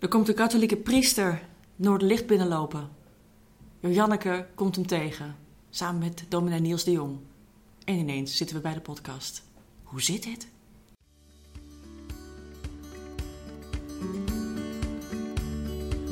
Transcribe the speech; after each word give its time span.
Er 0.00 0.08
komt 0.08 0.28
een 0.28 0.34
katholieke 0.34 0.76
priester 0.76 1.42
Noorderlicht 1.76 2.26
binnenlopen. 2.26 2.88
Janneke 3.80 4.46
komt 4.54 4.76
hem 4.76 4.86
tegen, 4.86 5.36
samen 5.70 6.00
met 6.00 6.24
dominee 6.28 6.60
Niels 6.60 6.84
de 6.84 6.90
Jong. 6.90 7.18
En 7.84 7.94
ineens 7.94 8.36
zitten 8.36 8.56
we 8.56 8.62
bij 8.62 8.74
de 8.74 8.80
podcast. 8.80 9.42
Hoe 9.82 10.02
zit 10.02 10.22
dit? 10.22 10.48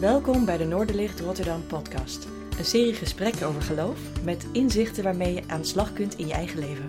Welkom 0.00 0.44
bij 0.44 0.56
de 0.56 0.64
Noorderlicht 0.64 1.20
Rotterdam 1.20 1.66
podcast. 1.66 2.26
Een 2.58 2.64
serie 2.64 2.94
gesprekken 2.94 3.46
over 3.46 3.62
geloof 3.62 4.22
met 4.24 4.46
inzichten 4.52 5.04
waarmee 5.04 5.34
je 5.34 5.42
aan 5.46 5.60
de 5.60 5.66
slag 5.66 5.92
kunt 5.92 6.18
in 6.18 6.26
je 6.26 6.32
eigen 6.32 6.58
leven. 6.58 6.86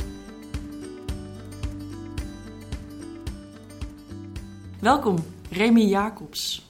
Welkom, 4.80 5.18
Remy 5.50 5.82
Jacobs. 5.82 6.69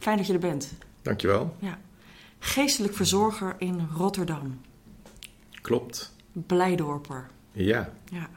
Fijn 0.00 0.16
dat 0.16 0.26
je 0.26 0.32
er 0.32 0.38
bent. 0.38 0.72
Dankjewel. 1.02 1.56
Ja. 1.58 1.78
Geestelijk 2.38 2.94
verzorger 2.94 3.54
in 3.58 3.88
Rotterdam. 3.94 4.60
Klopt. 5.62 6.14
Blijdorper. 6.32 7.30
Ja. 7.52 7.92
Ja. 8.10 8.30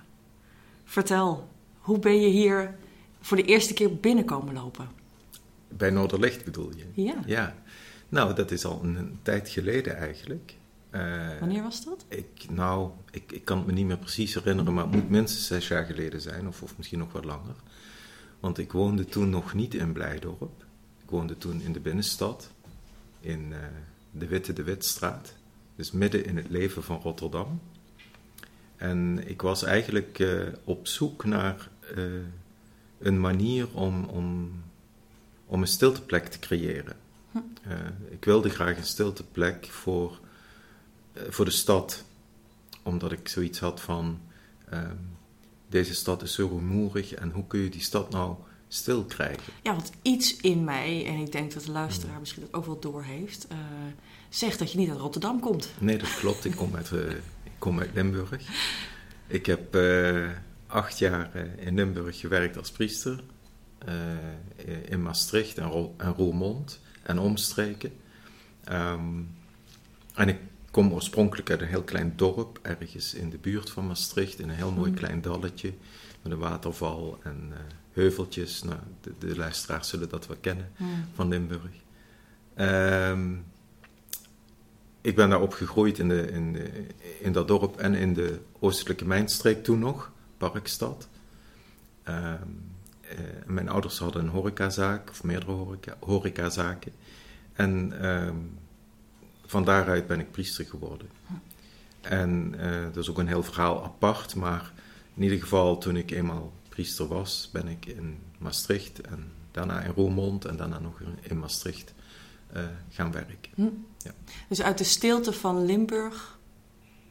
Vertel, 0.84 1.50
hoe 1.80 2.00
ben 2.00 2.22
je 2.22 2.28
hier 2.28 2.76
voor 3.22 3.38
de 3.38 3.44
eerste 3.44 3.74
keer 3.74 3.96
binnenkomen 3.96 4.54
lopen? 4.54 4.88
Bij 5.68 5.90
Noorderlicht 5.90 6.46
bedoel 6.46 6.72
je? 6.76 6.86
Ja. 6.94 7.16
Ja. 7.26 7.56
Nou, 8.10 8.36
dat 8.36 8.52
is 8.52 8.66
al 8.66 8.84
een, 8.84 9.20
tijd 9.22 9.50
geleden 9.50 9.98
eigenlijk. 9.98 10.56
Uh, 10.92 11.40
Wanneer 11.40 11.64
was 11.64 11.86
dat? 11.86 12.06
Ik, 12.08 12.46
nou, 12.50 12.90
ik, 13.12 13.32
ik 13.32 13.46
kan 13.46 13.58
het 13.58 13.66
me 13.66 13.74
niet 13.74 13.86
meer 13.86 13.98
precies 13.98 14.34
herinneren, 14.34 14.74
maar 14.74 14.84
het 14.84 14.94
moet 14.94 15.10
minstens 15.10 15.48
zes 15.48 15.68
jaar 15.68 15.86
geleden 15.86 16.22
zijn, 16.22 16.48
of, 16.48 16.62
of 16.62 16.78
misschien 16.78 17.00
nog 17.00 17.12
wat 17.12 17.26
langer. 17.26 17.56
Want 18.40 18.58
ik 18.58 18.72
woonde 18.72 19.06
toen 19.06 19.30
nog 19.30 19.54
niet 19.54 19.74
in 19.74 19.94
Blijdorp. 19.94 20.63
Ik 21.14 21.20
woonde 21.20 21.38
toen 21.38 21.62
in 21.62 21.74
de 21.74 21.80
binnenstad, 21.80 22.50
in 23.20 23.48
uh, 23.52 23.58
de 24.12 24.28
Witte 24.28 24.54
de 24.54 24.64
Witstraat. 24.64 25.34
Dus 25.76 25.92
midden 25.92 26.26
in 26.26 26.38
het 26.38 26.50
leven 26.50 26.84
van 26.84 27.00
Rotterdam. 27.02 27.62
En 28.76 29.28
ik 29.28 29.42
was 29.42 29.64
eigenlijk 29.64 30.20
uh, 30.20 30.48
op 30.64 30.88
zoek 30.88 31.26
naar 31.26 31.70
uh, 31.98 32.04
een 33.00 33.20
manier 33.20 33.68
om, 33.74 34.04
om, 34.04 34.52
om 35.46 35.62
een 35.62 35.68
stilteplek 35.68 36.28
te 36.28 36.40
creëren. 36.40 36.96
Hm. 37.32 37.40
ik 38.10 38.26
wilde 38.26 38.50
graag 38.50 38.78
een 38.78 38.86
stilteplek 38.86 39.66
voor, 39.66 40.20
voor 41.30 41.46
de 41.46 41.52
stad, 41.52 42.04
omdat 42.84 43.12
ik 43.12 43.28
zoiets 43.28 43.60
had 43.60 43.82
van: 43.82 44.22
ehm, 44.70 44.98
deze 45.68 45.94
stad 45.94 46.22
is 46.22 46.34
zo 46.34 46.48
rumoerig 46.48 47.14
en 47.14 47.32
hoe 47.32 47.48
kun 47.48 47.60
je 47.60 47.70
die 47.70 47.82
stad 47.82 48.10
nou 48.10 48.36
stil 48.74 49.04
krijgen? 49.04 49.54
Ja, 49.64 49.72
want 49.72 49.92
iets 50.02 50.38
in 50.38 50.64
mij, 50.64 51.06
en 51.06 51.16
ik 51.16 51.32
denk 51.32 51.54
dat 51.54 51.64
de 51.64 51.72
luisteraar 51.72 52.20
misschien 52.20 52.42
dat 52.42 52.54
ook 52.54 52.66
wel 52.66 52.80
doorheeft, 52.80 53.48
uh, 53.52 53.58
zegt 54.30 54.60
dat 54.60 54.72
je 54.72 54.78
niet 54.78 54.90
uit 54.90 55.00
Rotterdam 55.00 55.40
komt. 55.40 55.70
Nee, 55.80 55.98
dat 55.98 56.16
klopt. 56.16 56.46
Ik 56.46 56.56
kom 56.56 56.76
uit, 56.76 56.92
uh, 56.92 57.10
ik 57.44 57.52
kom 57.58 57.80
uit 57.80 57.90
Limburg. 57.94 58.42
Ik 59.28 59.46
heb 59.46 59.76
uh, 59.76 60.30
acht 60.68 61.00
jaar 61.00 61.36
in 61.58 61.76
Limburg 61.76 62.20
gewerkt 62.20 62.58
als 62.58 62.72
priester. 62.72 63.24
in 64.86 65.02
Maastricht 65.02 65.58
en, 65.58 65.68
Ro 65.68 65.94
en 65.98 66.14
Roermond 66.14 66.80
en 67.04 67.20
omstreken. 67.20 67.92
Um, 68.72 69.36
en 70.14 70.30
ik 70.30 70.38
kom 70.72 70.94
oorspronkelijk 70.94 71.50
uit 71.50 71.62
een 71.62 71.68
heel 71.68 71.84
klein 71.84 72.14
dorp, 72.16 72.60
ergens 72.62 73.14
in 73.14 73.30
de 73.30 73.38
buurt 73.38 73.70
van 73.70 73.88
Maastricht, 73.88 74.40
in 74.40 74.50
een 74.50 74.56
heel 74.56 74.72
mooi 74.72 74.92
klein 74.92 75.22
dalletje 75.22 75.74
met 76.24 76.32
een 76.32 76.40
waterval 76.40 77.20
en 77.24 77.50
uh, 77.52 77.58
heuveltjes. 77.92 78.64
Nou, 78.64 78.80
de, 79.02 79.14
de, 79.20 79.36
luisteraars 79.38 79.90
zullen 79.90 80.10
dat 80.10 80.28
wel 80.28 80.38
kennen 80.42 80.72
van 81.14 81.28
Limburg. 81.28 81.82
Um, 82.58 83.46
ik 85.02 85.16
ben 85.16 85.30
daar 85.30 85.42
opgegroeid 85.42 86.00
in, 86.00 86.08
de, 86.08 86.32
in, 86.32 86.54
de, 86.54 86.88
in 87.20 87.32
dat 87.32 87.48
dorp 87.48 87.78
en 87.78 87.94
in 87.94 88.14
de 88.14 88.40
oostelijke 88.60 89.06
mijnstreek 89.06 89.64
toen 89.64 89.80
nog, 89.80 90.12
Parkstad. 90.38 91.08
Um, 92.08 92.72
uh, 93.04 93.20
mijn 93.46 93.70
ouders 93.70 93.98
hadden 93.98 94.24
een 94.24 94.30
horecazaak, 94.30 95.10
of 95.10 95.24
meerdere 95.24 95.52
horeca, 95.52 95.96
horecazaken. 96.00 96.92
En 97.54 98.06
um, 98.06 98.60
van 99.46 99.64
daaruit 99.64 100.08
ben 100.08 100.20
ik 100.20 100.32
priester 100.32 100.66
geworden. 100.66 101.10
En 102.02 102.54
uh, 102.58 102.84
dat 102.84 103.04
is 103.04 103.10
ook 103.10 103.18
een 103.18 103.28
heel 103.28 103.44
verhaal 103.44 103.84
apart, 103.84 104.36
maar 104.36 104.72
in 105.16 105.24
ieder 105.24 105.40
geval 105.40 105.78
toen 105.78 105.96
ik 105.96 106.12
eenmaal 106.12 106.54
priester 106.70 107.08
was, 107.08 107.50
ben 107.52 107.68
ik 107.68 107.86
in 107.86 108.18
Maastricht 108.38 109.02
en 109.02 109.32
daarna 109.52 109.82
in 109.82 109.92
Roermond 109.92 110.46
en 110.46 110.58
daarna 110.58 110.80
nog 110.80 111.02
in 111.22 111.40
Maastricht 111.40 111.94
uh, 112.56 112.64
gaan 112.90 113.12
werken. 113.12 113.52
Hm. 113.56 113.68
Ja. 113.98 114.12
Dus 114.50 114.62
uit 114.62 114.78
de 114.78 114.84
stilte 114.84 115.34
van 115.34 115.66
Limburg 115.66 116.40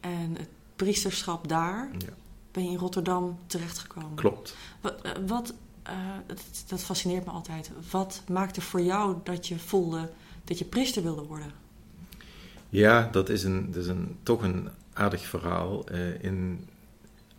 en 0.00 0.36
het 0.36 0.48
priesterschap 0.76 1.48
daar 1.48 1.90
Ja. 1.98 2.12
ben 2.50 2.64
je 2.64 2.70
in 2.70 2.76
Rotterdam 2.76 3.38
terechtgekomen. 3.46 4.14
Klopt. 4.14 4.56
Wat, 4.80 5.06
uh, 5.06 5.12
wat 5.26 5.54
dat, 6.26 6.64
dat 6.68 6.82
fascineert 6.82 7.24
me 7.24 7.30
altijd. 7.30 7.70
Wat 7.90 8.22
maakte 8.28 8.60
voor 8.60 8.80
jou 8.80 9.16
dat 9.24 9.48
je 9.48 9.58
voelde 9.58 10.10
dat 10.44 10.58
je 10.58 10.64
priester 10.64 11.02
wilde 11.02 11.22
worden? 11.22 11.52
Ja, 12.68 13.08
dat 13.12 13.28
is, 13.28 13.44
een, 13.44 13.66
dat 13.72 13.82
is 13.82 13.88
een, 13.88 14.16
toch 14.22 14.42
een 14.42 14.68
aardig 14.92 15.26
verhaal. 15.26 15.92
Uh, 15.92 16.22
in, 16.22 16.68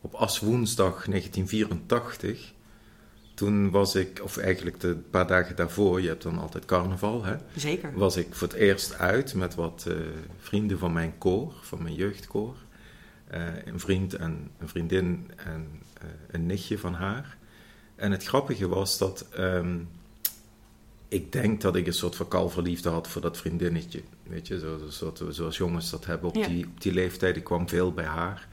op 0.04 0.14
Aswoensdag 0.14 1.06
1984, 1.06 2.54
toen 3.34 3.70
was 3.72 3.96
ik, 3.96 4.20
of 4.24 4.38
eigenlijk 4.38 4.80
de 4.80 4.96
paar 4.96 5.28
dagen 5.28 5.56
daarvoor, 5.56 6.02
je 6.02 6.08
hebt 6.08 6.24
dan 6.24 6.38
altijd 6.38 6.66
carnaval, 6.66 7.24
hè? 7.24 7.36
Zeker. 7.56 7.92
Was 7.96 8.16
ik 8.16 8.28
voor 8.36 8.48
het 8.48 8.58
eerst 8.58 8.94
uit 8.94 9.34
met 9.34 9.56
wat 9.56 9.86
uh, 9.88 9.96
vrienden 10.38 10.80
van 10.80 10.94
mijn 10.94 11.18
koor, 11.18 11.54
van 11.62 11.84
mijn 11.84 11.96
jeugdkoor. 11.96 12.56
Uh, 13.34 13.66
een 13.66 13.80
vriend 13.80 14.14
en 14.16 14.50
een 14.60 14.68
vriendin 14.68 15.32
en 15.36 15.68
een 16.32 16.46
nichtje 16.46 16.78
van 16.78 16.94
haar. 16.94 17.38
En 17.96 18.12
het 18.12 18.24
grappige 18.24 18.68
was 18.68 18.98
dat 18.98 19.28
um, 19.40 19.90
ik 21.08 21.32
denk 21.32 21.62
dat 21.62 21.76
ik 21.76 21.88
een 21.88 21.94
soort 21.94 22.16
van 22.16 22.28
kalverliefde 22.28 22.90
had 22.90 23.08
voor 23.08 23.22
dat 23.22 23.38
vriendinnetje. 23.38 24.02
Weet 24.24 24.48
je, 24.48 24.60
zo, 24.60 24.78
zo, 24.90 25.14
zo, 25.16 25.32
zoals 25.32 25.58
jongens 25.58 25.90
dat 25.90 26.06
hebben 26.06 26.30
op, 26.30 26.36
Ja. 26.36 26.48
die, 26.48 26.66
op 26.66 26.82
die 26.82 26.94
leeftijd. 26.94 27.36
Ik 27.36 27.44
kwam 27.44 27.70
veel 27.70 27.94
bij 27.94 28.06
haar. 28.06 28.48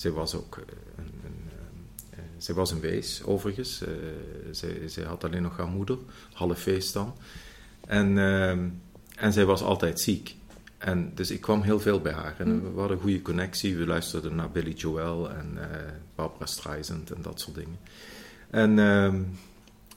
Zij 0.00 0.10
was 0.10 0.34
ook 0.34 0.56
eh, 0.56 0.64
een, 0.96 1.12
een, 1.24 1.50
eh, 2.10 2.18
eh, 2.18 2.24
zij 2.38 2.54
was 2.54 2.70
een 2.70 2.80
wees, 2.80 3.22
overigens. 3.24 3.82
Eh, 3.82 3.92
zij, 4.50 4.88
zij 4.88 5.04
had 5.04 5.24
alleen 5.24 5.42
nog 5.42 5.56
haar 5.56 5.66
moeder, 5.68 5.98
half 6.32 6.58
feest 6.58 6.92
dan. 6.92 7.14
En, 7.86 8.18
ehm, 8.18 8.68
en 9.16 9.32
zij 9.32 9.44
was 9.44 9.62
altijd 9.62 10.00
ziek. 10.00 10.36
En 10.78 11.12
dus 11.14 11.30
ik 11.30 11.40
kwam 11.40 11.62
heel 11.62 11.80
veel 11.80 12.00
bij 12.00 12.12
haar. 12.12 12.34
En 12.38 12.48
Hm. 12.48 12.72
we 12.72 12.78
hadden 12.78 12.96
een 12.96 13.02
goede 13.02 13.22
connectie. 13.22 13.76
We 13.76 13.86
luisterden 13.86 14.34
naar 14.34 14.50
Billy 14.50 14.72
Joel 14.72 15.30
en 15.30 15.72
eh, 15.72 15.92
Barbara 16.14 16.46
Streisand 16.46 17.10
en 17.10 17.22
dat 17.22 17.40
soort 17.40 17.56
dingen. 17.56 17.78
En 18.50 18.78
ehm, 18.78 19.22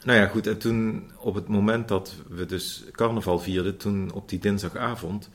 nou 0.03 0.19
ja, 0.19 0.27
goed. 0.27 0.47
En 0.47 0.57
toen, 0.57 1.11
op 1.17 1.35
het 1.35 1.47
moment 1.47 1.87
dat 1.87 2.15
we 2.27 2.45
dus 2.45 2.83
carnaval 2.91 3.39
vierden, 3.39 3.77
toen 3.77 4.11
op 4.11 4.29
die 4.29 4.39
dinsdagavond, 4.39 5.29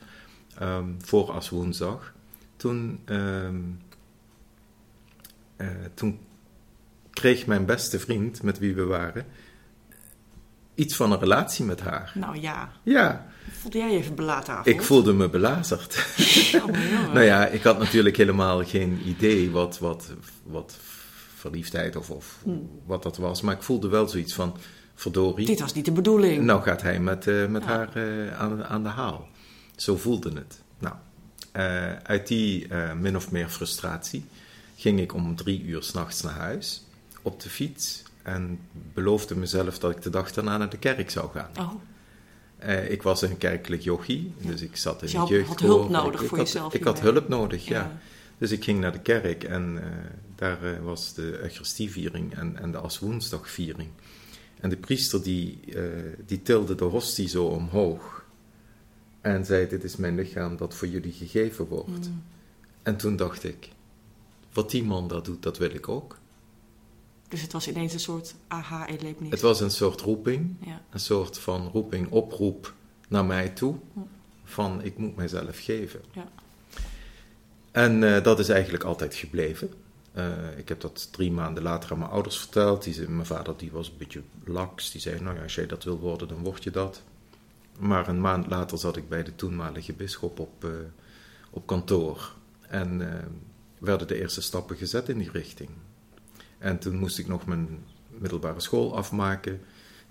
ehm, 0.57 0.85
voor 0.99 1.31
als 1.31 1.49
woensdag, 1.49 2.13
toen, 2.55 2.99
eh, 5.59 5.67
toen 5.93 6.19
kreeg 7.09 7.45
mijn 7.45 7.65
beste 7.65 7.99
vriend, 7.99 8.43
met 8.43 8.59
wie 8.59 8.75
we 8.75 8.83
waren, 8.83 9.25
iets 10.75 10.95
van 10.95 11.11
een 11.11 11.19
relatie 11.19 11.65
met 11.65 11.81
haar. 11.81 12.11
Nou 12.15 12.39
ja, 12.41 12.71
Ja, 12.83 13.25
voelde 13.51 13.77
jij 13.77 13.91
je 13.91 13.97
even 13.97 14.15
belaten 14.15 14.59
ik 14.63 14.81
voelde 14.81 15.13
me 15.13 15.29
belazerd. 15.29 15.95
Oh, 16.55 16.65
nou 17.13 17.21
ja, 17.21 17.45
ik 17.47 17.63
had 17.63 17.79
natuurlijk 17.79 18.17
helemaal 18.17 18.63
geen 18.65 19.01
idee 19.05 19.51
wat, 19.51 19.79
wat, 19.79 20.13
wat 20.43 20.77
verliefdheid 21.35 21.95
of, 21.95 22.09
of 22.09 22.39
Hmm. 22.43 22.69
wat 22.85 23.03
dat 23.03 23.17
was. 23.17 23.41
Maar 23.41 23.55
ik 23.55 23.63
voelde 23.63 23.87
wel 23.87 24.07
zoiets 24.07 24.33
van, 24.33 24.57
verdorie. 24.95 25.45
Dit 25.45 25.59
was 25.59 25.73
niet 25.73 25.85
de 25.85 25.91
bedoeling. 25.91 26.43
Nou 26.43 26.61
gaat 26.61 26.81
hij 26.81 26.99
met, 26.99 27.27
eh, 27.27 27.45
met 27.47 27.63
Ja. 27.63 27.67
haar 27.69 27.95
eh, 27.95 28.39
aan, 28.39 28.65
aan 28.65 28.83
de 28.83 28.89
haal. 28.89 29.27
Zo 29.75 29.95
voelde 29.97 30.31
het. 30.33 30.61
Nou, 30.79 30.95
uit 32.03 32.27
die 32.27 32.67
min 32.99 33.15
of 33.15 33.31
meer 33.31 33.49
frustratie 33.49 34.25
ging 34.79 34.99
ik 34.99 35.13
om 35.13 35.35
drie 35.35 35.63
uur 35.63 35.83
s'nachts 35.83 36.21
naar 36.21 36.33
huis 36.33 36.83
op 37.21 37.41
de 37.41 37.49
fiets. 37.49 38.03
En 38.23 38.59
beloofde 38.93 39.35
mezelf 39.35 39.79
dat 39.79 39.91
ik 39.91 40.01
de 40.01 40.09
dag 40.09 40.31
daarna 40.31 40.57
naar 40.57 40.69
de 40.69 40.77
kerk 40.77 41.09
zou 41.09 41.29
gaan. 41.31 41.49
Oh, 41.59 41.73
Eh, 42.57 42.91
ik 42.91 43.01
was 43.03 43.21
een 43.21 43.37
kerkelijk 43.37 43.81
yogi, 43.81 44.33
dus 44.41 44.61
ik 44.61 44.75
zat 44.75 45.01
in 45.01 45.07
Dus 45.19 45.29
je 45.29 45.35
het 45.35 45.47
had- 45.47 45.47
had 45.47 45.59
hulp 45.59 45.89
nodig 45.89 46.21
ik, 46.21 46.27
voor 46.27 46.37
ik 46.37 46.43
jezelf 46.43 46.63
Had, 46.63 46.73
ik 46.73 46.83
had 46.83 46.99
hulp 46.99 47.27
nodig, 47.27 47.65
ja. 47.67 47.99
Dus 48.37 48.51
ik 48.51 48.63
ging 48.63 48.79
naar 48.79 48.91
de 48.91 48.99
kerk 49.01 49.43
en 49.43 49.77
eh, 49.83 49.89
daar 50.35 50.63
eh, 50.63 50.79
was 50.83 51.13
de 51.13 51.39
Eucharistieviering 51.41 52.33
en, 52.35 52.57
en 52.57 52.71
de 52.71 52.77
Aswoensdagviering. 52.77 53.89
En 54.59 54.69
de 54.69 54.77
priester 54.77 55.23
die, 55.23 55.59
die 56.25 56.41
tilde 56.41 56.75
de 56.75 56.83
hostie 56.83 57.27
zo 57.27 57.45
omhoog 57.45 58.25
en 59.21 59.45
zei: 59.45 59.67
Dit 59.67 59.83
is 59.83 59.95
mijn 59.95 60.15
lichaam 60.15 60.57
dat 60.57 60.75
voor 60.75 60.87
jullie 60.87 61.11
gegeven 61.13 61.65
wordt. 61.65 62.09
Mm. 62.09 62.23
En 62.83 62.97
toen 62.97 63.15
dacht 63.15 63.43
ik: 63.43 63.69
Wat 64.59 64.71
die 64.71 64.83
man 64.83 65.07
dat 65.07 65.25
doet, 65.25 65.43
dat 65.43 65.57
wil 65.57 65.69
ik 65.69 65.87
ook. 65.89 66.17
Dus 67.27 67.41
het 67.41 67.51
was 67.51 67.67
ineens 67.67 67.93
een 67.93 67.99
soort 67.99 68.35
aha-erlevenis. 68.47 69.31
Het 69.31 69.41
was 69.41 69.59
een 69.59 69.71
soort 69.71 70.01
roeping, 70.01 70.55
Ja. 70.65 70.81
een 70.89 70.99
soort 70.99 71.37
van 71.37 71.67
roeping, 71.67 72.11
oproep 72.11 72.73
naar 73.07 73.25
mij 73.25 73.49
toe. 73.49 73.75
Hm. 73.93 73.99
Van 74.43 74.83
ik 74.83 74.97
moet 74.97 75.15
mijzelf 75.15 75.59
geven. 75.59 76.01
Ja. 76.11 76.27
En 77.71 78.15
eh, 78.15 78.23
dat 78.23 78.39
is 78.39 78.49
eigenlijk 78.49 78.83
altijd 78.83 79.15
gebleven. 79.15 79.69
Eh, 80.11 80.57
ik 80.57 80.69
heb 80.69 80.81
dat 80.81 81.11
drie 81.11 81.31
maanden 81.31 81.63
later 81.63 81.91
aan 81.91 81.99
mijn 81.99 82.11
ouders 82.11 82.37
verteld. 82.39 82.83
Die, 82.83 83.09
mijn 83.09 83.25
vader 83.25 83.57
die 83.57 83.71
was 83.71 83.87
een 83.87 83.97
beetje 83.97 84.21
laks. 84.43 84.91
Die 84.91 85.01
zei, 85.01 85.21
nou 85.21 85.35
ja, 85.35 85.41
als 85.43 85.55
jij 85.55 85.65
dat 85.67 85.83
wil 85.83 85.99
worden, 85.99 86.27
dan 86.27 86.43
word 86.43 86.63
je 86.63 86.71
dat. 86.71 87.01
Maar 87.79 88.07
een 88.07 88.21
maand 88.21 88.47
later 88.47 88.77
zat 88.77 88.97
ik 88.97 89.09
bij 89.09 89.23
de 89.23 89.35
toenmalige 89.35 89.93
bisschop 89.93 90.39
op, 90.39 90.63
eh, 90.63 90.69
op 91.49 91.67
kantoor. 91.67 92.33
En 92.67 93.01
werden 93.79 94.07
de 94.07 94.19
eerste 94.19 94.41
stappen 94.41 94.77
gezet 94.77 95.09
in 95.09 95.17
die 95.17 95.31
richting. 95.31 95.69
En 96.57 96.79
toen 96.79 96.95
moest 96.95 97.17
ik 97.19 97.27
nog 97.27 97.45
mijn 97.45 97.83
middelbare 98.07 98.59
school 98.59 98.95
afmaken. 98.95 99.61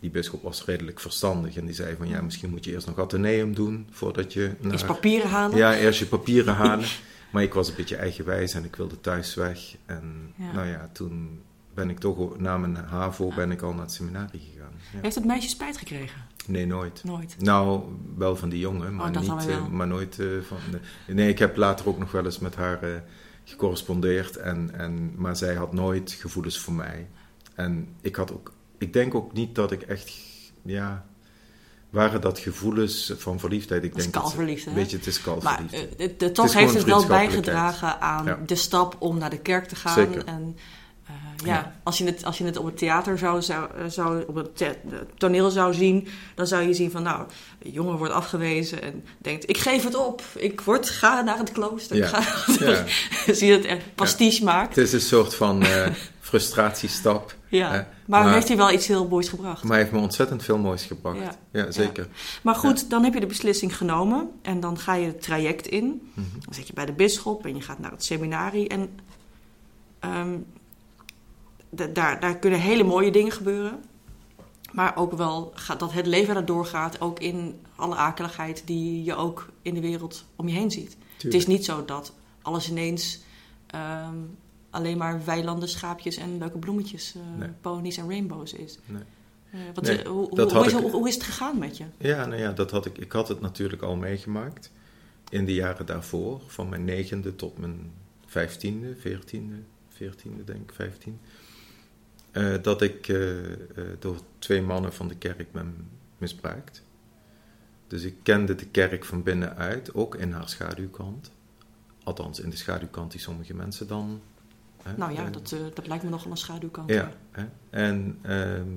Die 0.00 0.10
bisschop 0.10 0.42
was 0.42 0.64
redelijk 0.64 1.00
verstandig 1.00 1.56
en 1.56 1.64
die 1.64 1.74
zei 1.74 1.96
van 1.96 2.08
ja, 2.08 2.22
misschien 2.22 2.50
moet 2.50 2.64
je 2.64 2.70
eerst 2.72 2.86
nog 2.86 2.98
ateneum 2.98 3.54
doen 3.54 3.86
voordat 3.90 4.32
je 4.32 4.52
naar... 4.60 4.72
Eens 4.72 4.84
papieren 4.84 5.30
halen. 5.30 5.56
Ja, 5.56 5.76
eerst 5.76 5.98
je 5.98 6.06
papieren 6.16 6.54
halen. 6.54 6.88
Maar 7.32 7.42
ik 7.42 7.54
was 7.54 7.68
een 7.68 7.74
beetje 7.74 7.96
eigenwijs 7.96 8.54
en 8.54 8.64
ik 8.64 8.76
wilde 8.76 9.00
thuis 9.00 9.34
weg. 9.34 9.76
En 9.86 10.32
Ja. 10.36 10.52
nou 10.52 10.66
ja, 10.66 10.90
toen 10.92 11.40
ben 11.74 11.90
ik 11.90 11.98
toch 11.98 12.38
na 12.38 12.58
mijn 12.58 12.76
HAVO 12.76 13.32
ben 13.34 13.50
ik 13.50 13.62
al 13.62 13.72
naar 13.72 13.80
het 13.82 13.92
seminarie 13.92 14.40
gegaan. 14.52 14.72
Ja. 14.92 14.98
Heeft 15.02 15.14
het 15.14 15.24
meisje 15.24 15.48
spijt 15.48 15.76
gekregen? 15.76 16.20
Nee, 16.46 16.66
nooit. 16.66 17.04
Nooit. 17.04 17.36
Nou, 17.38 17.82
wel 18.16 18.36
van 18.36 18.48
die 18.48 18.58
jongen, 18.58 18.94
maar, 18.94 19.06
Oh, 19.06 19.12
dan 19.12 19.36
niet, 19.36 19.48
eh, 19.48 19.66
maar 19.66 19.86
nooit 19.86 20.18
eh, 20.18 20.26
van... 20.46 20.56
De... 20.70 21.12
Nee, 21.12 21.28
ik 21.28 21.38
heb 21.38 21.56
later 21.56 21.88
ook 21.88 21.98
nog 21.98 22.12
wel 22.12 22.24
eens 22.24 22.38
met 22.38 22.54
haar 22.54 22.82
eh, 22.82 23.00
gecorrespondeerd. 23.48 24.36
En, 24.36 24.70
en, 24.74 25.12
maar 25.16 25.36
zij 25.36 25.54
had 25.54 25.72
nooit 25.72 26.10
gevoelens 26.12 26.58
voor 26.58 26.72
mij. 26.74 27.08
En 27.54 27.88
ik 28.00 28.16
had 28.16 28.32
ook... 28.32 28.52
Ik 28.78 28.92
denk 28.92 29.14
ook 29.14 29.32
niet 29.32 29.54
dat 29.54 29.72
ik 29.72 29.82
echt... 29.82 30.12
Ja... 30.62 31.06
Waren 31.90 32.20
dat 32.20 32.38
gevoelens 32.38 33.12
van 33.16 33.38
verliefdheid? 33.40 33.84
Ik 33.84 33.94
denk 33.96 34.12
dat- 34.12 34.22
kalverliefde, 34.22 34.70
hè? 34.70 34.76
Weet 34.76 34.90
je, 34.90 34.96
het 34.96 35.06
is 35.06 35.24
Maar 35.24 35.34
kalverliefde. 35.34 35.76
eh, 35.76 36.18
de, 36.18 36.58
heeft 36.58 36.74
het 36.74 36.84
wel 36.84 37.06
bijgedragen 37.06 38.00
aan 38.00 38.24
Ja. 38.24 38.38
de 38.46 38.54
stap 38.54 38.96
om 38.98 39.18
naar 39.18 39.30
de 39.30 39.38
kerk 39.38 39.66
te 39.68 39.76
gaan. 39.76 39.94
Zeker. 39.94 40.24
En 40.24 40.56
eh, 41.08 41.46
ja, 41.46 41.54
Ja. 41.54 41.74
Als, 41.82 41.98
je 41.98 42.04
het, 42.04 42.24
als 42.24 42.38
je 42.38 42.44
het 42.44 42.56
op 42.56 42.64
het 42.64 42.76
theater 42.76 43.18
zou, 43.18 43.42
zou, 43.42 43.68
zou 43.88 44.24
op 44.26 44.34
het 44.34 44.78
toneel 45.16 45.50
zou 45.50 45.74
zien, 45.74 46.08
dan 46.34 46.46
zou 46.46 46.62
je 46.62 46.74
zien 46.74 46.90
van 46.90 47.02
nou, 47.02 47.26
een 47.62 47.70
jongen 47.70 47.96
wordt 47.96 48.12
afgewezen 48.12 48.82
en 48.82 49.04
denkt, 49.18 49.48
ik 49.48 49.58
geef 49.58 49.84
het 49.84 49.94
op, 49.94 50.22
ik 50.36 50.60
word, 50.60 50.88
ga 50.90 51.20
naar 51.20 51.38
het 51.38 51.52
klooster. 51.52 51.96
Ja. 51.96 52.04
Ik 52.04 52.14
ga, 52.14 52.64
Ja. 52.66 52.84
Zie 53.34 53.46
je 53.46 53.52
het 53.52 53.64
echt 53.64 53.94
pastiche 53.94 54.44
maakt. 54.44 54.76
Het 54.76 54.86
is 54.86 54.92
een 54.92 55.00
soort 55.00 55.34
van 55.34 55.62
eh, 55.62 55.86
frustratiestap. 56.20 57.36
Ja. 57.48 57.88
maar, 58.06 58.32
heeft 58.32 58.48
hij 58.48 58.56
wel 58.56 58.72
iets 58.72 58.86
heel 58.86 59.08
moois 59.08 59.28
gebracht. 59.28 59.62
Maar 59.62 59.72
hij 59.72 59.80
heeft 59.80 59.92
me 59.92 59.98
ontzettend 59.98 60.44
veel 60.44 60.58
moois 60.58 60.84
gebracht. 60.84 61.18
Ja. 61.18 61.32
Ja, 61.52 61.70
zeker. 61.70 62.06
Maar 62.42 62.54
goed, 62.54 62.90
dan 62.90 63.04
heb 63.04 63.14
je 63.14 63.20
de 63.20 63.26
beslissing 63.26 63.76
genomen 63.76 64.30
en 64.42 64.60
dan 64.60 64.78
ga 64.78 64.94
je 64.94 65.06
het 65.06 65.22
traject 65.22 65.66
in. 65.66 66.10
Mhm. 66.14 66.26
Dan 66.44 66.54
zit 66.54 66.66
je 66.66 66.72
bij 66.72 66.86
de 66.86 66.92
bisschop 66.92 67.46
en 67.46 67.54
je 67.56 67.62
gaat 67.62 67.78
naar 67.78 67.90
het 67.90 68.04
seminarie. 68.04 68.68
En 68.68 68.90
ehm, 69.98 70.36
daar, 71.70 72.20
daar 72.20 72.38
kunnen 72.38 72.60
hele 72.60 72.84
mooie 72.84 73.10
dingen 73.10 73.32
gebeuren. 73.32 73.84
Maar 74.72 74.96
ook 74.96 75.12
wel 75.12 75.52
gaat, 75.54 75.80
dat 75.80 75.92
het 75.92 76.06
leven 76.06 76.36
er 76.36 76.44
doorgaat, 76.44 77.00
ook 77.00 77.18
in 77.20 77.60
alle 77.76 77.94
akeligheid 77.94 78.62
die 78.66 79.04
je 79.04 79.14
ook 79.14 79.48
in 79.62 79.74
de 79.74 79.80
wereld 79.80 80.24
om 80.36 80.48
je 80.48 80.54
heen 80.54 80.70
ziet. 80.70 80.96
Het 81.22 81.34
is 81.34 81.46
niet 81.46 81.64
zo 81.64 81.84
dat 81.84 82.12
alles 82.42 82.70
ineens 82.70 83.20
ehm, 83.66 84.14
alleen 84.70 84.98
maar 84.98 85.24
weilanden, 85.24 85.68
schaapjes 85.68 86.16
en 86.16 86.38
leuke 86.38 86.58
bloemetjes, 86.58 87.14
Nee. 87.38 87.48
ponies 87.60 87.96
en 87.96 88.08
rainbows 88.08 88.52
is. 88.52 88.78
Nee. 88.86 89.02
Wat, 89.74 89.84
Nee, 89.84 90.04
hoe, 90.06 90.34
dat 90.34 90.48
hoe, 90.50 90.56
had 90.58 90.66
is, 90.66 90.72
ik- 90.72 90.78
hoe, 90.82 90.90
hoe 90.90 91.08
is 91.08 91.14
het 91.14 91.22
gegaan 91.22 91.58
met 91.58 91.76
je? 91.76 91.84
Ja, 91.98 92.26
nou 92.26 92.40
ja, 92.40 92.52
dat 92.52 92.70
had 92.70 92.86
ik, 92.86 92.98
ik 92.98 93.12
had 93.12 93.28
het 93.28 93.40
natuurlijk 93.40 93.82
al 93.82 93.96
meegemaakt 93.96 94.70
in 95.28 95.44
de 95.44 95.54
jaren 95.54 95.86
daarvoor, 95.86 96.40
van 96.46 96.68
mijn 96.68 96.84
negende 96.84 97.36
tot 97.36 97.58
mijn 97.58 97.92
vijftiende, 98.26 98.96
veertiende, 99.00 99.54
veertiende 99.88 100.44
denk 100.44 100.60
ik, 100.70 100.72
vijftien. 100.74 101.18
Eh, 102.30 102.54
dat 102.62 102.82
ik 102.82 103.08
eh, 103.08 103.52
eh, 103.52 103.58
door 103.98 104.16
twee 104.38 104.62
mannen 104.62 104.92
van 104.92 105.08
de 105.08 105.16
kerk 105.16 105.52
ben 105.52 105.90
misbruikt. 106.18 106.82
Dus 107.86 108.02
ik 108.02 108.14
kende 108.22 108.54
de 108.54 108.66
kerk 108.66 109.04
van 109.04 109.22
binnenuit, 109.22 109.94
ook 109.94 110.14
in 110.14 110.32
haar 110.32 110.48
schaduwkant. 110.48 111.32
Althans, 112.02 112.40
in 112.40 112.50
de 112.50 112.56
schaduwkant 112.56 113.10
die 113.10 113.20
sommige 113.20 113.54
mensen 113.54 113.86
dan... 113.86 114.20
hè, 114.82 114.96
Nou 114.96 115.12
ja, 115.12 115.30
dat, 115.30 115.56
dat 115.74 115.86
lijkt 115.86 116.04
me 116.04 116.10
nogal 116.10 116.30
een 116.30 116.36
schaduwkant. 116.36 116.90
ja, 116.90 117.12
hè? 117.30 117.44
En, 117.70 118.18
ehm, 118.22 118.68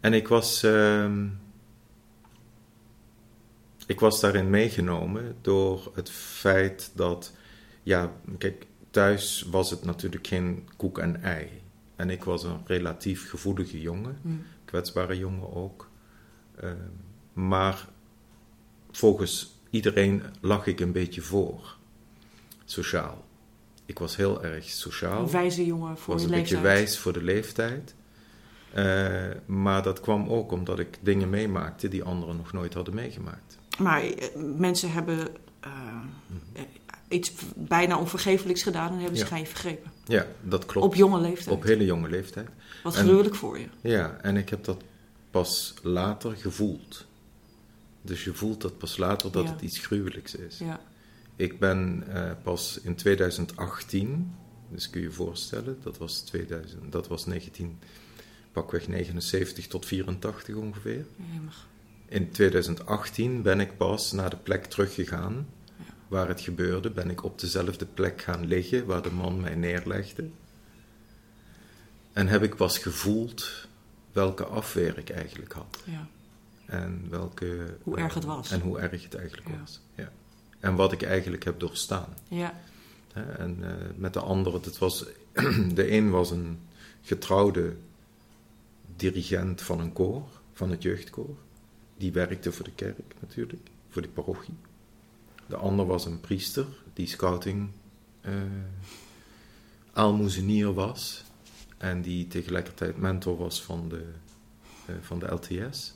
en 0.00 0.12
ik 0.12 0.28
was, 0.28 0.62
ehm, 0.62 1.26
ik 3.86 4.00
was 4.00 4.20
daarin 4.20 4.50
meegenomen 4.50 5.36
door 5.40 5.92
het 5.94 6.10
feit 6.10 6.90
dat, 6.94 7.32
ja, 7.82 8.12
kijk, 8.38 8.66
thuis 8.90 9.46
was 9.50 9.70
het 9.70 9.84
natuurlijk 9.84 10.26
geen 10.26 10.68
koek 10.76 10.98
en 10.98 11.22
ei. 11.22 11.62
En 11.98 12.10
ik 12.10 12.24
was 12.24 12.42
een 12.44 12.60
relatief 12.66 13.28
gevoelige 13.28 13.80
jongen, 13.80 14.18
Hm. 14.22 14.28
kwetsbare 14.64 15.18
jongen 15.18 15.54
ook. 15.54 15.88
Ehm, 16.60 16.76
maar 17.32 17.88
volgens 18.90 19.60
iedereen 19.70 20.22
lag 20.40 20.66
ik 20.66 20.80
een 20.80 20.92
beetje 20.92 21.20
voor, 21.20 21.76
sociaal. 22.64 23.24
Ik 23.86 23.98
was 23.98 24.16
heel 24.16 24.44
erg 24.44 24.64
sociaal 24.64 25.22
Een 25.22 25.30
wijze 25.30 25.64
jongen 25.66 25.98
voor 25.98 26.14
was 26.14 26.22
een 26.22 26.30
leeftijd. 26.30 26.50
beetje 26.62 26.68
wijs 26.68 26.98
voor 26.98 27.12
de 27.12 27.22
leeftijd. 27.22 27.94
Eh, 28.72 29.26
maar 29.46 29.82
dat 29.82 30.00
kwam 30.00 30.28
ook 30.28 30.52
omdat 30.52 30.78
ik 30.78 30.98
dingen 31.00 31.30
meemaakte 31.30 31.88
die 31.88 32.02
anderen 32.02 32.36
nog 32.36 32.52
nooit 32.52 32.74
hadden 32.74 32.94
meegemaakt. 32.94 33.58
Maar 33.78 34.02
eh, 34.02 34.28
mensen 34.56 34.92
hebben 34.92 35.18
eh, 35.60 35.70
eh, 36.52 36.62
iets 37.08 37.32
bijna 37.56 37.98
onvergeeflijks 37.98 38.62
gedaan 38.62 38.92
en 38.92 38.98
hebben 38.98 39.12
Ja. 39.14 39.18
zich 39.24 39.32
aan 39.32 39.38
je 39.40 39.46
vergrepen. 39.46 39.92
Ja, 40.04 40.26
dat 40.42 40.66
klopt. 40.66 40.86
Op 40.86 40.94
jonge 40.94 41.20
leeftijd. 41.20 41.56
Op 41.56 41.62
hele 41.62 41.84
jonge 41.84 42.08
leeftijd. 42.08 42.48
Wat 42.82 42.96
en- 42.96 43.04
gruwelijk 43.04 43.34
voor 43.34 43.58
je. 43.58 43.66
Ja, 43.80 44.18
en 44.22 44.36
ik 44.36 44.48
heb 44.48 44.64
dat 44.64 44.82
pas 45.30 45.74
later 45.82 46.36
gevoeld. 46.36 47.06
Dus 48.02 48.24
je 48.24 48.34
voelt 48.34 48.60
dat 48.60 48.78
pas 48.78 48.96
later 48.96 49.30
dat 49.32 49.44
Ja. 49.44 49.50
het 49.52 49.60
iets 49.60 49.78
gruwelijks 49.78 50.34
is. 50.34 50.58
Ja. 50.58 50.80
Ik 51.36 51.58
ben 51.58 52.04
eh, 52.12 52.30
pas 52.42 52.80
in 52.82 52.94
2018, 52.94 54.34
dus 54.70 54.90
kun 54.90 55.00
je 55.00 55.06
je 55.06 55.12
voorstellen, 55.12 55.78
dat 55.82 55.98
was, 55.98 56.20
2000, 56.20 56.92
dat 56.92 57.08
was 57.08 57.26
19, 57.26 57.78
pakweg 58.52 58.88
79 58.88 59.66
tot 59.66 59.86
84 59.86 60.54
ongeveer. 60.54 61.04
Jemig. 61.32 61.66
In 62.08 62.30
2018 62.30 63.42
ben 63.42 63.60
ik 63.60 63.76
pas 63.76 64.12
naar 64.12 64.30
de 64.30 64.36
plek 64.36 64.64
teruggegaan. 64.64 65.46
Waar 66.08 66.28
het 66.28 66.40
gebeurde. 66.40 66.90
Ben 66.90 67.10
ik 67.10 67.24
op 67.24 67.40
dezelfde 67.40 67.86
plek 67.86 68.22
gaan 68.22 68.46
liggen 68.46 68.86
waar 68.86 69.02
de 69.02 69.10
man 69.12 69.40
mij 69.40 69.54
neerlegde. 69.54 70.28
En 72.12 72.26
heb 72.28 72.42
ik 72.42 72.56
pas 72.56 72.78
gevoeld 72.78 73.66
welke 74.12 74.44
afweer 74.44 74.98
ik 74.98 75.10
eigenlijk 75.10 75.52
had. 75.52 75.78
Ja. 75.84 76.06
En 76.66 77.06
welke, 77.10 77.76
Hoe 77.82 77.96
erg 77.96 78.14
het 78.14 78.24
was. 78.24 78.50
En 78.50 78.60
hoe 78.60 78.78
erg 78.78 79.02
het 79.02 79.14
eigenlijk 79.14 79.48
Ja. 79.48 79.58
was. 79.58 79.80
Ja. 79.94 80.12
En 80.60 80.74
wat 80.74 80.92
ik 80.92 81.02
eigenlijk 81.02 81.44
heb 81.44 81.60
doorstaan. 81.60 82.14
Ja. 82.28 82.60
En 83.14 83.58
eh, 83.62 83.70
met 83.96 84.12
de 84.12 84.20
andere, 84.20 84.60
het 84.62 84.78
was, 84.78 85.04
de 85.74 85.92
een 85.92 86.10
was 86.10 86.30
een 86.30 86.60
getrouwde 87.02 87.76
dirigent 88.96 89.62
van 89.62 89.80
een 89.80 89.92
koor, 89.92 90.22
van 90.52 90.70
het 90.70 90.82
jeugdkoor. 90.82 91.36
Die 91.96 92.12
werkte 92.12 92.52
voor 92.52 92.64
de 92.64 92.72
kerk 92.74 92.98
natuurlijk, 93.20 93.68
voor 93.88 94.02
de 94.02 94.08
parochie. 94.08 94.54
De 95.48 95.56
ander 95.56 95.86
was 95.86 96.04
een 96.06 96.20
priester 96.20 96.66
die 96.92 97.06
scouting 97.06 97.68
eh 98.20 98.32
aalmoezenier 99.92 100.74
was. 100.74 101.24
En 101.78 102.02
die 102.02 102.26
tegelijkertijd 102.26 102.96
mentor 102.96 103.36
was 103.36 103.62
van 103.62 103.88
de, 103.88 104.04
eh, 104.86 104.94
van 105.00 105.18
de 105.18 105.26
LTS. 105.34 105.94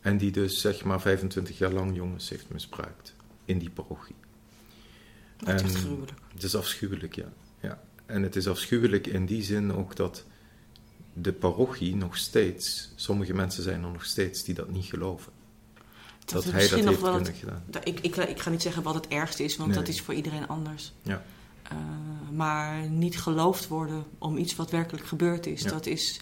En 0.00 0.16
die 0.18 0.30
dus 0.30 0.60
zeg 0.60 0.84
maar 0.84 1.00
25 1.00 1.58
jaar 1.58 1.72
lang 1.72 1.96
jongens 1.96 2.28
heeft 2.28 2.50
misbruikt 2.50 3.14
in 3.44 3.58
die 3.58 3.70
parochie. 3.70 4.14
Dat 5.36 5.60
is 5.60 5.74
En- 5.74 5.80
gruwelijk. 5.80 6.18
Het 6.32 6.42
is 6.42 6.54
afschuwelijk, 6.56 7.14
ja. 7.14 7.32
ja. 7.60 7.82
En 8.06 8.22
het 8.22 8.36
is 8.36 8.48
afschuwelijk 8.48 9.06
in 9.06 9.26
die 9.26 9.42
zin 9.42 9.72
ook 9.72 9.96
dat 9.96 10.24
de 11.12 11.32
parochie 11.32 11.96
nog 11.96 12.16
steeds, 12.16 12.92
sommige 12.94 13.34
mensen 13.34 13.62
zijn 13.62 13.84
er 13.84 13.90
nog 13.90 14.04
steeds 14.04 14.44
die 14.44 14.54
dat 14.54 14.70
niet 14.70 14.84
geloven. 14.84 15.32
Dat, 16.32 16.44
is 16.44 16.50
hij 16.50 16.60
dat 16.60 16.70
heeft 16.70 17.00
wel 17.00 17.10
kunnen 17.14 17.30
het- 17.32 17.38
gedaan. 17.40 17.62
Da- 17.66 17.80
Ik, 17.84 18.00
ik, 18.00 18.16
ik 18.16 18.40
ga 18.40 18.50
niet 18.50 18.62
zeggen 18.62 18.82
wat 18.82 18.94
het 18.94 19.08
ergste 19.08 19.44
is, 19.44 19.56
want 19.56 19.68
Nee. 19.70 19.78
dat 19.78 19.88
is 19.88 20.00
voor 20.00 20.14
iedereen 20.14 20.48
anders. 20.48 20.92
Ja. 21.02 21.22
Eh, 21.62 21.76
maar 22.32 22.88
niet 22.88 23.18
geloofd 23.18 23.68
worden 23.68 24.04
om 24.18 24.36
iets 24.36 24.56
wat 24.56 24.70
werkelijk 24.70 25.06
gebeurd 25.06 25.46
is, 25.46 25.62
Ja. 25.62 25.70
dat 25.70 25.86
is 25.86 26.20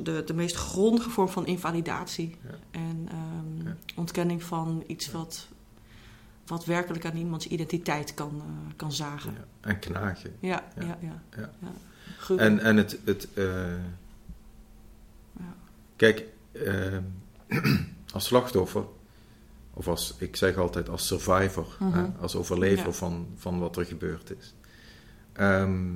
de, 0.00 0.22
de 0.26 0.34
meest 0.34 0.56
grondige 0.56 1.10
vorm 1.10 1.28
van 1.28 1.46
invalidatie. 1.46 2.36
Ja. 2.42 2.50
En 2.70 3.08
ehm, 3.10 3.66
Ja. 3.68 3.76
ontkenning 3.96 4.42
van 4.42 4.84
iets 4.86 5.10
wat, 5.10 5.48
wat 6.46 6.64
werkelijk 6.64 7.04
aan 7.04 7.16
iemands 7.16 7.46
identiteit 7.46 8.14
kan, 8.14 8.42
eh, 8.44 8.72
kan 8.76 8.92
zagen. 8.92 9.32
Ja. 9.32 9.68
En 9.70 9.78
knagen. 9.78 10.36
Ja, 10.40 10.64
ja, 10.80 10.98
Ja. 11.36 11.52
En, 12.36 12.60
en 12.60 12.76
het. 12.76 12.98
het 13.04 13.28
eh, 13.34 13.44
Ja. 15.38 15.54
Kijk, 15.96 16.24
eh, 16.52 16.96
als 18.16 18.24
slachtoffer, 18.24 18.84
of 19.74 19.88
als, 19.88 20.14
ik 20.18 20.36
zeg 20.36 20.56
altijd 20.56 20.88
als 20.88 21.06
survivor, 21.06 21.76
Mhm. 21.78 21.92
hè, 21.98 22.06
als 22.20 22.36
overlever 22.36 22.86
Ja. 22.86 22.92
van, 22.92 23.26
van 23.36 23.58
wat 23.58 23.76
er 23.76 23.84
gebeurd 23.84 24.32
is. 24.38 24.54
ehm, 25.32 25.94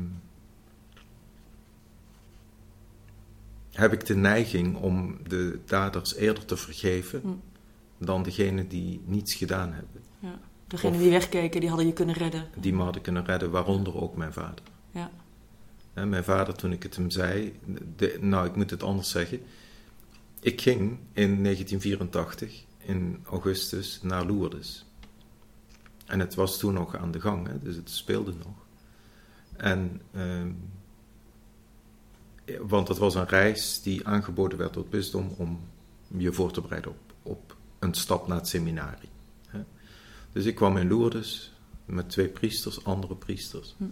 heb 3.73 3.93
ik 3.93 4.07
de 4.07 4.17
neiging 4.17 4.77
om 4.77 5.17
de 5.29 5.59
daders 5.67 6.15
eerder 6.15 6.45
te 6.45 6.57
vergeven 6.57 7.21
Hm. 7.21 8.05
dan 8.05 8.23
degene 8.23 8.67
die 8.67 9.00
niets 9.05 9.35
gedaan 9.35 9.73
hebben. 9.73 10.00
Ja. 10.19 10.39
Degene 10.67 10.95
Of- 10.97 11.03
die 11.03 11.11
wegkeken, 11.11 11.61
die 11.61 11.69
hadden 11.69 11.87
je 11.87 11.93
kunnen 11.93 12.15
redden. 12.15 12.49
Die 12.57 12.73
me 12.75 12.83
hadden 12.83 13.03
kunnen 13.03 13.25
redden, 13.25 13.50
waaronder 13.50 13.97
ook 14.00 14.17
mijn 14.17 14.33
vader. 14.33 14.65
Ja. 14.91 15.11
Mijn 16.05 16.25
vader, 16.25 16.55
toen 16.55 16.73
ik 16.73 16.83
het 16.83 16.97
hem 16.97 17.11
zei, 17.11 17.59
de- 17.97 18.19
nou, 18.21 18.47
ik 18.47 18.57
moet 18.57 18.71
het 18.71 18.83
anders 18.83 19.11
zeggen. 19.11 19.41
Ik 20.40 20.61
ging 20.61 20.99
in 21.12 21.42
1984, 21.42 22.64
in 22.78 23.20
augustus, 23.25 23.99
naar 24.02 24.26
Lourdes. 24.26 24.85
En 26.06 26.20
het 26.20 26.35
was 26.35 26.59
toen 26.59 26.75
nog 26.75 26.97
aan 26.97 27.11
de 27.11 27.20
gang, 27.20 27.47
hè, 27.47 27.62
dus 27.62 27.76
het 27.76 27.90
speelde 27.90 28.32
nog. 28.32 28.54
En, 29.56 30.00
ehm, 30.12 30.50
want 32.61 32.88
het 32.88 32.99
was 32.99 33.14
een 33.14 33.28
reis 33.28 33.82
die 33.82 34.06
aangeboden 34.06 34.59
werd 34.59 34.75
door 34.75 34.82
het 34.82 34.92
bisdom 34.92 35.35
om 35.37 35.61
je 36.16 36.32
voor 36.32 36.52
te 36.52 36.61
bereiden 36.61 36.90
op, 36.90 37.12
op 37.23 37.56
een 37.78 37.94
stap 37.94 38.26
naar 38.26 38.37
het 38.37 38.49
seminarie. 38.49 39.09
Hè. 39.47 39.61
Dus 40.32 40.44
ik 40.44 40.54
kwam 40.54 40.76
in 40.76 40.88
Lourdes 40.88 41.52
met 41.85 42.11
twee 42.11 42.28
priesters, 42.28 42.85
andere 42.85 43.14
priesters. 43.14 43.75
Hm. 43.76 43.85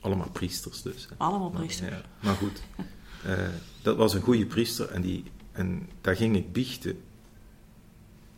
Allemaal 0.00 0.30
priesters 0.30 0.82
dus. 0.82 1.08
hè. 1.08 1.14
Allemaal 1.16 1.50
Maar, 1.50 1.60
priesters. 1.60 1.90
ja, 1.90 2.02
maar 2.20 2.34
goed, 2.34 2.62
eh, 3.24 3.48
dat 3.82 3.96
was 3.96 4.14
een 4.14 4.20
goede 4.22 4.46
priester 4.46 4.88
en, 4.90 5.02
die, 5.02 5.24
en 5.52 5.88
daar 6.00 6.16
ging 6.16 6.36
ik 6.36 6.52
biechten 6.52 7.00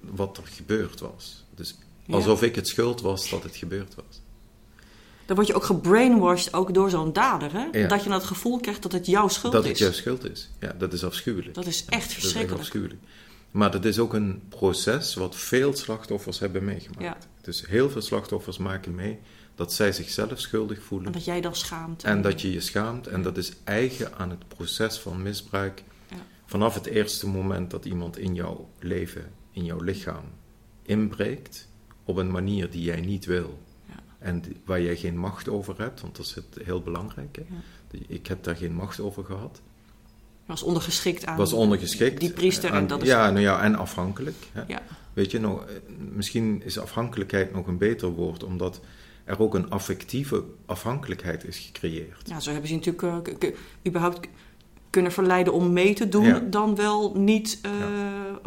wat 0.00 0.37
er 0.37 0.47
gebeurd 0.47 1.00
was. 1.00 1.45
Dus 1.54 1.75
Ja. 2.07 2.14
alsof 2.14 2.42
ik 2.42 2.54
het 2.54 2.69
schuld 2.69 3.00
was 3.00 3.31
dat 3.31 3.42
het 3.42 3.57
gebeurd 3.57 3.95
was. 3.95 4.21
Dan 5.26 5.37
word 5.37 5.47
je 5.49 5.54
ook 5.54 5.64
gebrainwashed, 5.64 6.54
ook 6.54 6.75
door 6.75 6.90
zo'n 6.90 7.12
dader, 7.12 7.52
hè? 7.52 7.78
Ja. 7.78 7.88
Dat 7.88 8.04
je 8.04 8.12
het 8.12 8.25
gevoel 8.25 8.61
krijgt 8.61 8.83
dat 8.83 8.92
het 8.92 9.07
jouw 9.07 9.28
schuld 9.28 9.52
dat 9.52 9.62
is. 9.64 9.69
het 9.71 9.78
jouw 9.78 9.92
schuld 9.92 10.31
is. 10.31 10.50
Ja, 10.61 10.73
dat 10.78 10.92
is 10.92 11.04
afschuwelijk. 11.04 11.54
Dat 11.54 11.66
is 11.66 11.78
echt 11.78 11.90
Dat 11.90 12.00
is 12.00 12.04
echt 12.04 12.12
verschrikkelijk. 12.12 12.61
afschuwelijk. 12.61 13.00
Maar 13.50 13.71
dat 13.71 13.85
is 13.85 13.99
ook 13.99 14.14
een 14.14 14.42
proces 14.49 15.14
wat 15.14 15.37
veel 15.37 15.75
slachtoffers 15.76 16.38
hebben 16.38 16.64
meegemaakt. 16.64 17.28
Dus 17.40 17.66
heel 17.66 17.90
veel 17.90 18.00
slachtoffers 18.00 18.59
maken 18.59 18.95
mee 18.95 19.19
dat 19.54 19.73
zij 19.73 19.92
zichzelf 19.92 20.40
schuldig 20.40 20.83
voelen. 20.83 21.07
En 21.07 21.12
dat 21.12 21.25
jij 21.25 21.40
dan 21.40 21.54
schaamt. 21.57 22.04
En 22.04 22.23
dat 22.23 22.40
je 22.40 22.52
je 22.52 22.61
schaamt. 22.61 23.07
En 23.07 23.23
dat 23.23 23.37
is 23.37 23.52
eigen 23.64 24.14
aan 24.19 24.31
het 24.31 24.49
proces 24.49 24.99
van 24.99 25.23
misbruik. 25.23 25.83
Vanaf 26.52 26.75
het 26.75 26.87
eerste 26.87 27.28
moment 27.28 27.71
dat 27.71 27.85
iemand 27.85 28.18
in 28.18 28.35
jouw 28.35 28.68
leven, 28.78 29.32
in 29.50 29.64
jouw 29.64 29.80
lichaam, 29.80 30.25
inbreekt. 30.82 31.68
Op 32.04 32.16
een 32.16 32.30
manier 32.30 32.71
die 32.71 32.82
jij 32.82 33.00
niet 33.00 33.25
wil. 33.25 33.59
Ja. 33.87 33.94
En 34.18 34.42
waar 34.64 34.80
jij 34.80 34.97
geen 34.97 35.18
macht 35.18 35.49
over 35.49 35.78
hebt. 35.78 36.00
Want 36.00 36.16
dat 36.16 36.26
is 36.26 36.35
het 36.35 36.59
heel 36.64 36.82
belangrijk. 36.82 37.37
Hè? 37.37 37.44
Ik 38.06 38.26
heb 38.26 38.42
daar 38.44 38.56
geen 38.56 38.75
macht 38.75 39.00
over 39.00 39.25
gehad. 39.25 39.61
was 40.47 40.62
ondergeschikt 40.62 41.26
aan 41.26 41.37
Was 41.37 41.52
ondergeschikt. 41.52 42.21
die 42.21 42.32
priester. 42.32 42.73
En 42.73 42.87
dat 42.87 43.02
is, 43.02 43.09
Ja, 43.09 43.30
nou 43.30 43.40
ja, 43.40 43.62
en 43.62 43.75
afhankelijk. 43.75 44.37
Hè? 44.52 44.62
ja. 44.66 44.82
Weet 45.12 45.30
je, 45.30 45.40
nou, 45.40 45.61
eh, 45.68 45.75
misschien 46.12 46.62
is 46.64 46.78
afhankelijkheid 46.78 47.52
nog 47.52 47.66
een 47.66 47.78
beter 47.78 48.09
woord. 48.09 48.44
Omdat 48.44 48.80
er 49.25 49.40
ook 49.40 49.54
een 49.54 49.71
affectieve 49.71 50.44
afhankelijkheid 50.66 51.44
is 51.44 51.59
gecreëerd. 51.59 52.28
ja, 52.28 52.40
zo 52.40 52.50
hebben 52.50 52.68
ze 52.68 52.75
natuurlijk 52.75 53.42
eh, 53.42 53.52
überhaupt 53.87 54.28
kunnen 54.93 55.13
verleiden 55.13 55.53
om 55.53 55.73
mee 55.73 55.95
te 55.95 56.09
doen. 56.09 56.25
Ja. 56.25 56.39
Dan 56.39 56.75
wel 56.75 57.15
niet 57.17 57.59
eh, 57.63 57.71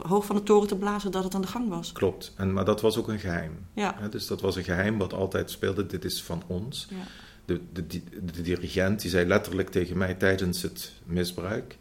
hoog 0.08 0.26
van 0.26 0.36
de 0.36 0.44
toren 0.44 0.68
te 0.68 0.76
blazen 0.76 1.12
dat 1.12 1.24
het 1.24 1.36
aan 1.36 1.42
de 1.42 1.48
gang 1.48 1.70
was. 1.70 1.92
Klopt, 1.92 2.34
en, 2.38 2.54
maar 2.54 2.66
dat 2.66 2.82
was 2.82 2.98
ook 2.98 3.08
een 3.08 3.20
geheim. 3.20 3.66
Ja. 3.74 4.08
Dus 4.10 4.28
dat 4.28 4.42
was 4.42 4.56
een 4.56 4.64
geheim 4.64 4.98
wat 4.98 5.14
altijd 5.14 5.52
speelde. 5.52 5.86
Dit 5.86 6.06
is 6.06 6.24
van 6.24 6.44
ons. 6.48 6.88
Ja. 6.90 6.96
De, 7.46 7.62
de, 7.74 7.88
de, 7.88 8.02
de 8.34 8.42
dirigent 8.42 9.02
die 9.02 9.10
zei 9.10 9.26
letterlijk 9.28 9.70
tegen 9.70 9.98
mij 9.98 10.14
tijdens 10.14 10.62
het 10.62 10.92
misbruik: 11.06 11.78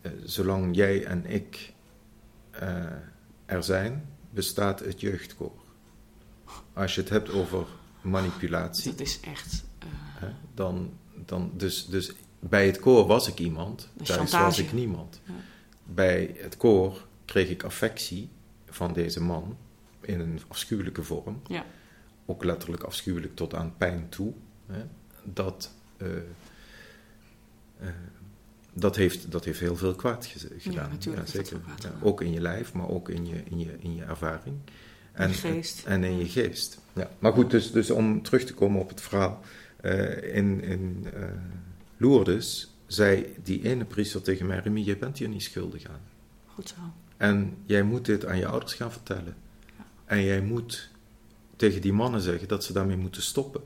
eh, 0.00 0.12
Zolang 0.24 0.76
jij 0.76 1.04
en 1.04 1.26
ik 1.26 1.72
eh, 2.50 2.68
er 3.46 3.62
zijn, 3.62 4.08
bestaat 4.30 4.80
het 4.80 5.00
jeugdkoor. 5.00 5.52
Als 6.72 6.94
je 6.94 7.00
het 7.00 7.10
hebt 7.10 7.32
over 7.32 7.66
manipulatie, 8.00 8.90
Dat 8.90 9.00
is 9.00 9.20
echt. 9.20 9.64
hè, 10.18 10.28
dan, 10.54 10.90
dan 11.26 11.50
dus, 11.56 11.86
dus 11.86 12.12
bij 12.48 12.66
het 12.66 12.78
koor 12.78 13.06
was 13.06 13.28
ik 13.28 13.38
iemand, 13.38 13.88
thuis 14.02 14.32
was 14.32 14.58
ik 14.58 14.72
niemand. 14.72 15.20
Ja. 15.24 15.32
Bij 15.84 16.34
het 16.38 16.56
koor 16.56 17.06
kreeg 17.24 17.48
ik 17.48 17.62
affectie 17.62 18.28
van 18.66 18.92
deze 18.92 19.22
man 19.22 19.56
in 20.00 20.20
een 20.20 20.40
afschuwelijke 20.48 21.02
vorm 21.02 21.42
ja. 21.46 21.64
ook 22.26 22.44
letterlijk 22.44 22.82
afschuwelijk 22.82 23.36
tot 23.36 23.54
aan 23.54 23.74
pijn 23.76 24.08
toe. 24.08 24.32
Hè, 24.66 24.82
dat, 25.24 25.72
eh, 25.96 26.08
eh, 27.78 27.88
dat, 28.72 28.96
heeft, 28.96 29.30
dat 29.30 29.44
heeft 29.44 29.60
heel 29.60 29.76
veel 29.76 29.94
kwaad 29.94 30.34
gedaan. 30.58 30.90
natuurlijk 30.90 31.28
zeker. 31.28 31.60
kwaad 31.60 31.82
Ja, 31.82 31.88
gedaan. 31.88 32.02
ook 32.02 32.20
in 32.20 32.32
je 32.32 32.40
lijf, 32.40 32.72
maar 32.72 32.88
ook 32.88 33.08
in 33.08 33.26
je, 33.26 33.42
in 33.44 33.58
je, 33.58 33.76
in 33.78 33.94
je 33.94 34.04
ervaring. 34.04 34.56
En, 35.12 35.28
je 35.28 35.34
geest. 35.34 35.86
En 35.86 36.04
in 36.04 36.18
je 36.18 36.28
geest. 36.28 36.78
Ja. 36.92 37.10
Maar 37.18 37.32
goed, 37.32 37.50
dus, 37.50 37.72
dus 37.72 37.90
om 37.90 38.22
terug 38.22 38.44
te 38.44 38.54
komen 38.54 38.80
op 38.80 38.88
het 38.88 39.00
verhaal. 39.00 39.40
eh, 39.76 40.36
in 40.36 40.62
in 40.62 41.06
Lourdes 42.02 42.74
zei 42.86 43.34
die 43.42 43.64
ene 43.64 43.84
priester 43.84 44.22
tegen 44.22 44.46
mij: 44.46 44.58
Remy, 44.58 44.80
je 44.80 44.96
bent 44.96 45.18
hier 45.18 45.28
niet 45.28 45.42
schuldig 45.42 45.86
aan. 45.86 46.00
Goed 46.46 46.68
zo. 46.68 46.74
En 47.16 47.56
jij 47.64 47.82
moet 47.82 48.04
dit 48.04 48.26
aan 48.26 48.38
je 48.38 48.46
ouders 48.46 48.74
gaan 48.74 48.92
vertellen. 48.92 49.36
Ja. 49.76 49.84
En 50.04 50.22
jij 50.22 50.40
moet 50.40 50.90
tegen 51.56 51.80
die 51.80 51.92
mannen 51.92 52.20
zeggen 52.20 52.48
dat 52.48 52.64
ze 52.64 52.72
daarmee 52.72 52.96
moeten 52.96 53.22
stoppen. 53.22 53.62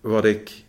Wat 0.00 0.24
ik 0.24 0.64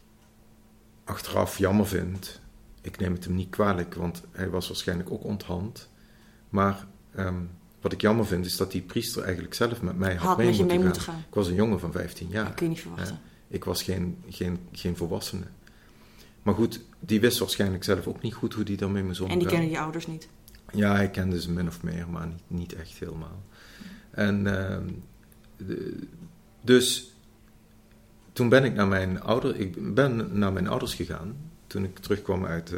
achteraf 1.04 1.58
jammer 1.58 1.88
vind, 1.88 2.42
ik 2.82 2.98
neem 3.00 3.14
het 3.14 3.24
hem 3.24 3.36
niet 3.36 3.50
kwalijk, 3.50 3.94
want 3.94 4.24
hij 4.32 4.50
was 4.50 4.68
waarschijnlijk 4.68 5.12
ook 5.12 5.24
onthand. 5.24 5.90
Maar 6.50 6.88
ehm, 7.16 7.42
wat 7.82 7.92
ik 7.92 8.02
jammer 8.02 8.26
vind, 8.26 8.46
is 8.46 8.58
dat 8.58 8.72
die 8.72 8.82
priester 8.82 9.24
eigenlijk 9.24 9.54
zelf 9.54 9.82
met 9.82 9.98
mij 9.98 10.16
had, 10.16 10.28
Had 10.28 10.38
mee, 10.38 10.48
moeten, 10.48 10.66
mee 10.66 10.76
gaan. 10.76 10.86
moeten 10.86 11.02
gaan. 11.02 11.24
Ik 11.28 11.34
was 11.34 11.48
een 11.48 11.56
jongen 11.56 11.80
van 11.80 11.92
15 11.92 12.28
jaar. 12.30 12.46
Dat 12.46 12.54
kun 12.54 12.66
je 12.66 12.72
niet 12.72 12.82
verwachten. 12.82 13.20
Ik 13.48 13.64
was 13.64 13.84
geen, 13.84 14.18
geen, 14.30 14.60
geen 14.72 14.98
volwassene. 14.98 15.46
Maar 16.44 16.54
goed, 16.56 16.82
die 17.00 17.20
wist 17.20 17.40
waarschijnlijk 17.40 17.84
zelf 17.84 18.08
ook 18.08 18.22
niet 18.22 18.34
goed 18.34 18.54
hoe 18.54 18.64
die 18.64 18.78
daarmee 18.78 19.04
moest 19.04 19.20
omgaan. 19.22 19.34
en 19.38 19.42
die 19.42 19.52
kennen 19.52 19.70
je 19.70 19.80
ouders 19.80 20.08
niet. 20.08 20.28
Ja, 20.74 21.00
ik 21.02 21.12
kende 21.12 21.42
ze 21.42 21.52
min 21.52 21.68
of 21.68 21.84
meer, 21.84 22.10
maar 22.10 22.28
niet, 22.28 22.42
niet 22.48 22.74
echt 22.74 22.98
helemaal. 23.00 23.44
En 24.12 24.48
ehm, 24.70 24.88
de- 25.58 26.00
dus 26.62 27.12
toen 28.34 28.50
ben 28.50 28.64
ik 28.64 28.74
naar 28.74 28.88
mijn 28.88 29.22
ouders, 29.22 29.58
ik 29.58 29.94
ben 29.94 30.40
naar 30.40 30.54
mijn 30.54 30.68
ouders 30.68 30.94
gegaan. 30.94 31.36
Toen 31.68 31.84
ik 31.84 31.98
terugkwam 32.00 32.46
uit, 32.46 32.72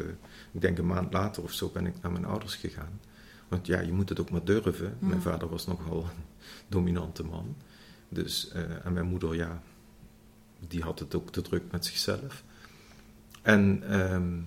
ik 0.51 0.61
denk 0.61 0.77
een 0.77 0.87
maand 0.87 1.13
later 1.13 1.43
of 1.43 1.51
zo, 1.51 1.69
ben 1.73 1.85
ik 1.85 1.93
naar 2.01 2.11
mijn 2.11 2.25
ouders 2.25 2.55
gegaan. 2.55 2.99
Want 3.47 3.67
ja, 3.67 3.79
je 3.79 3.91
moet 3.93 4.09
het 4.09 4.19
ook 4.19 4.29
maar 4.31 4.43
durven. 4.43 4.95
Mijn 4.99 5.21
vader 5.21 5.49
was 5.49 5.67
nogal 5.67 6.03
een 6.03 6.23
dominante 6.67 7.23
man. 7.23 7.55
Dus, 8.09 8.49
eh, 8.51 8.85
en 8.85 8.93
mijn 8.93 9.05
moeder, 9.05 9.35
ja, 9.35 9.61
die 10.67 10.81
had 10.81 10.99
het 10.99 11.15
ook 11.15 11.31
te 11.31 11.41
druk 11.41 11.63
met 11.71 11.85
zichzelf. 11.85 12.43
En 13.41 13.83
ehm, 13.89 14.39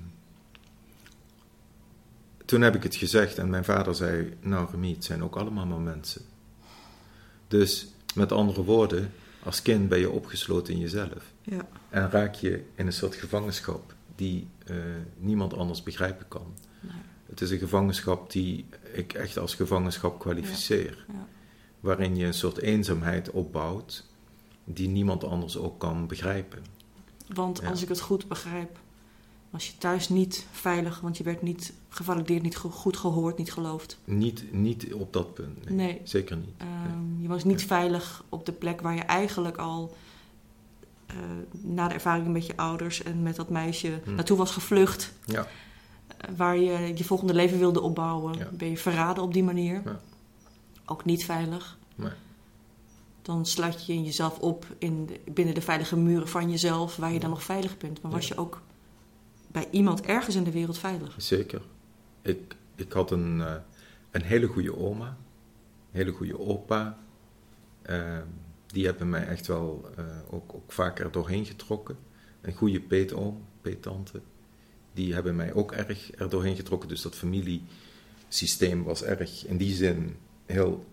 toen 2.45 2.61
heb 2.61 2.75
ik 2.75 2.83
het 2.83 2.95
gezegd 2.95 3.39
en 3.39 3.51
mijn 3.51 3.65
vader 3.65 3.95
zei: 3.95 4.37
Nou, 4.41 4.71
Remy, 4.71 4.93
het 4.93 5.05
zijn 5.05 5.23
ook 5.23 5.37
allemaal 5.37 5.67
maar 5.67 5.81
mensen. 5.81 6.23
Dus 7.49 7.87
met 8.15 8.33
andere 8.33 8.65
woorden, 8.65 9.13
als 9.43 9.63
kind 9.63 9.89
ben 9.89 9.99
je 9.99 10.11
opgesloten 10.11 10.75
in 10.75 10.81
jezelf. 10.81 11.33
Ja. 11.43 11.69
En 11.89 12.11
raak 12.11 12.35
je 12.35 12.65
in 12.75 12.87
een 12.87 12.93
soort 12.93 13.15
gevangenschap 13.15 13.95
die 14.17 14.49
eh, 14.67 14.77
niemand 15.17 15.55
anders 15.55 15.83
begrijpen 15.83 16.29
kan. 16.29 16.55
Nee. 16.81 16.93
Het 17.27 17.41
is 17.41 17.51
een 17.51 17.59
gevangenschap 17.59 18.33
die 18.33 18.67
ik 18.93 19.13
echt 19.13 19.39
als 19.39 19.55
gevangenschap 19.55 20.19
kwalificeer. 20.19 21.05
Ja. 21.09 21.27
Waarin 21.81 22.17
je 22.17 22.27
een 22.27 22.35
soort 22.35 22.59
eenzaamheid 22.59 23.31
opbouwt 23.31 24.11
die 24.65 24.89
niemand 24.89 25.25
anders 25.25 25.57
ook 25.57 25.79
kan 25.79 26.07
begrijpen. 26.07 26.63
Want 27.29 27.59
Ja. 27.63 27.69
als 27.69 27.83
ik 27.83 27.89
het 27.89 28.01
goed 28.01 28.29
begrijp, 28.29 28.79
was 29.51 29.67
je 29.67 29.79
thuis 29.79 30.09
niet 30.09 30.47
veilig, 30.51 31.01
want 31.01 31.17
je 31.17 31.25
werd 31.25 31.43
niet 31.43 31.73
gevalideerd, 31.89 32.43
niet 32.43 32.57
go- 32.57 32.71
goed 32.71 32.97
gehoord, 32.97 33.39
niet 33.39 33.53
geloofd. 33.53 33.99
Niet, 34.05 34.53
niet 34.53 34.95
op 34.95 35.13
dat 35.13 35.35
punt. 35.35 35.65
Nee, 35.65 35.75
Nee. 35.77 36.01
Zeker 36.05 36.37
niet. 36.37 36.55
Ehm, 36.57 37.21
je 37.23 37.29
was 37.29 37.45
niet 37.45 37.61
Ja. 37.61 37.67
veilig 37.67 38.25
op 38.29 38.47
de 38.47 38.53
plek 38.53 38.81
waar 38.81 38.95
je 38.95 39.01
eigenlijk 39.03 39.57
al 39.57 39.95
eh, 41.07 41.17
na 41.51 41.89
de 41.89 41.95
ervaring 41.95 42.27
met 42.29 42.47
je 42.47 42.57
ouders 42.57 43.03
en 43.03 43.23
met 43.23 43.37
dat 43.37 43.49
meisje 43.51 44.01
Hm. 44.05 44.15
naartoe 44.15 44.37
was 44.37 44.51
gevlucht. 44.51 45.13
Ja. 45.25 45.47
eh, 46.17 46.31
waar 46.37 46.57
je 46.59 46.93
je 46.97 47.05
volgende 47.05 47.35
leven 47.35 47.59
wilde 47.59 47.81
opbouwen. 47.81 48.39
Ja. 48.39 48.49
Ben 48.53 48.69
je 48.71 48.77
verraden 48.77 49.23
op 49.23 49.33
die 49.33 49.43
manier. 49.45 49.83
Ja. 49.85 50.01
Ook 50.87 51.05
niet 51.05 51.25
veilig. 51.25 51.79
Nee. 51.95 52.11
Dan 53.23 53.47
sluit 53.47 53.87
je 53.87 54.03
jezelf 54.03 54.39
op 54.39 54.67
in 54.79 55.07
de- 55.07 55.21
binnen 55.33 55.55
de 55.55 55.61
veilige 55.63 55.97
muren 55.97 56.29
van 56.29 56.51
jezelf, 56.51 56.97
waar 56.97 57.13
je 57.13 57.21
dan 57.21 57.31
nog 57.31 57.43
veilig 57.43 57.77
bent. 57.79 58.03
Maar 58.03 58.13
was 58.13 58.29
je 58.29 58.37
ook 58.37 58.63
bij 59.47 59.67
iemand 59.71 60.01
ergens 60.01 60.35
in 60.37 60.45
de 60.45 60.51
wereld 60.51 60.79
veilig? 60.79 61.15
Zeker. 61.17 61.63
Ik, 62.23 62.57
ik 62.75 62.93
had 62.93 63.11
een, 63.11 63.41
eh, 63.41 63.55
een 64.11 64.23
hele 64.23 64.47
goede 64.47 64.77
oma, 64.77 65.07
een 65.07 65.17
hele 65.99 66.13
goede 66.13 66.39
opa. 66.41 66.99
Eh, 67.83 68.19
die 68.67 68.85
hebben 68.85 69.09
mij 69.09 69.27
echt 69.27 69.47
wel 69.47 69.91
eh, 69.97 70.05
ook, 70.31 70.55
ook 70.55 70.73
vaker 70.73 71.11
doorheen 71.11 71.45
getrokken. 71.47 71.97
Een 72.41 72.55
goede 72.55 72.81
peetoom, 72.81 73.43
peettante. 73.61 74.21
Die 74.93 75.15
hebben 75.15 75.37
mij 75.37 75.53
ook 75.53 75.73
erg 75.73 76.11
er 76.19 76.29
doorheen 76.29 76.57
getrokken. 76.57 76.89
Dus 76.89 77.03
dat 77.03 77.15
familiesysteem 77.15 78.83
was 78.83 79.03
erg 79.03 79.47
in 79.47 79.57
die 79.57 79.75
zin 79.75 80.17
heel 80.47 80.85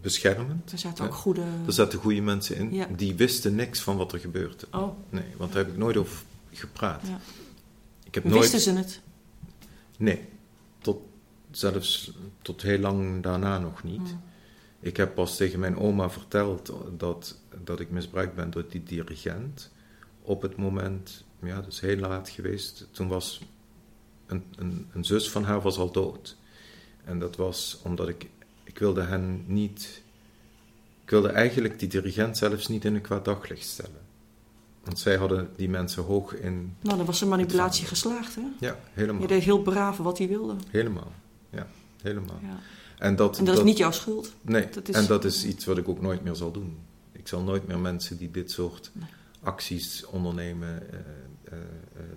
beschermend. 0.00 0.72
Er 0.72 0.78
zaten 0.78 1.04
ook 1.04 1.14
goede. 1.14 1.44
Er 1.66 1.72
zaten 1.72 1.98
goede 1.98 2.20
mensen 2.20 2.56
in. 2.56 2.74
Ja. 2.74 2.88
Die 2.96 3.14
wisten 3.14 3.54
niks 3.54 3.80
van 3.80 3.96
wat 3.96 4.12
er 4.12 4.18
gebeurde. 4.18 4.66
Oh, 4.70 4.98
Nee, 5.08 5.24
want 5.36 5.52
daar 5.52 5.64
heb 5.64 5.72
ik 5.72 5.78
nooit 5.78 5.96
over 5.96 6.22
gepraat. 6.50 7.02
Ja. 7.06 7.20
Ik 8.04 8.14
heb 8.14 8.24
nooit... 8.24 8.40
wisten 8.40 8.60
ze 8.60 8.72
het? 8.72 9.00
Nee, 9.96 10.28
tot, 10.78 11.00
zelfs 11.50 12.12
tot 12.42 12.62
heel 12.62 12.78
lang 12.78 13.22
daarna 13.22 13.58
nog 13.58 13.82
niet. 13.82 14.08
Hmm. 14.08 14.22
Ik 14.80 14.96
heb 14.96 15.14
pas 15.14 15.36
tegen 15.36 15.60
mijn 15.60 15.76
oma 15.78 16.10
verteld 16.10 16.72
dat, 16.96 17.38
dat 17.64 17.80
ik 17.80 17.90
misbruikt 17.90 18.34
ben 18.34 18.50
door 18.50 18.64
die 18.68 18.82
dirigent. 18.82 19.70
Op 20.22 20.42
het 20.42 20.56
moment, 20.56 21.24
ja, 21.42 21.54
dat 21.54 21.72
is 21.72 21.80
heel 21.80 21.96
laat 21.96 22.28
geweest. 22.28 22.88
Toen 22.90 23.08
was 23.08 23.40
een, 24.26 24.44
een, 24.56 24.86
een 24.92 25.04
zus 25.04 25.30
van 25.30 25.44
haar 25.44 25.60
was 25.60 25.78
al 25.78 25.92
dood. 25.92 26.36
En 27.04 27.18
dat 27.18 27.36
was 27.36 27.80
omdat 27.82 28.08
ik, 28.08 28.28
ik 28.72 28.78
wilde 28.78 29.02
hen 29.02 29.44
niet, 29.46 30.02
ik 31.04 31.10
wilde 31.10 31.28
eigenlijk 31.28 31.78
die 31.78 31.88
dirigent 31.88 32.36
zelfs 32.36 32.68
niet 32.68 32.84
in 32.84 32.94
een 32.94 33.00
kwaad 33.00 33.24
daglicht 33.24 33.66
stellen. 33.66 34.00
Want 34.84 34.98
zij 34.98 35.16
hadden 35.16 35.50
die 35.56 35.68
mensen 35.68 36.02
hoog 36.02 36.34
in, 36.34 36.76
Nou, 36.80 36.96
dan 36.96 37.06
was 37.06 37.18
de 37.18 37.26
manipulatie 37.26 37.86
geslaagd, 37.86 38.34
hè? 38.34 38.42
ja, 38.60 38.78
helemaal. 38.92 39.20
Je 39.22 39.26
deed 39.28 39.42
heel 39.42 39.62
braaf 39.62 39.96
wat 39.96 40.18
hij 40.18 40.28
wilde. 40.28 40.54
Helemaal, 40.70 41.12
ja, 41.50 41.66
helemaal. 42.02 42.38
Ja. 42.42 42.58
En 42.98 43.16
dat, 43.16 43.38
En 43.38 43.44
dat 43.44 43.56
is 43.58 43.62
niet 43.64 43.76
jouw 43.78 43.90
schuld. 43.90 44.32
Nee, 44.42 44.68
dat 44.68 44.88
is- 44.88 44.94
en 44.94 45.06
dat 45.06 45.24
is 45.24 45.44
iets 45.44 45.64
wat 45.64 45.78
ik 45.78 45.88
ook 45.88 46.00
nooit 46.00 46.24
meer 46.24 46.34
zal 46.34 46.50
doen. 46.52 46.78
Ik 47.12 47.28
zal 47.28 47.42
nooit 47.42 47.66
meer 47.66 47.78
mensen 47.78 48.16
die 48.18 48.30
dit 48.30 48.50
soort 48.50 48.90
Nee. 48.92 49.08
acties 49.42 50.04
ondernemen, 50.06 50.92
eh, 50.92 50.98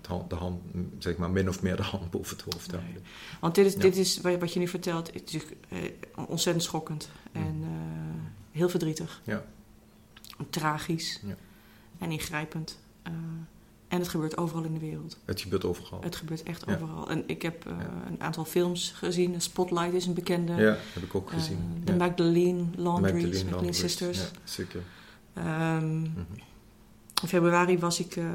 hand, 0.08 0.30
de 0.30 0.36
hand, 0.36 0.62
zeg 1.00 1.18
maar 1.18 1.30
min 1.30 1.50
of 1.50 1.62
meer 1.62 1.76
de 1.76 1.84
hand 1.84 2.12
boven 2.12 2.38
het 2.38 2.54
hoofd 2.54 2.72
Nee. 2.72 2.82
houden. 2.82 3.02
Want 3.40 3.56
dit 3.56 3.66
is, 3.66 3.74
Ja. 3.74 3.80
dit 3.80 3.98
is 3.98 4.22
wat 4.22 4.54
je 4.54 4.60
nu 4.60 4.68
vertelt, 4.68 5.08
het 5.14 5.16
is 5.16 5.34
natuurlijk, 5.34 5.56
eh, 5.70 6.24
ontzettend 6.30 6.64
schokkend. 6.66 7.10
En 7.32 7.58
eh, 7.62 7.70
heel 8.52 8.70
verdrietig. 8.70 9.22
Ja. 9.24 9.46
En 10.38 10.50
tragisch. 10.50 11.20
Ja. 11.26 11.36
En 11.98 12.12
ingrijpend. 12.12 12.78
Eh, 13.04 13.12
en 13.88 14.00
het 14.00 14.08
gebeurt 14.10 14.38
overal 14.38 14.64
in 14.64 14.74
de 14.74 14.80
wereld. 14.80 15.18
Het 15.26 15.42
gebeurt 15.42 15.66
overal. 15.66 16.02
Het 16.02 16.16
gebeurt 16.16 16.44
echt 16.44 16.64
Ja. 16.68 16.74
overal. 16.74 17.10
En 17.10 17.24
ik 17.28 17.42
heb 17.42 17.66
eh, 17.66 17.72
Ja. 17.80 18.04
een 18.08 18.22
aantal 18.22 18.46
films 18.46 18.92
gezien. 18.96 19.42
Spotlight 19.42 19.94
is 19.94 20.06
een 20.06 20.14
bekende. 20.14 20.54
ja, 20.54 20.78
heb 20.94 21.04
ik 21.04 21.16
ook 21.16 21.32
Eh, 21.32 21.38
gezien. 21.38 21.82
de 21.84 21.92
ja. 21.92 21.98
Magdalene 21.98 22.64
Laundries, 22.76 23.44
Magdalene 23.44 23.74
Sisters. 23.74 24.18
Ja, 24.20 24.26
zeker. 24.44 24.82
Ehm, 25.34 26.00
Mhm. 26.00 26.10
In 27.22 27.28
februari 27.28 27.80
was 27.80 28.00
ik 28.00 28.16
eh, 28.16 28.26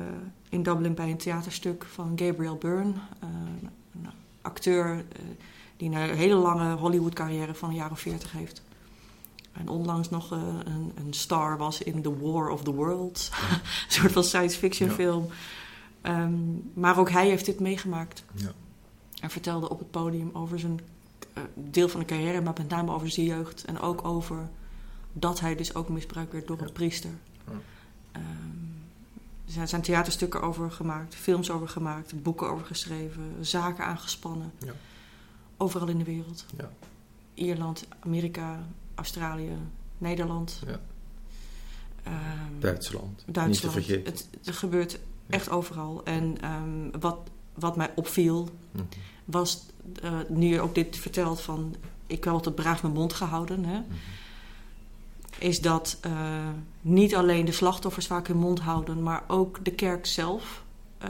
in 0.49 0.62
Dublin 0.62 0.94
bij 0.94 1.10
een 1.10 1.16
theaterstuk 1.16 1.84
van 1.84 2.12
Gabriel 2.16 2.56
Byrne. 2.56 2.92
eh, 3.20 3.28
een 3.94 4.08
acteur 4.42 4.96
eh, 4.96 5.22
die 5.76 5.90
een 5.90 6.16
hele 6.16 6.34
lange 6.34 6.75
Hollywood-carrière 6.75 7.54
van 7.54 7.68
een 7.68 7.75
jaar 7.75 7.90
of 7.90 8.00
veertig 8.00 8.32
heeft. 8.32 8.62
En 9.52 9.68
onlangs 9.68 10.10
nog 10.10 10.30
een, 10.30 10.92
een 10.94 11.12
star 11.12 11.58
was 11.58 11.82
in 11.82 12.02
The 12.02 12.18
War 12.18 12.49
of 12.49 12.62
the 12.62 12.72
Worlds. 12.75 13.30
een 13.50 13.60
soort 13.88 14.12
van 14.12 14.25
science 14.25 14.58
fiction 14.58 14.88
Ja. 14.88 14.94
film. 14.94 15.26
Ehm, 16.00 16.32
maar 16.75 16.99
ook 16.99 17.10
hij 17.10 17.28
heeft 17.28 17.44
dit 17.46 17.60
meegemaakt. 17.60 18.25
Ja. 18.34 18.52
Hij 19.20 19.30
vertelde 19.30 19.68
op 19.70 19.78
het 19.78 19.90
podium 19.90 20.30
over 20.32 20.58
zijn 20.58 20.80
deel 21.54 21.88
van 21.88 22.00
de 22.00 22.06
carrière, 22.06 22.40
maar 22.40 22.54
met 22.58 22.68
name 22.68 22.92
over 22.92 23.10
zijn 23.10 23.26
jeugd. 23.26 23.64
En 23.64 23.80
ook 23.80 24.05
over 24.05 24.48
dat 25.12 25.40
hij 25.40 25.55
dus 25.57 25.74
ook 25.74 25.88
misbruikt 25.88 26.33
werd 26.33 26.46
door 26.46 26.61
een 26.61 26.72
priester. 26.72 27.11
Ja. 27.46 28.20
Er 29.58 29.68
zijn- 29.68 29.82
theaterstukken 29.82 30.42
over 30.42 30.70
gemaakt, 30.70 31.14
films 31.14 31.50
over 31.50 31.68
gemaakt, 31.68 32.22
boeken 32.22 32.50
over 32.50 32.66
geschreven, 32.66 33.22
zaken 33.40 33.84
aangespannen. 33.84 34.52
Ja. 34.58 34.72
Overal 35.56 35.88
in 35.88 35.98
de 35.98 36.04
wereld. 36.04 36.44
Ja. 36.58 36.70
Ierland, 37.34 37.86
Amerika, 38.00 38.58
Australië, 38.94 39.56
Nederland. 39.98 40.62
Ja. 40.66 40.80
Ehm, 42.02 42.14
Duitsland, 42.60 43.22
Duitsland. 43.26 43.48
niet 43.48 43.60
te 43.60 43.70
vergeten. 43.70 44.12
Het, 44.12 44.28
het 44.44 44.56
gebeurt 44.56 44.98
echt 45.28 45.50
overal. 45.50 46.04
En 46.04 46.40
ehm, 46.40 47.00
wat, 47.00 47.18
wat 47.54 47.76
mij 47.76 47.92
opviel, 47.94 48.48
Mhm. 48.72 48.84
was 49.24 49.66
eh, 50.02 50.18
nu 50.28 50.46
je 50.46 50.60
ook 50.60 50.74
dit 50.74 50.96
vertelt 50.96 51.40
van... 51.40 51.74
ik 52.06 52.24
heb 52.24 52.32
altijd 52.32 52.54
braaf 52.54 52.82
mijn 52.82 52.94
mond 52.94 53.12
gehouden. 53.12 53.64
Hè, 53.64 53.78
Mhm. 53.78 53.90
Is 55.40 55.61
dat 55.61 55.98
eh, 56.00 56.12
niet 56.81 57.14
alleen 57.14 57.44
de 57.44 57.53
slachtoffers 57.53 58.07
vaak 58.07 58.26
hun 58.26 58.37
mond 58.37 58.61
houden... 58.61 59.03
maar 59.03 59.22
ook 59.26 59.64
de 59.64 59.70
kerk 59.72 60.07
zelf. 60.07 60.62
eh, 60.98 61.09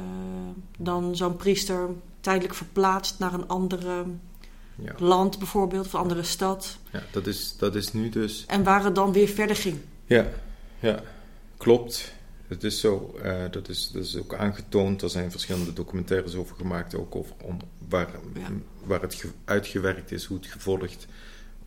dan 0.79 1.17
zo'n 1.17 1.37
priester 1.37 1.89
tijdelijk 2.21 2.55
verplaatst 2.55 3.19
naar 3.19 3.35
een 3.35 3.49
andere 3.49 4.05
Ja. 4.77 4.95
land 4.99 5.39
bijvoorbeeld... 5.39 5.87
of 5.87 5.93
een 5.93 6.01
andere 6.01 6.23
stad. 6.23 6.79
ja, 6.91 7.03
dat 7.13 7.27
is, 7.27 7.57
dat 7.57 7.75
is 7.75 7.93
nu 7.93 8.09
dus 8.09 8.45
En 8.47 8.63
waar 8.65 8.85
het 8.85 8.95
dan 8.95 9.13
weer 9.13 9.29
verder 9.29 9.57
ging. 9.57 9.79
Ja, 10.07 10.27
ja, 10.81 11.03
klopt. 11.57 12.13
Het 12.47 12.65
is 12.65 12.81
zo, 12.81 13.15
eh, 13.23 13.45
dat, 13.51 13.69
is, 13.69 13.91
dat 13.93 14.05
is 14.05 14.17
ook 14.17 14.35
aangetoond. 14.35 15.03
Er 15.03 15.11
zijn 15.11 15.31
verschillende 15.31 15.73
documentaires 15.73 16.35
over 16.35 16.57
gemaakt, 16.57 16.95
ook 16.95 17.17
over 17.17 17.35
om, 17.43 17.57
waar, 17.89 18.09
Ja. 18.35 18.49
waar 18.85 19.01
het 19.01 19.15
ge- 19.15 19.29
uitgewerkt 19.45 20.11
is, 20.13 20.25
hoe 20.25 20.37
het 20.37 20.47
gevolgd, 20.47 21.07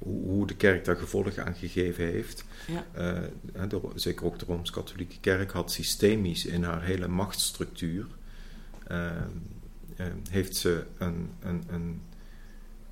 hoe, 0.03 0.47
de 0.47 0.55
kerk 0.55 0.85
daar 0.85 0.95
gevolg 0.95 1.37
aan 1.37 1.55
gegeven 1.55 2.05
heeft. 2.05 2.43
Ja. 2.67 2.85
Eh, 2.91 3.69
de, 3.69 3.81
zeker 3.95 4.25
ook 4.25 4.39
de 4.39 4.45
Rooms-Katholieke 4.45 5.19
Kerk 5.19 5.51
had 5.51 5.71
systemisch 5.71 6.45
in 6.45 6.63
haar 6.63 6.83
hele 6.83 7.07
machtsstructuur, 7.07 8.07
eh, 8.87 9.07
eh, 9.95 10.05
heeft 10.29 10.55
ze 10.55 10.85
een, 10.97 11.29
een, 11.39 11.63
een, 11.67 12.01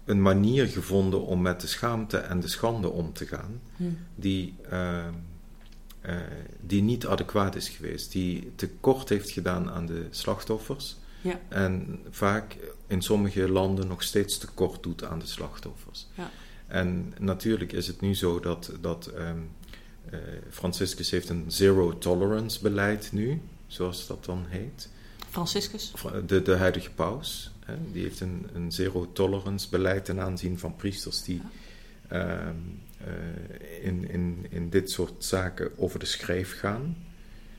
een 0.05 0.21
manier 0.21 0.67
gevonden 0.67 1.25
om 1.25 1.41
met 1.41 1.61
de 1.61 1.67
schaamte 1.67 2.17
en 2.17 2.39
de 2.39 2.47
schande 2.47 2.89
om 2.89 3.13
te 3.13 3.25
gaan 3.25 3.61
Hm. 3.75 3.83
die, 4.15 4.55
die 6.61 6.81
niet 6.81 7.05
adequaat 7.05 7.55
is 7.55 7.69
geweest, 7.69 8.11
die 8.11 8.51
tekort 8.55 9.09
heeft 9.09 9.29
gedaan 9.29 9.69
aan 9.71 9.85
de 9.85 10.07
slachtoffers 10.09 10.97
Ja. 11.21 11.39
en 11.49 11.99
vaak 12.09 12.57
in 12.87 13.01
sommige 13.01 13.49
landen 13.49 13.87
nog 13.87 14.03
steeds 14.03 14.37
tekort 14.37 14.83
doet 14.83 15.03
aan 15.03 15.19
de 15.19 15.25
slachtoffers. 15.25 16.07
Ja. 16.13 16.29
En 16.71 17.13
natuurlijk 17.19 17.71
is 17.71 17.87
het 17.87 18.01
nu 18.01 18.15
zo 18.15 18.39
dat, 18.39 18.71
dat 18.81 19.07
ehm, 19.07 19.37
eh, 20.09 20.19
Franciscus 20.49 21.11
heeft 21.11 21.29
een 21.29 21.45
zero 21.47 21.97
tolerance 21.97 22.61
beleid 22.61 23.11
nu, 23.11 23.41
zoals 23.67 24.07
dat 24.07 24.25
dan 24.25 24.45
heet. 24.47 24.89
Franciscus. 25.29 25.93
De, 26.25 26.41
de 26.41 26.55
huidige 26.55 26.91
paus, 26.91 27.51
hè, 27.65 27.73
die 27.91 28.03
heeft 28.03 28.19
een, 28.19 28.49
een 28.53 28.71
zero 28.71 29.09
tolerance 29.13 29.69
beleid 29.69 30.05
ten 30.05 30.19
aanzien 30.19 30.59
van 30.59 30.75
priesters 30.75 31.23
die 31.23 31.41
ehm, 32.07 32.55
eh, 32.97 33.85
in, 33.85 34.09
in, 34.09 34.45
in 34.49 34.69
dit 34.69 34.91
soort 34.91 35.23
zaken 35.23 35.71
over 35.77 35.99
de 35.99 36.05
schreef 36.05 36.59
gaan. 36.59 36.97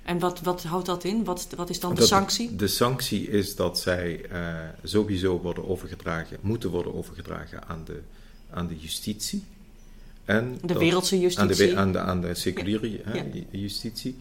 En 0.02 0.18
wat, 0.18 0.40
wat 0.40 0.62
houdt 0.62 0.86
dat 0.86 1.04
in? 1.04 1.24
Wat, 1.24 1.48
wat 1.56 1.70
is 1.70 1.80
dan 1.80 1.94
de 1.94 2.02
sanctie? 2.02 2.56
De 2.56 2.68
sanctie 2.68 3.28
is 3.28 3.56
dat 3.56 3.78
zij 3.78 4.24
eh, 4.24 4.54
sowieso 4.82 5.40
worden 5.40 5.68
overgedragen, 5.68 6.38
moeten 6.40 6.70
worden 6.70 6.94
overgedragen 6.94 7.68
aan 7.68 7.84
de, 7.84 8.00
aan 8.52 8.66
de 8.66 8.78
justitie. 8.78 9.42
En 10.24 10.58
De 10.64 10.74
wereldse 10.78 11.14
aan 11.14 11.20
de, 11.20 11.26
justitie. 11.26 11.78
aan 11.78 11.92
de, 11.92 11.98
aan 11.98 12.20
de 12.20 12.34
seculiere 12.34 13.00
hè, 13.04 13.12
Ja. 13.16 13.24
justitie. 13.50 14.16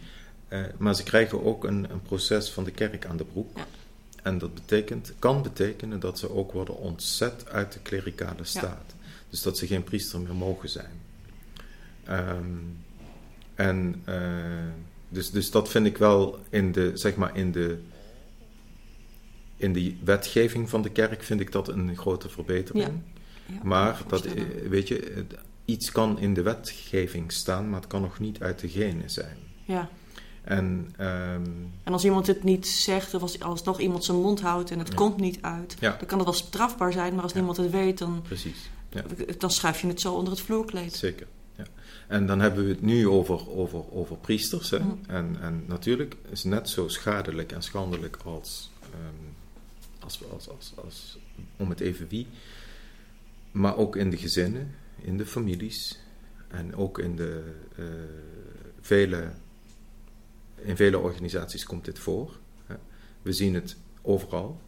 Eh, 0.48 0.62
maar 0.78 0.96
ze 0.96 1.04
krijgen 1.04 1.44
ook 1.44 1.64
een, 1.64 1.92
een 1.92 2.02
proces 2.02 2.50
van 2.50 2.64
de 2.64 2.72
kerk 2.72 3.06
aan 3.06 3.18
de 3.18 3.24
broek. 3.24 3.58
Ja. 3.58 3.66
En 4.24 4.38
dat 4.38 4.54
betekent, 4.54 5.14
kan 5.20 5.42
betekenen 5.44 6.00
dat 6.00 6.20
ze 6.20 6.30
ook 6.32 6.52
worden 6.52 6.78
ontzet 6.78 7.50
uit 7.50 7.74
de 7.74 7.80
klerikale 7.80 8.44
staat. 8.44 8.96
Dus 9.30 9.42
dat 9.42 9.58
ze 9.58 9.68
geen 9.68 9.84
priester 9.84 10.20
meer 10.20 10.36
mogen 10.36 10.70
zijn. 10.70 11.02
Ehm, 12.04 12.46
en 13.56 14.02
eh, 14.06 14.16
dus, 15.10 15.32
dus 15.32 15.52
dat 15.52 15.70
vind 15.70 15.86
ik 15.86 15.98
wel 15.98 16.40
in 16.50 16.72
de, 16.72 16.92
zeg 16.94 17.16
maar 17.16 17.38
in 17.38 17.52
de, 17.52 17.78
in 19.58 19.74
de 19.74 19.96
wetgeving 20.04 20.70
van 20.70 20.82
de 20.82 20.90
kerk 20.90 21.24
vind 21.24 21.40
ik 21.40 21.52
dat 21.52 21.68
een 21.68 21.98
grote 21.98 22.30
verbetering. 22.30 23.02
Ja. 23.52 23.60
Maar 23.64 24.02
dat, 24.08 24.26
eh, 24.26 24.44
weet 24.70 24.88
je, 24.88 25.12
het- 25.16 25.36
iets 25.66 25.92
kan 25.92 26.20
in 26.20 26.34
de 26.34 26.42
wetgeving 26.42 27.32
staan, 27.32 27.70
maar 27.70 27.80
het 27.80 27.90
kan 27.90 28.02
nog 28.02 28.20
niet 28.20 28.42
uit 28.42 28.60
de 28.60 28.70
genen 28.70 29.10
zijn. 29.10 29.38
Ja. 29.66 29.90
En 30.42 30.94
ehm, 30.98 31.42
En 31.84 31.94
als 31.94 32.04
iemand 32.04 32.28
het 32.28 32.44
niet 32.44 32.68
zegt, 32.68 33.14
of 33.14 33.22
als, 33.22 33.40
als 33.40 33.64
nog 33.64 33.80
iemand 33.80 34.04
zijn 34.04 34.18
mond 34.18 34.42
houdt 34.42 34.72
en 34.72 34.80
het 34.80 34.88
Ja. 34.88 34.94
komt 34.96 35.18
niet 35.18 35.38
uit, 35.42 35.76
Ja. 35.80 35.96
dan 35.98 36.08
kan 36.08 36.18
het 36.18 36.28
wel 36.28 36.38
strafbaar 36.38 36.92
zijn, 36.94 37.14
maar 37.14 37.24
als 37.24 37.34
niemand 37.34 37.58
het 37.58 37.72
weet, 37.72 37.98
dan, 37.98 38.22
precies, 38.22 38.70
ja, 38.90 39.04
dan 39.38 39.52
schuif 39.52 39.82
je 39.82 39.88
het 39.88 40.02
zo 40.02 40.14
onder 40.14 40.34
het 40.34 40.42
vloerkleed. 40.42 40.94
zeker. 40.94 41.28
ja. 41.58 41.66
En 42.08 42.26
dan 42.26 42.40
hebben 42.40 42.64
we 42.64 42.70
het 42.70 42.82
nu 42.82 43.08
over, 43.08 43.50
over, 43.50 43.92
over 43.94 44.18
priesters. 44.18 44.70
Hè? 44.70 44.80
Mm. 44.80 45.00
En, 45.08 45.38
en 45.42 45.64
natuurlijk 45.68 46.16
is 46.30 46.44
het 46.44 46.52
net 46.52 46.70
zo 46.70 46.88
schadelijk 46.88 47.52
en 47.52 47.62
schandelijk 47.64 48.18
als, 48.24 48.72
ehm, 48.82 49.24
als, 50.04 50.20
als, 50.32 50.50
als, 50.50 50.74
als 50.84 51.18
om 51.58 51.70
het 51.70 51.80
even 51.80 52.08
wie. 52.10 52.28
Maar 53.52 53.78
ook 53.78 53.96
in 53.96 54.10
de 54.10 54.18
gezinnen, 54.18 54.76
in 55.02 55.18
de 55.18 55.26
families 55.26 56.00
en 56.48 56.76
ook 56.76 57.00
in 57.00 57.16
de 57.16 57.54
eh, 57.76 57.86
vele, 58.82 59.32
in 60.56 60.76
vele 60.76 60.98
organisaties 60.98 61.66
komt 61.66 61.86
dit 61.86 62.00
voor. 62.00 62.40
We 63.22 63.34
zien 63.34 63.54
het 63.54 63.78
overal, 64.02 64.62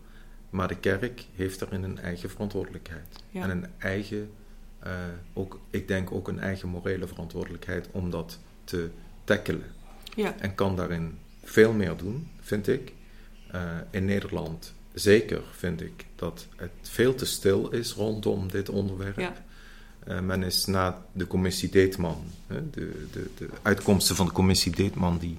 maar 0.49 0.67
de 0.67 0.79
kerk 0.79 1.25
heeft 1.35 1.59
daarin 1.59 1.83
een 1.83 1.99
eigen 1.99 2.29
verantwoordelijkheid. 2.29 3.23
Ja. 3.29 3.43
En 3.43 3.49
een 3.49 3.65
eigen, 3.77 4.31
eh, 4.79 4.91
ook, 5.33 5.59
ik 5.69 5.87
denk 5.87 6.11
ook 6.11 6.27
een 6.27 6.39
eigen 6.39 6.69
morele 6.69 7.07
verantwoordelijkheid 7.07 7.87
om 7.91 8.09
dat 8.09 8.39
te 8.63 8.89
tackelen. 9.23 9.71
Ja, 10.15 10.39
En 10.39 10.55
kan 10.55 10.75
daarin 10.75 11.17
veel 11.43 11.73
meer 11.73 11.97
doen, 11.97 12.29
vind 12.39 12.67
ik. 12.67 12.93
Eh, 13.51 13.77
in 13.91 14.05
Nederland 14.05 14.73
zeker 14.93 15.41
vind 15.51 15.81
ik 15.81 16.05
dat 16.15 16.47
het 16.55 16.71
veel 16.81 17.15
te 17.15 17.25
stil 17.25 17.69
is 17.69 17.91
rondom 17.91 18.51
dit 18.51 18.69
onderwerp. 18.69 19.19
ja, 19.19 19.33
Eh, 20.05 20.19
men 20.19 20.43
is 20.43 20.65
na 20.65 21.05
de 21.11 21.27
commissie 21.27 21.69
Deetman, 21.69 22.23
hè, 22.47 22.69
de, 22.69 23.07
de, 23.11 23.29
de 23.37 23.49
uitkomsten 23.61 24.15
van 24.15 24.25
de 24.25 24.31
commissie 24.31 24.75
Deetman, 24.75 25.17
die 25.17 25.37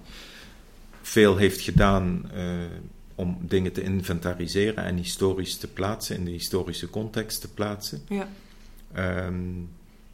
veel 1.03 1.37
heeft 1.37 1.61
gedaan 1.61 2.31
eh, 2.33 2.57
om 3.15 3.39
dingen 3.41 3.73
te 3.73 3.83
inventariseren 3.83 4.85
en 4.85 4.97
historisch 4.97 5.57
te 5.57 5.69
plaatsen, 5.69 6.17
in 6.17 6.25
de 6.25 6.31
historische 6.31 6.91
context 6.91 7.41
te 7.41 7.49
plaatsen, 7.49 8.03
ja. 8.09 8.29
ehm, 8.93 9.45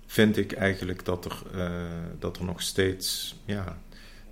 vind 0.07 0.37
ik 0.37 0.53
eigenlijk 0.53 1.05
dat 1.05 1.25
er, 1.25 1.43
eh, 1.55 1.81
dat 2.19 2.37
er 2.37 2.45
nog 2.45 2.63
steeds 2.63 3.37
ja, 3.45 3.79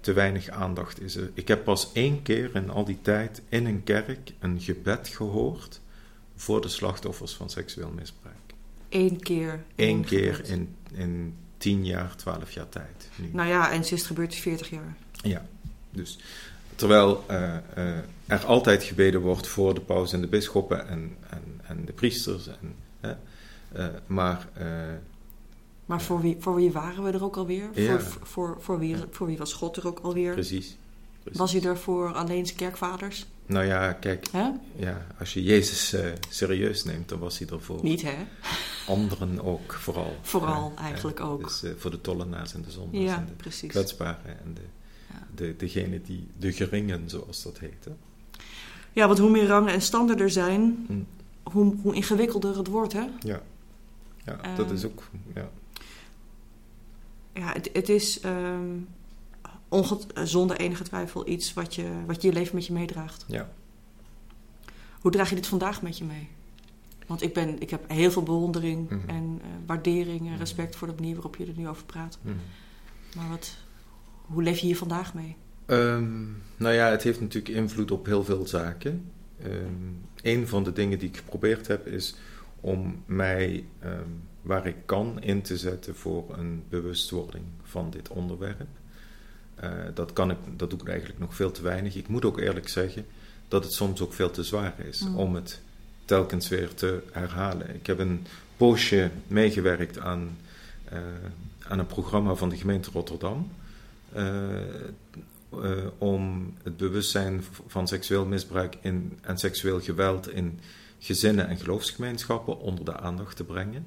te 0.08 0.14
weinig 0.14 0.48
aandacht 0.48 1.00
is. 1.00 1.18
Ik 1.34 1.48
heb 1.48 1.64
pas 1.64 1.90
één 1.92 2.22
keer 2.22 2.50
in 2.54 2.70
al 2.70 2.84
die 2.84 2.98
tijd 3.02 3.42
in 3.48 3.66
een 3.66 3.84
kerk 3.84 4.32
een 4.38 4.60
gebed 4.60 5.08
gehoord 5.08 5.80
voor 6.36 6.60
de 6.60 6.68
slachtoffers 6.68 7.34
van 7.34 7.50
seksueel 7.50 7.90
misbruik. 7.90 8.36
Eén 8.88 9.20
keer. 9.20 9.64
Eén 9.76 10.04
keer 10.04 10.34
gebed. 10.34 10.48
in, 10.48 10.76
in 10.92 11.34
10 11.56 11.84
jaar, 11.84 12.16
12 12.16 12.50
jaar 12.50 12.68
tijd. 12.68 13.08
Nu. 13.16 13.28
Nou 13.32 13.48
ja, 13.48 13.70
en 13.70 13.84
sinds 13.84 14.02
het 14.02 14.10
gebeurt 14.10 14.32
is 14.32 14.40
40 14.40 14.70
jaar. 14.70 14.96
Ja, 15.12 15.46
dus 15.90 16.18
terwijl 16.74 17.24
eh, 17.26 17.56
eh, 17.56 17.98
er 18.26 18.44
altijd 18.44 18.82
gebeden 18.84 19.20
wordt 19.20 19.46
voor 19.46 19.74
de 19.74 19.80
paus 19.80 20.12
en 20.12 20.20
de 20.20 20.28
bisschoppen 20.28 20.88
en, 20.88 21.16
en, 21.30 21.60
en 21.62 21.84
de 21.84 21.92
priesters. 21.92 22.46
En, 22.46 22.74
hè, 23.00 23.14
eh, 23.72 23.86
maar 24.06 24.48
Maar 25.88 26.02
voor 26.02 26.20
wie, 26.20 26.36
voor 26.38 26.54
wie 26.54 26.72
waren 26.72 27.04
we 27.04 27.10
er 27.10 27.24
ook 27.24 27.36
alweer? 27.36 27.68
Ja. 27.74 27.98
Voor, 28.00 28.26
voor, 28.26 28.56
voor, 28.60 28.78
wie, 28.78 28.96
voor 29.10 29.26
wie 29.26 29.38
was 29.38 29.52
God 29.52 29.76
er 29.76 29.86
ook 29.86 29.98
alweer? 29.98 30.32
precies, 30.32 30.76
precies. 31.22 31.38
Was 31.38 31.52
hij 31.52 31.62
er 31.62 31.78
voor 31.78 32.12
alleen 32.14 32.46
zijn 32.46 32.58
kerkvaders? 32.58 33.26
Nou 33.46 33.64
ja, 33.64 33.92
kijk, 33.92 34.26
ja, 34.76 35.06
als 35.18 35.34
je 35.34 35.42
Jezus 35.42 35.92
eh, 35.92 36.10
serieus 36.28 36.84
neemt, 36.84 37.08
dan 37.08 37.18
was 37.18 37.38
hij 37.38 37.48
er 37.48 37.60
voor 37.60 37.78
Niet, 37.82 38.02
hè? 38.02 38.14
anderen 38.86 39.44
ook 39.44 39.72
vooral. 39.72 40.16
Vooral 40.22 40.72
Ja, 40.76 40.82
eigenlijk 40.82 41.18
ja. 41.18 41.24
ook. 41.24 41.44
Dus 41.44 41.62
eh, 41.62 41.70
voor 41.76 41.90
de 41.90 42.00
tollenaars 42.00 42.54
en 42.54 42.62
de 42.62 42.70
zondaars 42.70 43.04
Ja, 43.04 43.16
en 43.16 43.26
de 43.26 43.32
precies. 43.32 43.70
kwetsbaren 43.70 44.38
en 44.44 44.54
de, 44.54 44.60
de, 45.34 45.54
degene 45.56 46.02
die, 46.02 46.26
de 46.38 46.52
geringen, 46.52 47.10
zoals 47.10 47.42
dat 47.42 47.58
heet. 47.58 47.84
Hè? 47.84 47.90
Ja, 48.92 49.06
want 49.06 49.18
hoe 49.18 49.30
meer 49.30 49.46
rangen 49.46 49.72
en 49.72 49.82
standen 49.82 50.18
er 50.18 50.30
zijn, 50.30 50.84
Hm. 50.86 51.52
hoe, 51.52 51.74
hoe 51.82 51.94
ingewikkelder 51.94 52.56
het 52.58 52.66
wordt, 52.66 52.92
hè? 52.92 53.04
Ja, 53.20 53.40
ja 54.24 54.38
dat 54.56 54.66
Ehm, 54.66 54.74
is 54.74 54.84
ook. 54.84 55.02
Ja. 55.34 55.50
Ja, 57.38 57.52
het, 57.52 57.70
het 57.72 57.88
is 57.88 58.20
ehm, 58.20 58.76
zonder 60.24 60.56
enige 60.56 60.82
twijfel 60.84 61.28
iets 61.28 61.54
wat 61.54 61.74
je, 61.74 61.90
wat 62.06 62.22
je 62.22 62.28
je 62.28 62.34
leven 62.34 62.54
met 62.54 62.66
je 62.66 62.72
meedraagt. 62.72 63.24
Ja. 63.28 63.48
Hoe 65.00 65.10
draag 65.10 65.28
je 65.28 65.34
dit 65.34 65.46
vandaag 65.46 65.82
met 65.82 65.98
je 65.98 66.04
mee? 66.04 66.28
Want 67.06 67.22
ik, 67.22 67.34
ben, 67.34 67.60
ik 67.60 67.70
heb 67.70 67.90
heel 67.90 68.10
veel 68.10 68.22
bewondering 68.22 68.90
Mhm. 68.90 69.08
en 69.08 69.38
eh, 69.42 69.48
waardering 69.66 70.20
en 70.20 70.24
Mhm. 70.30 70.38
respect 70.38 70.76
voor 70.76 70.88
de 70.88 70.94
manier 70.94 71.14
waarop 71.14 71.36
je 71.36 71.46
er 71.46 71.52
nu 71.56 71.68
over 71.68 71.84
praat. 71.84 72.18
Mhm. 72.22 72.34
Maar 73.16 73.28
wat, 73.28 73.56
hoe 74.26 74.42
leef 74.42 74.58
je 74.58 74.66
hier 74.66 74.76
vandaag 74.76 75.14
mee? 75.14 75.36
Ehm, 75.66 76.22
nou 76.56 76.74
ja, 76.74 76.90
het 76.90 77.02
heeft 77.02 77.20
natuurlijk 77.20 77.54
invloed 77.56 77.90
op 77.90 78.06
heel 78.06 78.24
veel 78.24 78.46
zaken. 78.46 79.10
Ehm 79.42 79.72
een 80.22 80.48
van 80.48 80.64
de 80.64 80.72
dingen 80.72 80.98
die 80.98 81.08
ik 81.08 81.16
geprobeerd 81.16 81.66
heb 81.66 81.86
is 81.86 82.14
om 82.60 83.02
mij, 83.06 83.64
waar 84.42 84.66
ik 84.66 84.76
kan, 84.84 85.22
in 85.22 85.42
te 85.42 85.56
zetten 85.56 85.94
voor 85.96 86.24
een 86.38 86.62
bewustwording 86.68 87.44
van 87.62 87.90
dit 87.90 88.08
onderwerp. 88.08 88.66
Eh, 89.54 89.70
dat, 89.94 90.12
kan 90.12 90.30
ik, 90.30 90.36
dat 90.56 90.70
doe 90.70 90.80
ik 90.80 90.88
eigenlijk 90.88 91.18
nog 91.18 91.34
veel 91.34 91.50
te 91.50 91.62
weinig. 91.62 91.94
Ik 91.96 92.08
moet 92.08 92.24
ook 92.24 92.38
eerlijk 92.40 92.68
zeggen 92.68 93.06
dat 93.48 93.64
het 93.64 93.72
soms 93.72 94.00
ook 94.00 94.12
veel 94.12 94.30
te 94.30 94.42
zwaar 94.44 94.74
is 94.88 95.00
Mm. 95.00 95.16
om 95.16 95.34
het 95.34 95.60
telkens 96.04 96.48
weer 96.48 96.74
te 96.74 97.02
herhalen. 97.12 97.74
Ik 97.74 97.86
heb 97.86 97.98
een 97.98 98.26
poosje 98.56 99.10
meegewerkt 99.26 99.98
aan, 99.98 100.36
eh, 100.84 100.98
aan 101.68 101.78
een 101.78 101.86
programma 101.86 102.34
van 102.34 102.48
de 102.48 102.56
gemeente 102.56 102.90
Rotterdam. 102.90 103.50
eh, 105.62 105.86
om 105.98 106.52
het 106.62 106.76
bewustzijn 106.76 107.44
van 107.66 107.88
seksueel 107.88 108.26
misbruik 108.26 108.76
in, 108.80 109.18
en 109.20 109.38
seksueel 109.38 109.80
geweld 109.80 110.30
in 110.30 110.60
gezinnen 110.98 111.48
en 111.48 111.56
geloofsgemeenschappen 111.56 112.58
onder 112.58 112.84
de 112.84 112.96
aandacht 112.96 113.36
te 113.36 113.44
brengen. 113.44 113.86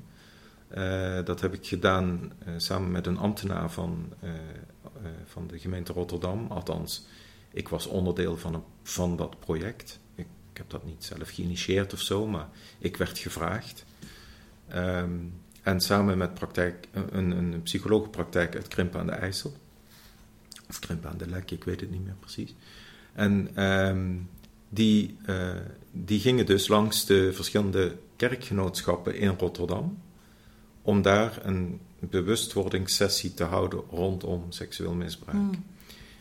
Eh, 0.74 1.24
dat 1.24 1.42
heb 1.42 1.54
ik 1.54 1.68
gedaan 1.68 2.32
eh, 2.46 2.54
samen 2.58 2.92
met 2.92 3.08
een 3.08 3.18
ambtenaar 3.18 3.72
van, 3.72 4.14
eh, 4.20 4.30
van 5.26 5.48
de 5.48 5.60
gemeente 5.60 5.94
Rotterdam. 5.94 6.48
Althans, 6.50 7.06
ik 7.52 7.70
was 7.70 7.88
onderdeel 7.88 8.38
van, 8.38 8.54
een, 8.54 8.64
van 8.84 9.16
dat 9.16 9.40
project. 9.40 10.00
Ik, 10.16 10.28
heb 10.54 10.70
dat 10.70 10.86
niet 10.86 11.04
zelf 11.04 11.30
geïnitieerd 11.30 11.94
of 11.94 12.02
zo, 12.02 12.28
maar 12.28 12.48
ik 12.78 12.98
werd 12.98 13.20
gevraagd. 13.20 13.86
Ehm, 14.68 15.12
en 15.62 15.82
samen 15.82 16.18
met 16.18 16.34
praktijk, 16.34 16.88
een, 16.92 17.32
een 17.32 17.62
psychologenpraktijk 17.62 18.56
uit 18.56 18.68
Krimpen 18.68 19.00
aan 19.00 19.06
de 19.06 19.12
IJssel. 19.12 19.54
Of 20.70 20.80
Krimpen 20.80 21.10
aan 21.10 21.18
de 21.18 21.28
Lek, 21.28 21.52
ik 21.52 21.64
weet 21.64 21.80
het 21.80 21.92
niet 21.92 22.04
meer 22.04 22.16
precies. 22.20 22.56
En 23.14 23.50
ehm, 23.56 24.16
die, 24.70 25.18
die 25.92 26.20
gingen 26.20 26.46
dus 26.46 26.68
langs 26.68 27.06
de 27.06 27.34
verschillende 27.34 27.98
kerkgenootschappen 28.16 29.16
in 29.16 29.36
Rotterdam. 29.38 29.98
Om 30.82 31.02
daar 31.02 31.40
een 31.42 31.80
bewustwordingssessie 32.00 33.34
te 33.34 33.44
houden 33.44 33.84
rondom 33.90 34.46
seksueel 34.50 34.94
misbruik. 34.94 35.38
Mm. 35.38 35.64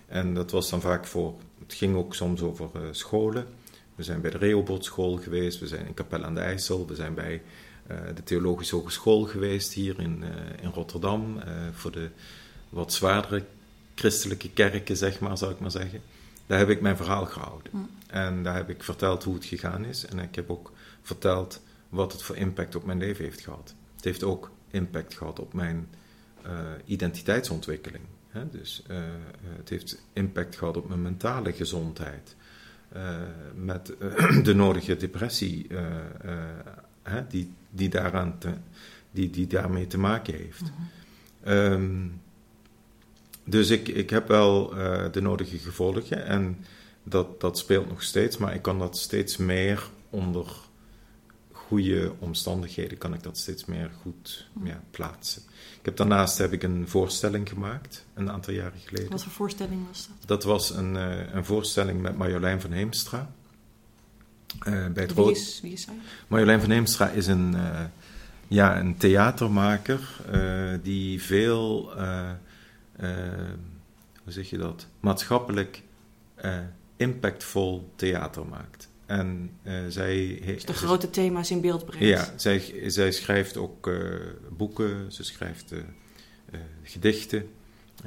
En 0.07 0.35
dat 0.35 0.51
was 0.51 0.71
dan 0.71 0.81
vaak 0.81 1.07
voor, 1.07 1.35
het 1.59 1.75
ging 1.75 1.97
ook 1.97 2.15
soms 2.15 2.41
over 2.41 2.71
eh, 2.75 2.81
scholen. 2.91 3.47
We 3.95 4.03
zijn 4.03 4.21
bij 4.21 4.31
de 4.31 4.39
Rehoboth 4.39 4.85
school 4.85 5.17
geweest, 5.17 5.59
we 5.59 5.67
zijn 5.67 5.87
in 5.87 5.95
Capelle 5.95 6.25
aan 6.25 6.35
de 6.35 6.41
IJssel, 6.41 6.87
we 6.87 6.95
zijn 6.95 7.15
bij 7.15 7.43
eh, 7.87 7.97
de 8.15 8.23
Theologische 8.23 8.75
Hogeschool 8.75 9.25
geweest 9.25 9.73
hier 9.73 10.01
in, 10.01 10.23
eh, 10.23 10.65
in 10.65 10.71
Rotterdam. 10.71 11.41
voor 11.73 11.93
de 11.93 12.09
wat 12.69 12.93
zwaardere 12.93 13.45
christelijke 13.95 14.51
kerken, 14.51 14.97
zeg 14.97 15.21
maar, 15.21 15.39
zou 15.39 15.53
ik 15.53 15.61
maar 15.61 15.71
zeggen. 15.71 16.01
Daar 16.47 16.59
heb 16.59 16.69
ik 16.69 16.81
mijn 16.81 16.97
verhaal 16.97 17.27
gehouden. 17.27 17.73
Mm. 17.73 17.89
En 18.07 18.43
daar 18.43 18.55
heb 18.55 18.71
ik 18.71 18.83
verteld 18.83 19.25
hoe 19.25 19.35
het 19.35 19.45
gegaan 19.45 19.85
is. 19.85 20.07
En 20.07 20.19
ik 20.19 20.35
heb 20.35 20.51
ook 20.51 20.73
verteld 21.03 21.61
wat 21.89 22.13
het 22.13 22.23
voor 22.23 22.37
impact 22.37 22.75
op 22.75 22.85
mijn 22.85 22.99
leven 22.99 23.25
heeft 23.25 23.41
gehad. 23.41 23.75
Het 24.01 24.09
heeft 24.09 24.25
ook 24.25 24.51
impact 24.71 25.17
gehad 25.17 25.41
op 25.41 25.53
mijn 25.53 25.89
eh, 26.43 26.59
identiteitsontwikkeling. 26.85 28.05
Hè? 28.29 28.49
Dus 28.49 28.83
eh, 28.87 28.99
eh, 28.99 29.05
het 29.57 29.69
heeft 29.69 30.05
impact 30.13 30.57
gehad 30.57 30.77
op 30.77 30.89
mijn 30.89 31.03
mentale 31.03 31.53
gezondheid. 31.53 32.37
Met 33.55 33.95
de 34.49 34.55
nodige 34.55 34.97
depressie 34.97 35.67
hè? 37.03 37.27
Die, 37.27 37.53
die, 37.71 37.89
daaraan 37.89 38.39
te, 38.39 38.53
die, 39.11 39.31
die 39.31 39.47
daarmee 39.47 39.87
te 39.87 39.99
maken 39.99 40.35
heeft. 40.35 40.63
Mhm. 40.63 41.53
Ehm, 41.53 42.07
dus 43.45 43.71
ik, 43.71 43.89
ik 43.89 44.11
heb 44.11 44.29
wel 44.29 44.69
de 45.11 45.21
nodige 45.21 45.59
gevolgen 45.59 46.27
en 46.27 46.65
dat, 47.03 47.41
dat 47.41 47.59
speelt 47.59 47.89
nog 47.89 48.03
steeds, 48.03 48.37
maar 48.37 48.55
ik 48.55 48.63
kan 48.63 48.79
dat 48.79 48.99
steeds 48.99 49.37
meer 49.37 49.89
onder 50.11 50.70
goede 51.71 52.13
omstandigheden, 52.19 52.99
kan 52.99 53.15
ik 53.15 53.23
dat 53.23 53.39
steeds 53.39 53.65
meer 53.65 53.91
goed 54.03 54.49
ja, 54.63 54.83
plaatsen. 54.91 55.43
Ik 55.79 55.85
heb, 55.85 55.97
daarnaast 55.97 56.39
heb 56.39 56.53
ik 56.53 56.63
een 56.63 56.89
voorstelling 56.89 57.49
gemaakt, 57.49 58.07
een 58.15 58.31
aantal 58.31 58.55
jaren 58.55 58.79
geleden. 58.79 59.11
Wat 59.11 59.23
voor 59.23 59.33
voorstelling 59.33 59.87
was 59.87 60.09
dat? 60.09 60.29
Dat 60.29 60.45
was 60.45 60.71
een, 60.71 60.97
eh, 60.97 61.35
een 61.35 61.45
voorstelling 61.45 62.01
met 62.01 62.17
Marjolein 62.17 62.61
van 62.61 62.73
Heemstra. 62.73 63.33
Eh, 64.59 64.87
bij 64.87 65.03
het 65.03 65.15
Wie 65.15 65.31
is, 65.31 65.61
wie 65.63 65.73
is 65.73 65.83
zij? 65.83 65.95
Marjolein 66.29 66.61
van 66.61 66.71
Heemstra 66.71 67.09
is 67.09 67.27
een, 67.27 67.55
eh, 67.55 67.85
ja, 68.49 68.79
een 68.79 68.97
theatermaker 68.97 70.01
die 70.83 71.23
veel, 71.23 71.93
hoe 74.23 74.33
zeg 74.33 74.51
je 74.51 74.59
dat, 74.59 74.87
maatschappelijk 75.01 75.83
impactvol 76.97 77.93
theater 77.97 78.47
maakt. 78.47 78.89
En 79.11 79.51
eh, 79.63 79.75
zij 79.89 80.27
Dus 80.37 80.45
heeft. 80.45 80.67
de 80.67 80.73
grote 80.73 81.11
thema's 81.11 81.51
in 81.51 81.61
beeld 81.61 81.85
brengt. 81.85 82.07
Ja, 82.07 82.33
zij, 82.37 82.75
zij 82.87 83.13
schrijft 83.13 83.57
ook 83.57 83.87
eh, 83.87 83.95
boeken, 84.51 85.13
ze 85.13 85.25
schrijft 85.25 85.73
eh, 85.73 85.79
gedichten. 86.83 87.49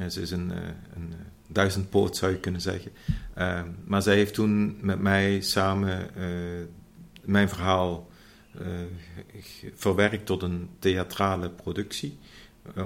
ze 0.09 0.21
is 0.21 0.31
een, 0.31 0.51
een 0.95 1.13
duizendpoot, 1.47 2.17
zou 2.17 2.31
je 2.31 2.37
kunnen 2.37 2.61
zeggen. 2.61 2.91
Ehm, 3.33 3.67
maar 3.85 4.01
zij 4.01 4.15
heeft 4.15 4.33
toen 4.33 4.77
met 4.81 4.99
mij 4.99 5.41
samen 5.41 6.09
mijn 7.21 7.49
verhaal 7.49 8.09
verwerkt 9.73 10.25
tot 10.25 10.41
een 10.41 10.69
theatrale 10.79 11.49
productie. 11.49 12.17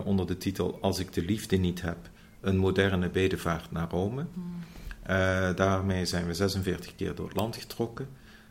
onder 0.03 0.27
de 0.27 0.37
titel 0.37 0.77
Als 0.81 0.99
ik 0.99 1.13
de 1.13 1.21
liefde 1.21 1.57
niet 1.57 1.81
heb, 1.81 1.97
een 2.41 2.57
moderne 2.57 3.09
bedevaart 3.09 3.71
naar 3.71 3.89
Rome. 3.89 4.25
Hmm. 4.33 4.59
Daarmee 5.55 6.05
zijn 6.05 6.27
we 6.27 6.33
46 6.33 6.95
keer 6.95 7.15
door 7.15 7.27
het 7.27 7.35
land 7.35 7.55
getrokken. 7.55 8.07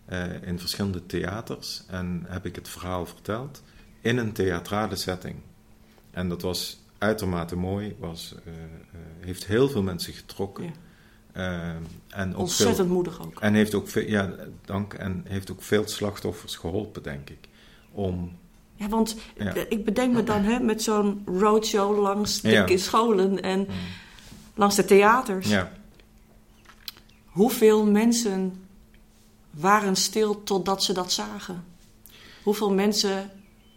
Eh, 0.07 0.43
in 0.43 0.59
verschillende 0.59 1.07
theaters 1.07 1.83
en 1.87 2.25
heb 2.27 2.47
ik 2.47 2.55
het 2.55 2.69
verhaal 2.69 3.07
verteld 3.07 3.63
in 4.01 4.17
een 4.17 4.33
theatrale 4.33 4.97
setting. 4.97 5.37
En 6.11 6.29
dat 6.29 6.43
was 6.43 6.81
uitermate 6.99 7.57
mooi, 7.57 7.97
was, 7.99 8.35
uh, 8.47 8.53
heeft 9.21 9.47
heel 9.47 9.69
veel 9.69 9.83
mensen 9.83 10.13
getrokken. 10.13 10.75
Ja. 11.35 11.77
en 12.09 12.35
ook 12.35 12.41
Ontzettend 12.41 12.89
moedig 12.89 13.23
ook. 13.23 13.41
En 13.41 13.55
heeft 13.55 13.75
ook, 13.75 13.89
veel, 13.89 14.09
ja, 14.09 14.35
dank, 14.65 14.95
en 14.95 15.25
heeft 15.29 15.51
ook 15.51 15.63
veel 15.63 15.89
slachtoffers 15.89 16.57
geholpen, 16.57 17.03
denk 17.03 17.31
ik. 17.31 17.49
Om 17.93 18.39
ja, 18.75 18.89
want 18.89 19.17
ik 19.69 19.85
bedenk 19.85 20.15
me 20.15 20.23
dan 20.23 20.43
hè, 20.43 20.61
met 20.61 20.83
zo'n 20.83 21.23
roadshow 21.27 22.01
langs 22.01 22.41
de 22.41 22.51
ja. 22.51 22.77
scholen 22.77 23.43
en 23.43 23.59
mm. 23.59 23.67
langs 24.55 24.77
de 24.77 24.85
theaters. 24.85 25.49
Ja. 25.49 25.73
Hoeveel 27.37 27.87
mensen 27.87 28.55
waren 29.51 29.97
stil 29.97 30.43
totdat 30.43 30.85
ze 30.85 30.93
dat 30.93 31.13
zagen. 31.13 31.65
Hoeveel 32.43 32.73
mensen 32.73 33.31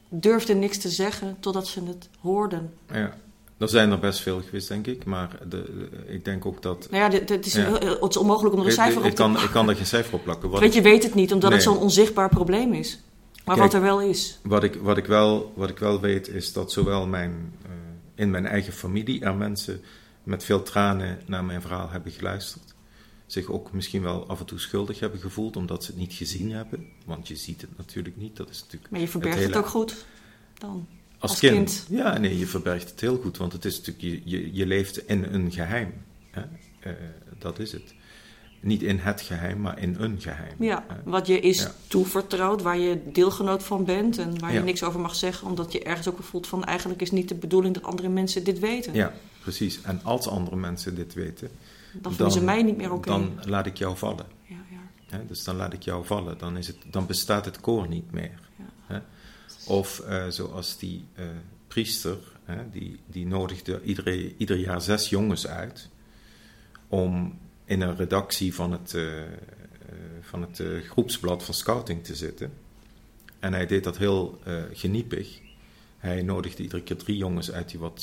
durfden 0.09 0.59
niks 0.59 0.77
te 0.77 0.89
zeggen 0.89 1.37
totdat 1.39 1.67
ze 1.67 1.83
het 1.83 2.09
hoorden. 2.19 2.73
Ja, 2.91 3.17
er 3.57 3.69
zijn 3.69 3.91
er 3.91 3.99
best 3.99 4.19
veel 4.19 4.41
geweest, 4.41 4.67
denk 4.67 4.87
ik. 4.87 5.05
Maar 5.05 5.39
de, 5.49 5.89
ik 6.07 6.25
denk 6.25 6.45
ook 6.45 6.61
dat... 6.61 6.87
Nou 6.91 7.11
ja, 7.11 7.19
het, 7.19 7.45
is, 7.45 7.53
het 7.53 8.09
is 8.09 8.17
onmogelijk 8.17 8.55
om 8.55 8.61
er 8.61 8.65
een 8.65 8.71
cijfer 8.71 9.03
op 9.03 9.09
te 9.09 9.13
plakken. 9.13 9.43
Ik 9.43 9.51
kan 9.51 9.69
er 9.69 9.75
geen 9.75 9.85
cijfer 9.85 10.13
op 10.13 10.23
plakken. 10.23 10.49
Want 10.49 10.73
je 10.73 10.81
weet 10.81 11.03
het 11.03 11.13
niet, 11.13 11.33
omdat 11.33 11.51
het 11.51 11.63
zo'n 11.63 11.77
onzichtbaar 11.77 12.29
probleem 12.29 12.73
is. 12.73 12.99
Maar 13.45 13.57
wat 13.57 13.73
er 13.73 13.81
wel 13.81 14.01
is. 14.01 14.39
Wat 14.43 14.63
ik, 14.63 14.75
wat, 14.75 14.97
ik 14.97 15.05
wel, 15.05 15.53
wat 15.55 15.69
ik 15.69 15.79
wel 15.79 15.99
weet, 15.99 16.27
is 16.27 16.53
dat 16.53 16.71
zowel 16.71 17.07
mijn, 17.07 17.53
uh, 17.65 17.71
in 18.15 18.31
mijn 18.31 18.45
eigen 18.45 18.73
familie 18.73 19.21
er 19.21 19.35
mensen 19.35 19.81
met 20.23 20.43
veel 20.43 20.63
tranen 20.63 21.19
naar 21.25 21.43
mijn 21.43 21.61
verhaal 21.61 21.89
hebben 21.89 22.11
geluisterd 22.11 22.68
zich 23.31 23.49
ook 23.49 23.71
misschien 23.71 24.01
wel 24.01 24.27
af 24.27 24.39
en 24.39 24.45
toe 24.45 24.59
schuldig 24.59 24.99
hebben 24.99 25.19
gevoeld 25.19 25.55
omdat 25.55 25.83
ze 25.83 25.91
het 25.91 25.99
niet 25.99 26.13
gezien 26.13 26.51
hebben. 26.51 26.87
Want 27.05 27.27
je 27.27 27.35
ziet 27.35 27.61
het 27.61 27.77
natuurlijk 27.77 28.17
niet. 28.17 28.35
Dat 28.35 28.49
is 28.49 28.61
natuurlijk 28.61 28.91
maar 28.91 29.01
je 29.01 29.07
verbergt 29.07 29.43
het, 29.43 29.55
ook 29.55 29.67
goed 29.67 30.05
dan? 30.57 30.87
Als, 31.19 31.39
kind. 31.39 31.85
Ja, 31.89 32.17
nee, 32.17 32.37
je 32.37 32.47
verbergt 32.47 32.89
het 32.89 32.99
heel 32.99 33.17
goed. 33.17 33.37
Want 33.37 33.53
het 33.53 33.65
is 33.65 33.77
natuurlijk, 33.77 34.05
je, 34.05 34.21
je, 34.23 34.53
je 34.53 34.65
leeft 34.65 35.07
in 35.07 35.23
een 35.23 35.51
geheim. 35.51 35.93
Hè? 36.31 36.41
Uh, 36.85 36.93
dat 37.39 37.59
is 37.59 37.71
het. 37.71 37.93
Niet 38.61 38.81
in 38.81 38.97
het 38.97 39.21
geheim, 39.21 39.61
maar 39.61 39.79
in 39.79 39.95
een 39.99 40.21
geheim. 40.21 40.55
Ja, 40.59 40.85
wat 41.03 41.27
je 41.27 41.39
is 41.39 41.67
toevertrouwd, 41.87 42.61
waar 42.61 42.77
je 42.77 43.01
deelgenoot 43.11 43.63
van 43.63 43.85
bent 43.85 44.17
en 44.17 44.39
waar 44.39 44.53
je 44.53 44.59
niks 44.59 44.83
over 44.83 44.99
mag 44.99 45.15
zeggen, 45.15 45.47
omdat 45.47 45.71
je 45.71 45.83
ergens 45.83 46.07
ook 46.09 46.23
voelt 46.23 46.47
van 46.47 46.63
eigenlijk 46.63 47.01
is 47.01 47.11
niet 47.11 47.29
de 47.29 47.35
bedoeling 47.35 47.73
dat 47.73 47.83
andere 47.83 48.09
mensen 48.09 48.43
dit 48.43 48.59
weten. 48.59 48.93
Ja, 48.93 49.13
precies. 49.41 49.81
En 49.81 50.03
als 50.03 50.27
andere 50.27 50.55
mensen 50.55 50.95
dit 50.95 51.13
weten, 51.13 51.49
dan 51.93 52.13
vinden 52.13 52.33
ze 52.33 52.43
mij 52.43 52.63
niet 52.63 52.77
meer 52.77 52.91
oké. 52.91 53.09
Dan 53.09 53.39
laat 53.45 53.65
ik 53.65 53.77
jou 53.77 53.97
vallen. 53.97 54.25
Ja, 54.41 54.55
ja. 55.07 55.21
dus 55.27 55.43
dan 55.43 55.55
laat 55.55 55.73
ik 55.73 55.81
jou 55.81 56.05
vallen. 56.05 56.37
Dan, 56.37 56.57
is 56.57 56.67
het, 56.67 56.77
dan 56.91 57.05
bestaat 57.05 57.45
het 57.45 57.59
koor 57.59 57.87
niet 57.87 58.11
meer. 58.11 58.39
Ja. 58.87 59.05
Of 59.67 60.03
uh, 60.07 60.27
zoals 60.27 60.77
die 60.77 61.05
uh, 61.15 61.25
priester, 61.67 62.17
die, 62.71 62.99
die 63.05 63.25
nodigde 63.25 63.81
iedere, 63.83 64.37
ieder 64.37 64.57
jaar 64.57 64.81
zes 64.81 65.09
jongens 65.09 65.47
uit 65.47 65.89
om 66.87 67.39
in 67.65 67.81
een 67.81 67.95
redactie 67.95 68.53
van 68.53 68.71
het, 68.71 68.93
uh, 68.93 69.21
van 70.21 70.41
het 70.41 70.63
groepsblad 70.83 71.43
van 71.43 71.53
scouting 71.53 72.03
te 72.03 72.15
zitten. 72.15 72.53
En 73.39 73.53
hij 73.53 73.65
deed 73.65 73.83
dat 73.83 73.97
heel 73.97 74.39
geniepig. 74.73 75.39
Hij 75.97 76.21
nodigde 76.21 76.63
iedere 76.63 76.83
keer 76.83 76.97
drie 76.97 77.17
jongens 77.17 77.51
uit 77.51 77.69
die 77.69 77.79
wat 77.79 78.01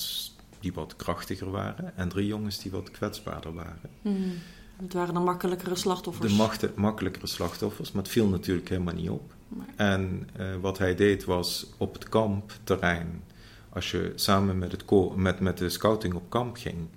die 0.66 0.74
wat 0.74 0.96
krachtiger 0.96 1.50
waren 1.50 1.96
en 1.96 2.09
drie 2.09 2.26
jongens 2.26 2.59
die 2.59 2.70
wat 2.70 2.90
kwetsbaarder 2.90 3.55
waren. 3.55 3.90
Hmm. 4.02 4.33
Het 4.76 4.92
waren 4.92 5.14
dan 5.14 5.24
makkelijkere 5.24 5.74
slachtoffers? 5.74 6.31
De 6.31 6.37
machte, 6.37 6.72
makkelijkere 6.74 7.26
slachtoffers, 7.26 7.92
maar 7.92 8.02
het 8.02 8.12
viel 8.12 8.26
natuurlijk 8.26 8.68
helemaal 8.68 8.94
niet 8.94 9.11
op. 9.11 9.35
En 9.76 10.29
uh, 10.40 10.55
wat 10.61 10.79
hij 10.79 10.94
deed 10.94 11.24
was 11.24 11.66
op 11.76 11.92
het 11.92 12.09
kampterrein, 12.09 13.22
als 13.68 13.90
je 13.90 14.12
samen 14.14 14.59
met, 14.59 14.72
het 14.72 15.16
met, 15.16 15.40
met 15.40 15.59
de 15.59 15.68
scouting 15.68 16.14
op 16.14 16.31
kamp 16.31 16.57
ging, 16.57 16.88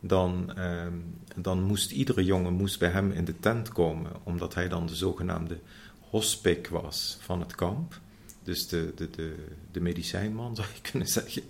dan, 0.00 0.52
uh, 0.58 0.86
dan 1.36 1.62
moest 1.62 1.90
iedere 1.90 2.24
jongen 2.24 2.52
moest 2.52 2.78
bij 2.78 2.90
hem 2.90 3.10
in 3.10 3.24
de 3.24 3.38
tent 3.40 3.68
komen, 3.68 4.10
omdat 4.22 4.54
hij 4.54 4.68
dan 4.68 4.86
de 4.86 4.94
zogenaamde 4.94 5.58
hospik 6.10 6.68
was 6.68 7.18
van 7.20 7.40
het 7.40 7.54
kamp. 7.54 8.00
Dus 8.46 8.68
de, 8.68 8.92
de, 8.96 9.10
de, 9.10 9.34
de 9.72 9.80
medicijnman, 9.80 10.54
zou 10.56 10.68
je 10.74 10.90
kunnen 10.90 11.08
zeggen. 11.08 11.42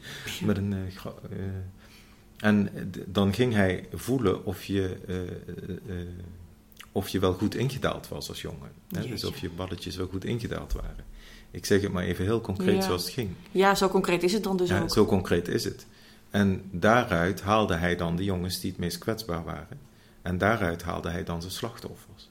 Met 0.45 0.57
een, 0.57 0.73
uh, 0.73 1.05
uh, 1.31 1.45
en 2.37 2.71
dan 3.07 3.35
ging 3.35 3.55
hij 3.55 3.89
voelen 3.93 4.45
of 4.45 4.65
je, 4.65 4.97
uh, 5.87 5.97
of 6.93 7.09
je 7.09 7.19
wel 7.19 7.33
goed 7.33 7.55
ingedaald 7.55 8.09
was 8.09 8.29
als 8.29 8.41
jongen. 8.41 8.71
Hè? 8.89 9.09
Dus 9.09 9.25
of 9.25 9.39
je 9.39 9.51
balletjes 9.51 9.97
wel 9.97 10.07
goed 10.07 10.25
ingedaald 10.25 10.73
waren. 10.73 11.05
Ik 11.51 11.67
zeg 11.67 11.83
het 11.83 11.93
maar 11.93 12.05
even 12.05 12.25
heel 12.25 12.41
concreet 12.41 12.85
zoals 12.85 13.05
het 13.05 13.13
ging. 13.13 13.31
Ja, 13.51 13.75
zo 13.75 13.89
concreet 13.89 14.23
is 14.23 14.33
het 14.33 14.43
dan 14.43 14.57
dus 14.57 14.69
ja, 14.69 14.81
ook. 14.81 14.91
Zo 14.91 15.07
concreet 15.07 15.49
is 15.49 15.65
het. 15.65 15.87
En 16.31 16.63
daaruit 16.71 17.41
haalde 17.41 17.75
hij 17.75 17.97
dan 17.97 18.17
de 18.17 18.25
jongens 18.25 18.61
die 18.61 18.71
het 18.71 18.81
meest 18.81 18.99
kwetsbaar 18.99 19.45
waren. 19.45 19.79
En 20.23 20.39
daaruit 20.39 20.83
haalde 20.83 21.11
hij 21.11 21.25
dan 21.25 21.41
zijn 21.41 21.53
slachtoffers. 21.53 22.31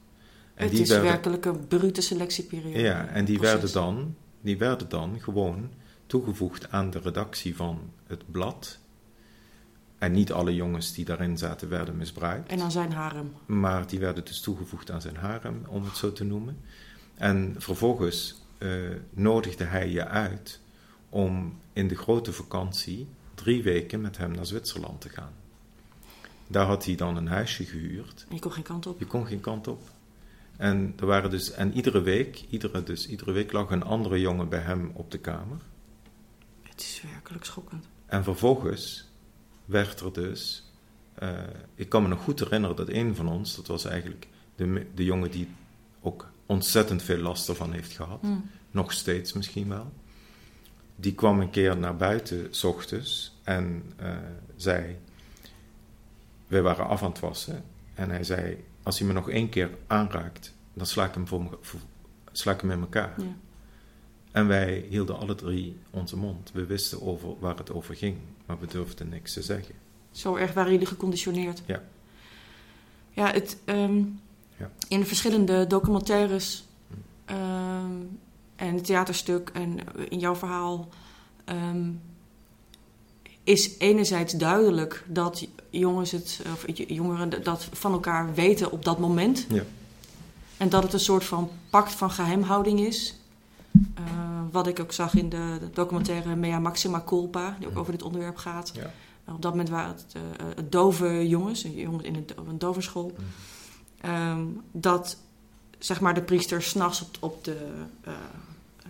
En 0.54 0.64
het 0.64 0.72
die 0.72 0.82
is 0.82 0.90
werden, 0.90 1.08
werkelijk 1.08 1.46
een 1.46 1.68
brute 1.68 2.02
selectieperiode. 2.02 2.80
Ja, 2.80 3.08
en 3.08 3.26
die 3.26 3.40
werden 3.40 3.72
dan 3.72 4.16
die 4.46 4.58
werden 4.58 4.90
dan 4.90 5.20
gewoon 5.20 5.70
toegevoegd 6.06 6.72
aan 6.72 6.90
de 6.90 7.00
redactie 7.00 7.56
van 7.56 7.92
het 8.08 8.32
blad. 8.32 8.80
En 9.98 10.12
niet 10.12 10.32
alle 10.32 10.56
jongens 10.56 10.94
die 10.94 11.06
daarin 11.06 11.38
zaten 11.38 11.70
werden 11.70 11.98
misbruikt. 11.98 12.50
En 12.50 12.62
aan 12.62 12.72
zijn 12.72 12.92
harem. 12.92 13.34
Maar 13.46 13.88
die 13.88 14.00
werden 14.00 14.26
dus 14.26 14.42
toegevoegd 14.42 14.92
aan 14.92 15.02
zijn 15.02 15.16
harem, 15.16 15.64
om 15.68 15.84
het 15.84 15.98
zo 15.98 16.12
te 16.12 16.24
noemen. 16.24 16.58
En 17.16 17.56
vervolgens 17.58 18.42
uh, 18.58 18.96
nodigde 19.10 19.64
hij 19.64 19.90
je 19.90 20.06
uit 20.08 20.60
om 21.10 21.60
in 21.74 21.88
de 21.88 21.96
grote 21.96 22.34
vakantie 22.34 23.08
drie 23.36 23.64
weken 23.64 24.02
met 24.02 24.18
hem 24.18 24.32
naar 24.32 24.46
Zwitserland 24.46 25.02
te 25.02 25.10
gaan. 25.10 25.34
Daar 26.48 26.66
had 26.66 26.86
hij 26.86 26.96
dan 26.96 27.18
een 27.18 27.28
huisje 27.28 27.66
gehuurd. 27.66 28.26
En 28.30 28.36
je 28.36 28.42
kon 28.42 28.52
geen 28.52 28.64
kant 28.64 28.88
op. 28.88 29.00
Je 29.00 29.06
kon 29.06 29.28
geen 29.28 29.42
kant 29.42 29.68
op. 29.68 29.80
En, 30.58 30.94
er 31.00 31.06
waren 31.06 31.30
dus, 31.30 31.52
en 31.52 31.74
iedere 31.74 32.02
week, 32.02 32.46
iedere, 32.50 32.84
dus, 32.84 33.08
iedere 33.08 33.32
week 33.32 33.52
lag 33.52 33.70
een 33.70 33.84
andere 33.84 34.20
jongen 34.20 34.50
bij 34.50 34.60
hem 34.60 34.92
op 34.94 35.12
de 35.12 35.18
kamer. 35.18 35.58
Het 36.62 36.82
is 36.82 37.04
werkelijk 37.12 37.46
schokkend. 37.46 37.88
En 38.06 38.24
vervolgens 38.24 39.12
werd 39.66 40.00
er 40.00 40.14
dus. 40.14 40.72
Uh, 41.24 41.30
ik 41.76 41.90
kan 41.90 42.02
me 42.02 42.08
nog 42.08 42.24
goed 42.24 42.40
herinneren 42.40 42.76
dat 42.76 42.90
een 42.90 43.16
van 43.16 43.28
ons, 43.28 43.56
dat 43.56 43.68
was 43.68 43.86
eigenlijk 43.86 44.28
de, 44.56 44.88
de 44.96 45.04
jongen 45.04 45.32
die 45.32 45.48
ook 46.02 46.30
ontzettend 46.46 47.04
veel 47.04 47.18
last 47.18 47.50
ervan 47.50 47.74
heeft 47.74 47.96
gehad, 47.96 48.22
hmm. 48.22 48.50
nog 48.72 48.92
steeds 48.92 49.34
misschien 49.34 49.70
wel. 49.70 49.92
Die 50.96 51.14
kwam 51.14 51.40
een 51.40 51.50
keer 51.50 51.78
naar 51.78 51.96
buiten, 51.96 52.48
s 52.50 52.64
ochtends, 52.64 53.36
en 53.44 53.94
uh, 54.02 54.18
zei: 54.56 54.98
Wij 56.48 56.62
waren 56.62 56.88
af 56.88 57.04
aan 57.04 57.10
het 57.10 57.20
wassen. 57.20 57.64
En 57.94 58.10
hij 58.10 58.24
zei: 58.24 58.64
als 58.86 59.00
hij 59.00 59.08
me 59.08 59.14
nog 59.14 59.30
één 59.30 59.50
keer 59.50 59.70
aanraakt, 59.88 60.54
dan 60.74 60.86
sla 60.86 61.06
ik 61.06 61.14
hem, 61.14 61.28
voor, 61.28 61.60
sla 62.32 62.52
ik 62.52 62.62
hem 62.62 62.72
in 62.72 62.80
elkaar. 62.80 63.14
Ja. 63.18 63.36
En 64.32 64.48
wij 64.48 64.86
hielden 64.90 65.18
alle 65.18 65.36
drie 65.36 65.78
onze 65.90 66.18
mond. 66.18 66.52
We 66.52 66.66
wisten 66.66 67.02
over 67.02 67.40
waar 67.40 67.58
het 67.58 67.72
over 67.72 67.96
ging, 67.96 68.18
maar 68.46 68.60
we 68.60 68.68
durfden 68.68 69.10
niks 69.10 69.34
te 69.34 69.42
zeggen. 69.42 69.76
Zo 70.12 70.36
erg 70.36 70.54
waren 70.54 70.72
jullie 70.72 70.88
geconditioneerd? 70.88 71.62
Ja. 71.66 71.84
Ja, 73.10 73.32
het, 73.32 73.58
ehm, 73.66 74.04
ja. 74.58 74.72
in 74.88 75.06
verschillende 75.06 75.68
documentaires 75.68 76.66
um, 77.32 78.20
en 78.56 78.82
theaterstuk 78.82 79.50
en 79.54 79.80
in 80.10 80.20
jouw 80.20 80.36
verhaal 80.36 80.90
ehm, 81.46 81.92
is 83.46 83.78
enerzijds 83.78 84.34
duidelijk 84.34 85.04
dat 85.08 85.48
jongens 85.70 86.12
het, 86.12 86.42
of 86.54 86.64
jongeren 86.68 87.44
dat 87.44 87.68
van 87.72 87.92
elkaar 87.92 88.34
weten 88.34 88.72
op 88.72 88.86
dat 88.86 89.00
moment. 89.00 89.46
Ja. 89.50 89.64
En 90.58 90.70
dat 90.70 90.84
het 90.84 90.94
een 90.94 91.00
soort 91.00 91.24
van 91.24 91.50
pact 91.70 91.92
van 91.92 92.12
geheimhouding 92.12 92.80
is. 92.80 93.16
Uh, 93.72 94.04
wat 94.52 94.68
ik 94.68 94.80
ook 94.80 94.92
zag 94.92 95.16
in 95.16 95.30
de, 95.30 95.58
documentaire 95.74 96.36
Mea 96.36 96.60
Maxima 96.60 97.04
Culpa, 97.06 97.56
die 97.60 97.68
ook 97.68 97.78
over 97.78 97.92
dit 97.92 98.04
onderwerp 98.04 98.38
gaat. 98.38 98.72
Ja. 98.76 99.34
op 99.34 99.42
dat 99.42 99.52
moment 99.52 99.70
waren 99.70 99.90
het 99.90 100.06
uh, 100.18 100.24
dove 100.70 101.28
jongens, 101.28 101.62
jongens 101.62 102.04
in 102.04 102.16
een, 102.16 102.28
een 102.48 102.58
dovenschool. 102.58 103.16
Um, 104.06 104.62
dat 104.72 105.18
zeg 105.80 106.00
maar 106.00 106.14
de 106.14 106.22
priester 106.22 106.62
s'nachts 106.64 107.02
op, 107.02 107.18
op 107.20 107.44
de 107.44 107.68
uh, 108.08 108.14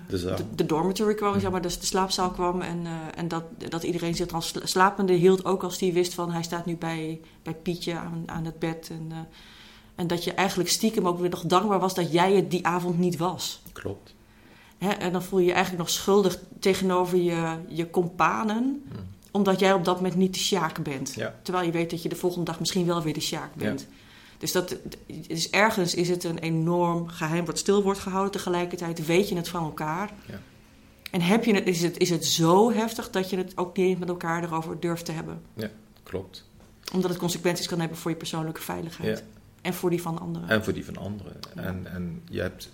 De 0.08 0.18
zaal. 0.18 0.36
de, 0.36 0.44
de 0.56 0.66
dormitory 0.66 1.14
kwam, 1.14 1.40
zeg 1.40 1.52
maar, 1.52 1.62
dus 1.62 1.80
de 1.80 1.86
slaapzaal 1.86 2.30
kwam. 2.32 2.62
En, 2.62 2.80
eh, 2.86 2.92
en 3.16 3.28
dat, 3.28 3.44
dat 3.70 3.84
iedereen 3.84 4.16
zich 4.16 4.28
dan 4.28 4.42
sla- 4.42 4.66
slapende 4.66 5.14
hield, 5.14 5.46
ook 5.46 5.64
als 5.64 5.78
die 5.78 5.94
wist 5.94 6.14
van 6.14 6.32
hij 6.32 6.44
staat 6.44 6.66
nu 6.66 6.76
bij, 6.76 7.22
bij 7.44 7.54
Pietje 7.54 7.94
aan, 7.98 8.24
aan 8.26 8.46
het 8.46 8.60
bed. 8.60 8.88
En, 8.92 9.08
eh, 9.12 9.18
en 9.96 10.08
dat 10.08 10.24
je 10.24 10.34
eigenlijk 10.34 10.70
stiekem 10.70 11.08
ook 11.08 11.20
weer 11.20 11.30
nog 11.30 11.42
dankbaar 11.46 11.80
was 11.80 11.94
dat 11.96 12.12
jij 12.12 12.34
het 12.36 12.52
die 12.52 12.66
avond 12.66 12.98
niet 13.00 13.18
was. 13.18 13.62
Klopt. 13.72 14.14
Hè? 14.78 14.90
En 14.90 15.12
dan 15.12 15.24
voel 15.24 15.40
je 15.40 15.46
je 15.46 15.52
eigenlijk 15.54 15.84
nog 15.84 15.92
schuldig 15.94 16.40
tegenover 16.60 17.18
je, 17.18 17.56
je 17.68 17.90
companen, 17.90 18.84
Hm. 18.92 18.98
omdat 19.32 19.60
jij 19.60 19.74
op 19.74 19.86
dat 19.86 19.96
moment 19.96 20.16
niet 20.16 20.34
de 20.34 20.40
sjaak 20.40 20.84
bent. 20.84 21.14
Ja. 21.16 21.36
Terwijl 21.42 21.66
je 21.66 21.72
weet 21.72 21.90
dat 21.90 22.02
je 22.04 22.10
de 22.10 22.16
volgende 22.16 22.46
dag 22.46 22.60
misschien 22.60 22.86
wel 22.86 23.02
weer 23.02 23.14
de 23.14 23.20
sjaak 23.20 23.56
bent. 23.56 23.88
Dus 24.38 24.52
dat, 24.52 24.76
dus 25.28 25.50
ergens 25.50 25.96
is 25.96 26.10
het 26.10 26.24
een 26.24 26.38
enorm 26.38 27.08
geheim 27.08 27.46
wat 27.46 27.58
stil 27.58 27.84
wordt 27.84 28.00
gehouden. 28.00 28.32
Tegelijkertijd 28.32 29.06
weet 29.06 29.30
je 29.30 29.36
het 29.36 29.50
van 29.50 29.64
elkaar. 29.64 30.12
Ja. 30.26 30.40
En 31.12 31.22
heb 31.22 31.44
je 31.44 31.54
het, 31.54 31.68
is, 31.68 31.82
het, 31.82 31.98
is 31.98 32.10
het 32.10 32.26
zo 32.26 32.72
heftig 32.72 33.10
dat 33.10 33.30
je 33.30 33.38
het 33.38 33.58
ook 33.58 33.78
niet 33.78 33.86
eens 33.86 34.00
met 34.00 34.10
elkaar 34.10 34.44
erover 34.44 34.80
durft 34.80 35.06
te 35.06 35.12
hebben. 35.12 35.42
Klopt. 36.04 36.46
Omdat 36.94 37.10
het 37.10 37.20
consequenties 37.20 37.68
kan 37.68 37.80
hebben 37.80 37.98
voor 37.98 38.12
je 38.12 38.18
persoonlijke 38.18 38.62
veiligheid. 38.62 39.18
Ja. 39.18 39.24
En 39.62 39.74
voor 39.74 39.90
die 39.90 40.02
van 40.02 40.20
anderen. 40.20 40.50
En 40.50 40.64
voor 40.64 40.74
die 40.74 40.86
van 40.86 40.98
anderen. 40.98 41.34
En, 41.56 41.88
en 41.94 42.22
je 42.30 42.42
hebt. 42.42 42.70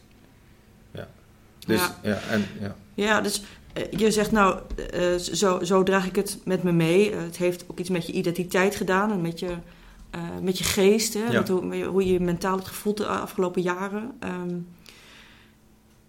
Ja. 0.92 1.08
Dus 1.60 1.80
Ja. 1.80 1.98
ja, 2.02 2.20
en 2.30 2.46
ja. 2.60 2.76
Ja, 2.94 3.22
dus 3.22 3.44
eh, 3.74 3.92
je 3.92 4.12
zegt 4.12 4.32
nou, 4.32 4.60
eh, 4.92 5.16
zo, 5.16 5.64
zo 5.64 5.84
draag 5.84 6.08
ik 6.08 6.16
het 6.16 6.40
met 6.46 6.64
me 6.64 6.72
mee. 6.72 7.12
Eh, 7.12 7.22
het 7.22 7.38
heeft 7.38 7.66
ook 7.68 7.80
iets 7.80 7.90
met 7.90 8.06
je 8.06 8.14
identiteit 8.14 8.76
gedaan 8.76 9.12
en 9.12 9.22
met 9.22 9.40
je, 9.40 9.56
eh, 10.12 10.38
met 10.42 10.58
je 10.58 10.64
geest. 10.64 11.14
Hè? 11.14 11.26
Ja. 11.26 11.40
Met 11.40 11.48
hoe, 11.48 11.86
hoe 11.86 12.06
je 12.06 12.14
je 12.14 12.20
mentaal 12.20 12.56
hebt 12.56 12.68
gevoeld 12.68 12.98
de 12.98 13.08
afgelopen 13.08 13.62
jaren. 13.62 14.12
Ehm, 14.20 14.58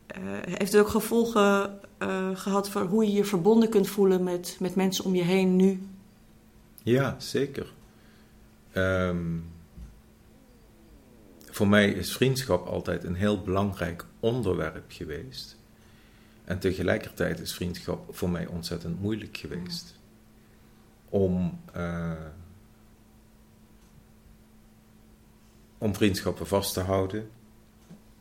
eh, 0.06 0.20
heeft 0.42 0.72
het 0.72 0.80
ook 0.80 0.88
gevolgen 0.88 1.80
eh, 1.98 2.30
gehad 2.34 2.70
voor 2.70 2.82
hoe 2.82 3.04
je 3.04 3.12
je 3.12 3.24
verbonden 3.24 3.68
kunt 3.68 3.88
voelen 3.88 4.24
met, 4.24 4.56
met 4.60 4.74
mensen 4.74 5.04
om 5.04 5.14
je 5.14 5.22
heen 5.22 5.56
nu? 5.56 5.82
Ja, 6.82 7.14
zeker. 7.18 7.72
Ehm, 8.72 9.38
voor 11.50 11.68
mij 11.68 11.90
is 11.90 12.12
vriendschap 12.12 12.66
altijd 12.66 13.04
een 13.04 13.14
heel 13.14 13.42
belangrijk 13.42 14.06
onderwerp 14.20 14.84
geweest. 14.88 15.56
En 16.44 16.58
tegelijkertijd 16.58 17.40
is 17.40 17.54
vriendschap 17.54 18.14
voor 18.14 18.30
mij 18.30 18.46
ontzettend 18.46 19.00
moeilijk 19.00 19.36
geweest. 19.36 19.98
Om, 21.08 21.60
om 25.82 25.94
vriendschappen 25.94 26.46
vast 26.46 26.74
te 26.74 26.80
houden, 26.80 27.30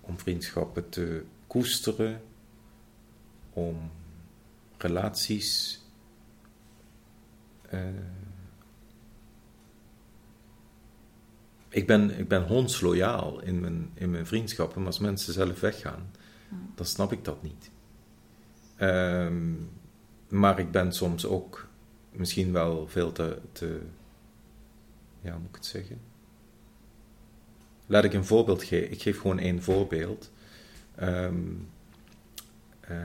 om 0.01 0.19
vriendschappen 0.19 0.89
te 0.89 1.23
koesteren, 1.47 2.21
om 3.53 3.91
relaties 4.77 5.79
eh, 7.69 7.79
ik 11.69 11.87
ben, 11.87 12.19
ik 12.19 12.27
ben 12.27 12.47
hondsloyaal 12.47 13.41
in 13.41 13.59
mijn, 13.59 13.91
in 13.93 14.11
mijn 14.11 14.27
vriendschappen, 14.27 14.77
maar 14.77 14.87
als 14.87 14.99
mensen 14.99 15.33
zelf 15.33 15.59
weggaan, 15.59 16.11
dan 16.75 16.85
snap 16.85 17.11
ik 17.11 17.25
dat 17.25 17.43
niet. 17.43 17.71
Ehm, 18.75 19.53
maar 20.27 20.59
ik 20.59 20.71
ben 20.71 20.93
soms 20.93 21.25
ook 21.25 21.67
misschien 22.11 22.51
wel 22.51 22.87
veel 22.87 23.11
te, 23.11 23.39
te. 23.51 23.81
Ja, 25.21 25.31
hoe 25.31 25.39
moet 25.39 25.49
ik 25.49 25.55
het 25.55 25.65
zeggen? 25.65 26.10
Laat 27.91 28.03
ik 28.03 28.13
een 28.13 28.25
voorbeeld 28.25 28.63
geven. 28.63 28.91
Ik 28.91 29.01
geef 29.01 29.19
gewoon 29.19 29.39
één 29.39 29.63
voorbeeld. 29.63 30.31
Ehm, 30.95 31.35
eh, 32.79 32.95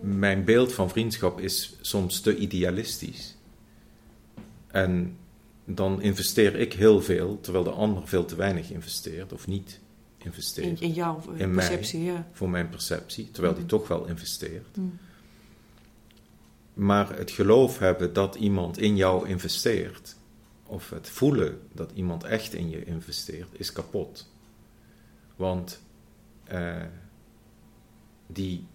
mijn 0.00 0.44
beeld 0.44 0.72
van 0.72 0.90
vriendschap 0.90 1.40
is 1.40 1.76
soms 1.80 2.20
te 2.20 2.36
idealistisch. 2.36 3.36
En 4.66 5.16
dan 5.64 6.02
investeer 6.02 6.54
ik 6.56 6.72
heel 6.72 7.02
veel, 7.02 7.40
terwijl 7.40 7.64
de 7.64 7.70
ander 7.70 8.08
veel 8.08 8.24
te 8.24 8.36
weinig 8.36 8.70
investeert 8.70 9.32
of 9.32 9.46
niet 9.46 9.80
In, 10.18 10.24
investeert 10.24 10.80
in 10.80 10.92
jouw 10.92 11.20
mij. 11.36 11.54
perceptie, 11.54 12.02
ja. 12.02 12.28
voor 12.32 12.50
mijn 12.50 12.68
perceptie, 12.68 13.30
terwijl 13.30 13.54
die 13.54 13.62
Mhm. 13.64 13.70
toch 13.70 13.88
wel 13.88 14.06
investeert. 14.06 14.76
Mm. 14.76 14.98
Maar 16.74 17.16
het 17.16 17.30
geloof 17.30 17.78
hebben 17.78 18.12
dat 18.12 18.34
iemand 18.34 18.78
in 18.78 18.96
jou 18.96 19.28
investeert, 19.28 20.16
of 20.66 20.90
het 20.90 21.08
voelen 21.08 21.60
dat 21.72 21.90
iemand 21.94 22.24
echt 22.24 22.54
in 22.54 22.70
je 22.70 22.84
investeert, 22.84 23.48
is 23.52 23.72
kapot. 23.72 24.30
Want 25.36 25.82
eh, 26.44 26.82
die, 28.26 28.66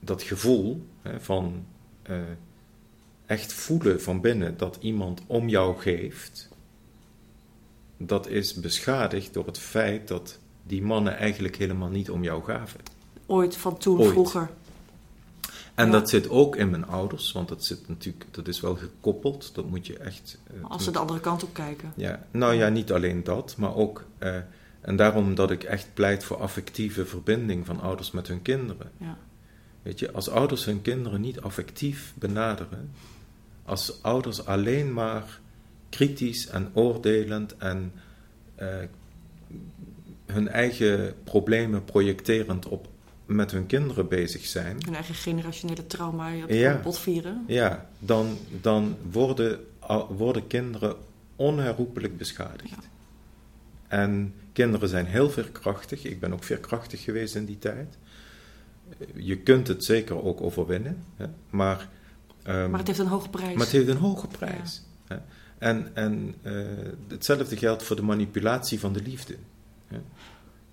dat 0.00 0.22
gevoel 0.22 0.86
hè, 1.02 1.20
van 1.20 1.66
eh, 2.02 2.20
echt 3.26 3.52
voelen 3.52 4.02
van 4.02 4.20
binnen 4.20 4.56
dat 4.56 4.78
iemand 4.80 5.22
om 5.26 5.48
jou 5.48 5.78
geeft, 5.78 6.48
dat 7.96 8.26
is 8.26 8.54
beschadigd 8.54 9.34
door 9.34 9.46
het 9.46 9.58
feit 9.58 10.08
dat 10.08 10.38
die 10.62 10.82
mannen 10.82 11.16
eigenlijk 11.16 11.56
helemaal 11.56 11.88
niet 11.88 12.10
om 12.10 12.22
jou 12.22 12.44
gaven. 12.44 12.80
Ooit 13.26 13.56
van 13.56 13.78
toen, 13.78 13.98
Ooit. 13.98 14.10
vroeger. 14.10 14.50
En 15.74 15.86
Ja. 15.86 15.92
dat 15.92 16.08
zit 16.08 16.28
ook 16.28 16.56
in 16.56 16.70
mijn 16.70 16.86
ouders, 16.86 17.32
want 17.32 17.48
dat 17.48 17.64
zit 17.64 17.88
natuurlijk, 17.88 18.24
dat 18.30 18.48
is 18.48 18.60
wel 18.60 18.74
gekoppeld. 18.76 19.54
Dat 19.54 19.68
moet 19.68 19.86
je 19.86 19.98
echt. 19.98 20.38
eh, 20.46 20.70
Als 20.70 20.84
ze 20.84 20.90
de 20.90 20.98
andere 20.98 21.20
kant 21.20 21.42
op 21.42 21.54
kijken. 21.54 21.92
Ja, 21.96 22.26
nou 22.30 22.54
ja, 22.54 22.68
niet 22.68 22.92
alleen 22.92 23.24
dat, 23.24 23.54
maar 23.58 23.74
ook. 23.74 24.04
eh, 24.18 24.36
en 24.80 24.96
daarom 24.96 25.34
dat 25.34 25.50
ik 25.50 25.62
echt 25.64 25.86
pleit 25.94 26.24
voor 26.24 26.36
affectieve 26.36 27.06
verbinding 27.06 27.66
van 27.66 27.80
ouders 27.80 28.10
met 28.10 28.28
hun 28.28 28.42
kinderen. 28.42 28.90
Ja. 28.96 29.16
Weet 29.82 29.98
je, 29.98 30.12
als 30.12 30.28
ouders 30.30 30.64
hun 30.64 30.82
kinderen 30.82 31.20
niet 31.20 31.40
affectief 31.40 32.12
benaderen, 32.16 32.90
als 33.64 34.02
ouders 34.02 34.46
alleen 34.46 34.92
maar 34.92 35.40
kritisch 35.88 36.46
en 36.46 36.70
oordelend 36.72 37.56
en 37.56 37.92
eh, 38.54 38.66
hun 40.26 40.48
eigen 40.48 41.14
problemen 41.24 41.84
projecterend 41.84 42.66
op 42.68 42.88
met 43.34 43.50
hun 43.50 43.66
kinderen 43.66 44.08
bezig 44.08 44.46
zijn, 44.46 44.76
Hun 44.84 44.94
eigen 44.94 45.14
generationele 45.14 45.86
trauma 45.86 46.28
Ja. 46.28 46.44
ja. 46.48 46.92
vieren. 46.92 47.44
ja, 47.46 47.88
dan, 47.98 48.38
dan 48.60 48.96
worden, 49.10 49.60
worden 50.08 50.46
kinderen 50.46 50.96
onherroepelijk 51.36 52.16
beschadigd. 52.16 52.70
Ja. 52.70 52.90
En 53.88 54.34
kinderen 54.52 54.88
zijn 54.88 55.06
heel 55.06 55.30
veerkrachtig. 55.30 56.04
Ik 56.04 56.20
ben 56.20 56.32
ook 56.32 56.44
veerkrachtig 56.44 57.02
geweest 57.02 57.34
in 57.34 57.44
die 57.44 57.58
tijd. 57.58 57.98
Je 59.14 59.38
kunt 59.38 59.68
het 59.68 59.84
zeker 59.84 60.22
ook 60.22 60.40
overwinnen, 60.40 61.04
hè? 61.16 61.26
maar, 61.50 61.88
ehm, 62.42 62.70
Maar 62.70 62.78
het 62.78 62.88
heeft 62.88 62.98
een 63.00 63.06
hoge 63.06 63.28
prijs. 63.28 63.52
maar 63.54 63.64
het 63.64 63.72
heeft 63.72 63.88
een 63.88 63.96
hoge 63.96 64.26
prijs. 64.26 64.82
Hè? 65.06 65.16
En, 65.58 65.90
en 65.94 66.34
eh, 66.42 66.54
hetzelfde 67.08 67.56
geldt 67.56 67.82
voor 67.82 67.96
de 67.96 68.02
manipulatie 68.02 68.80
van 68.80 68.92
de 68.92 69.02
liefde. 69.02 69.36
Hè? 69.86 69.98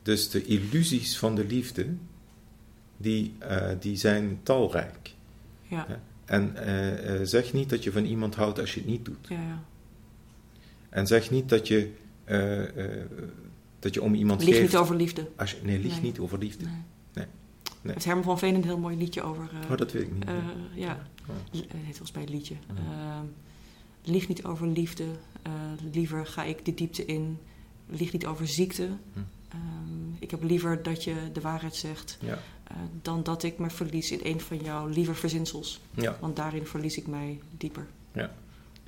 Dus 0.02 0.30
de 0.30 0.46
illusies 0.46 1.18
van 1.18 1.36
de 1.36 1.46
liefde, 1.46 1.88
die, 3.02 3.34
eh, 3.40 3.68
die 3.80 3.96
zijn 3.98 4.40
talrijk. 4.44 5.14
ja. 5.68 5.88
En 6.26 6.56
eh, 6.56 7.16
eh, 7.16 7.26
zeg 7.28 7.54
niet 7.54 7.70
dat 7.70 7.84
je 7.84 7.92
van 7.92 8.06
iemand 8.06 8.36
houdt 8.36 8.60
als 8.60 8.74
je 8.74 8.80
het 8.80 8.90
niet 8.90 9.06
doet. 9.06 9.28
Ja, 9.28 9.42
ja. 9.42 9.64
En 10.90 11.08
zeg 11.08 11.32
niet 11.32 11.50
dat 11.50 11.68
je, 11.68 11.92
dat 13.80 13.94
je 13.94 14.02
om 14.02 14.14
iemand 14.14 14.44
Lieg 14.44 14.56
geeft. 14.56 14.62
niet 14.72 14.76
over 14.82 14.96
liefde. 14.96 15.30
Als 15.36 15.52
je, 15.52 15.58
nee, 15.64 15.80
lieg 15.80 15.92
Nee. 15.92 16.02
niet 16.02 16.20
over 16.20 16.38
liefde. 16.38 16.66
Nee. 16.66 16.74
Nee. 17.14 17.26
Nee. 17.82 17.94
Heeft 17.94 18.06
Herman 18.06 18.24
van 18.24 18.40
Veen 18.40 18.56
een 18.56 18.64
heel 18.64 18.78
mooi 18.78 18.98
liedje 18.98 19.22
over. 19.22 19.50
Oh, 19.72 19.78
dat 19.78 19.92
weet 19.92 20.02
ik 20.04 20.14
niet. 20.14 20.26
ja, 20.74 21.08
het 21.52 21.66
heet 21.72 21.86
volgens 21.86 22.12
mij 22.12 22.22
het 22.22 22.32
liedje. 22.32 22.56
Ehm, 22.68 23.26
lieg 24.04 24.28
niet 24.28 24.44
over 24.46 24.68
liefde. 24.68 25.06
liever 25.92 26.26
ga 26.26 26.44
ik 26.44 26.66
de 26.66 26.74
diepte 26.74 27.06
in. 27.06 27.38
Lieg 27.88 28.12
niet 28.12 28.26
over 28.26 28.48
ziekte. 28.48 28.88
Hm. 29.14 29.20
Ehm, 29.50 30.14
ik 30.20 30.32
heb 30.32 30.44
liever 30.44 30.84
dat 30.84 31.04
je 31.04 31.16
de 31.34 31.42
waarheid 31.42 31.76
zegt. 31.76 32.18
Ja. 32.22 32.40
Eh, 32.70 32.76
dan 33.02 33.24
dat 33.24 33.44
ik 33.44 33.58
me 33.58 33.70
verlies 33.70 34.12
in 34.12 34.20
een 34.24 34.42
van 34.42 34.58
jouw 34.58 34.88
lieve 34.88 35.14
verzinsels. 35.14 35.82
Ja. 35.94 36.18
Want 36.20 36.36
daarin 36.36 36.66
verlies 36.66 36.98
ik 36.98 37.08
mij 37.08 37.40
dieper. 37.58 37.86
Ja. 38.14 38.32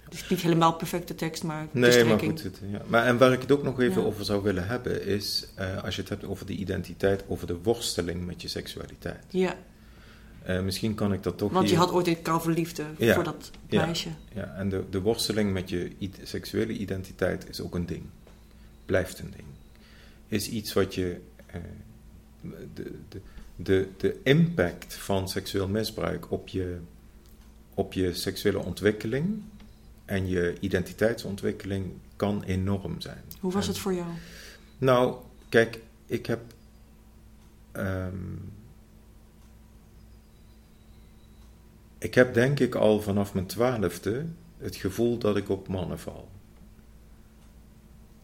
Dus 0.09 0.29
niet 0.29 0.41
helemaal 0.41 0.73
perfecte 0.73 1.15
tekst, 1.15 1.43
maar 1.43 1.67
Nee, 1.71 2.03
maar 2.05 2.19
goed. 2.19 2.43
Het, 2.43 2.61
ja. 2.71 2.81
maar, 2.87 3.05
en 3.05 3.17
waar 3.17 3.33
ik 3.33 3.41
het 3.41 3.51
ook 3.51 3.63
nog 3.63 3.79
even 3.79 4.01
Ja. 4.01 4.07
over 4.07 4.25
zou 4.25 4.43
willen 4.43 4.67
hebben, 4.67 5.05
is 5.05 5.47
eh, 5.55 5.83
als 5.83 5.95
je 5.95 6.01
het 6.01 6.09
hebt 6.09 6.25
over 6.25 6.45
de 6.45 6.53
identiteit, 6.53 7.23
over 7.27 7.47
de 7.47 7.57
worsteling 7.63 8.25
met 8.25 8.41
je 8.41 8.47
seksualiteit. 8.47 9.23
Ja, 9.29 9.55
Eh, 10.43 10.61
misschien 10.61 10.95
kan 10.95 11.13
ik 11.13 11.23
dat 11.23 11.37
toch 11.37 11.51
want 11.51 11.69
je 11.69 11.75
hier- 11.75 11.83
had 11.83 11.93
ooit 11.93 12.07
een 12.07 12.21
Ja. 12.97 13.13
voor 13.13 13.23
dat 13.23 13.51
meisje. 13.69 14.09
Ja, 14.33 14.53
en 14.57 14.69
de, 14.69 14.83
de 14.89 15.01
worsteling 15.01 15.53
met 15.53 15.69
je 15.69 15.91
seksuele 16.23 16.73
identiteit 16.73 17.49
is 17.49 17.61
ook 17.61 17.75
een 17.75 17.85
ding. 17.85 18.03
Blijft 18.85 19.19
een 19.19 19.31
ding. 19.35 19.47
Is 20.27 20.49
iets 20.49 20.73
wat 20.73 20.95
je. 20.95 21.19
de, 22.73 22.91
de, 23.09 23.21
de, 23.63 23.87
de 23.97 24.19
impact 24.23 24.93
van 24.93 25.29
seksueel 25.29 25.67
misbruik 25.67 26.31
op 26.31 26.47
je, 26.47 26.77
op 27.73 27.93
je 27.93 28.13
seksuele 28.13 28.59
ontwikkeling 28.59 29.41
en 30.05 30.27
je 30.27 30.57
identiteitsontwikkeling 30.59 31.93
kan 32.15 32.43
enorm 32.43 33.01
zijn. 33.01 33.23
Hoe 33.39 33.51
was 33.51 33.67
het 33.67 33.77
voor 33.77 33.93
jou? 33.93 34.07
Nou, 34.77 35.15
kijk, 35.49 35.79
ik 36.05 36.25
heb. 36.25 36.39
Ehm, 37.71 38.35
ik 41.97 42.13
heb 42.13 42.33
denk 42.33 42.59
ik 42.59 42.75
al 42.75 43.01
vanaf 43.01 43.33
mijn 43.33 43.45
twaalfde 43.45 44.25
het 44.57 44.75
gevoel 44.75 45.17
dat 45.17 45.37
ik 45.37 45.49
op 45.49 45.67
mannen 45.67 45.99
val. 45.99 46.29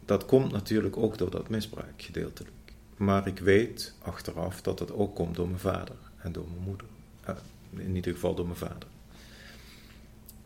Dat 0.05 0.25
komt 0.25 0.51
natuurlijk 0.51 0.97
ook 0.97 1.17
door 1.17 1.31
dat 1.31 1.49
misbruik 1.49 2.01
gedeeltelijk. 2.01 2.56
Maar 2.97 3.27
ik 3.27 3.39
weet 3.39 3.93
achteraf 4.01 4.61
dat 4.61 4.79
het 4.79 4.91
ook 4.91 5.15
komt 5.15 5.35
door 5.35 5.47
mijn 5.47 5.59
vader 5.59 5.95
en 6.17 6.31
door 6.31 6.45
mijn 6.51 6.63
moeder. 6.63 6.87
Uh, 7.29 7.35
in 7.85 7.95
ieder 7.95 8.13
geval 8.13 8.35
door 8.35 8.45
mijn 8.45 8.57
vader. 8.57 8.87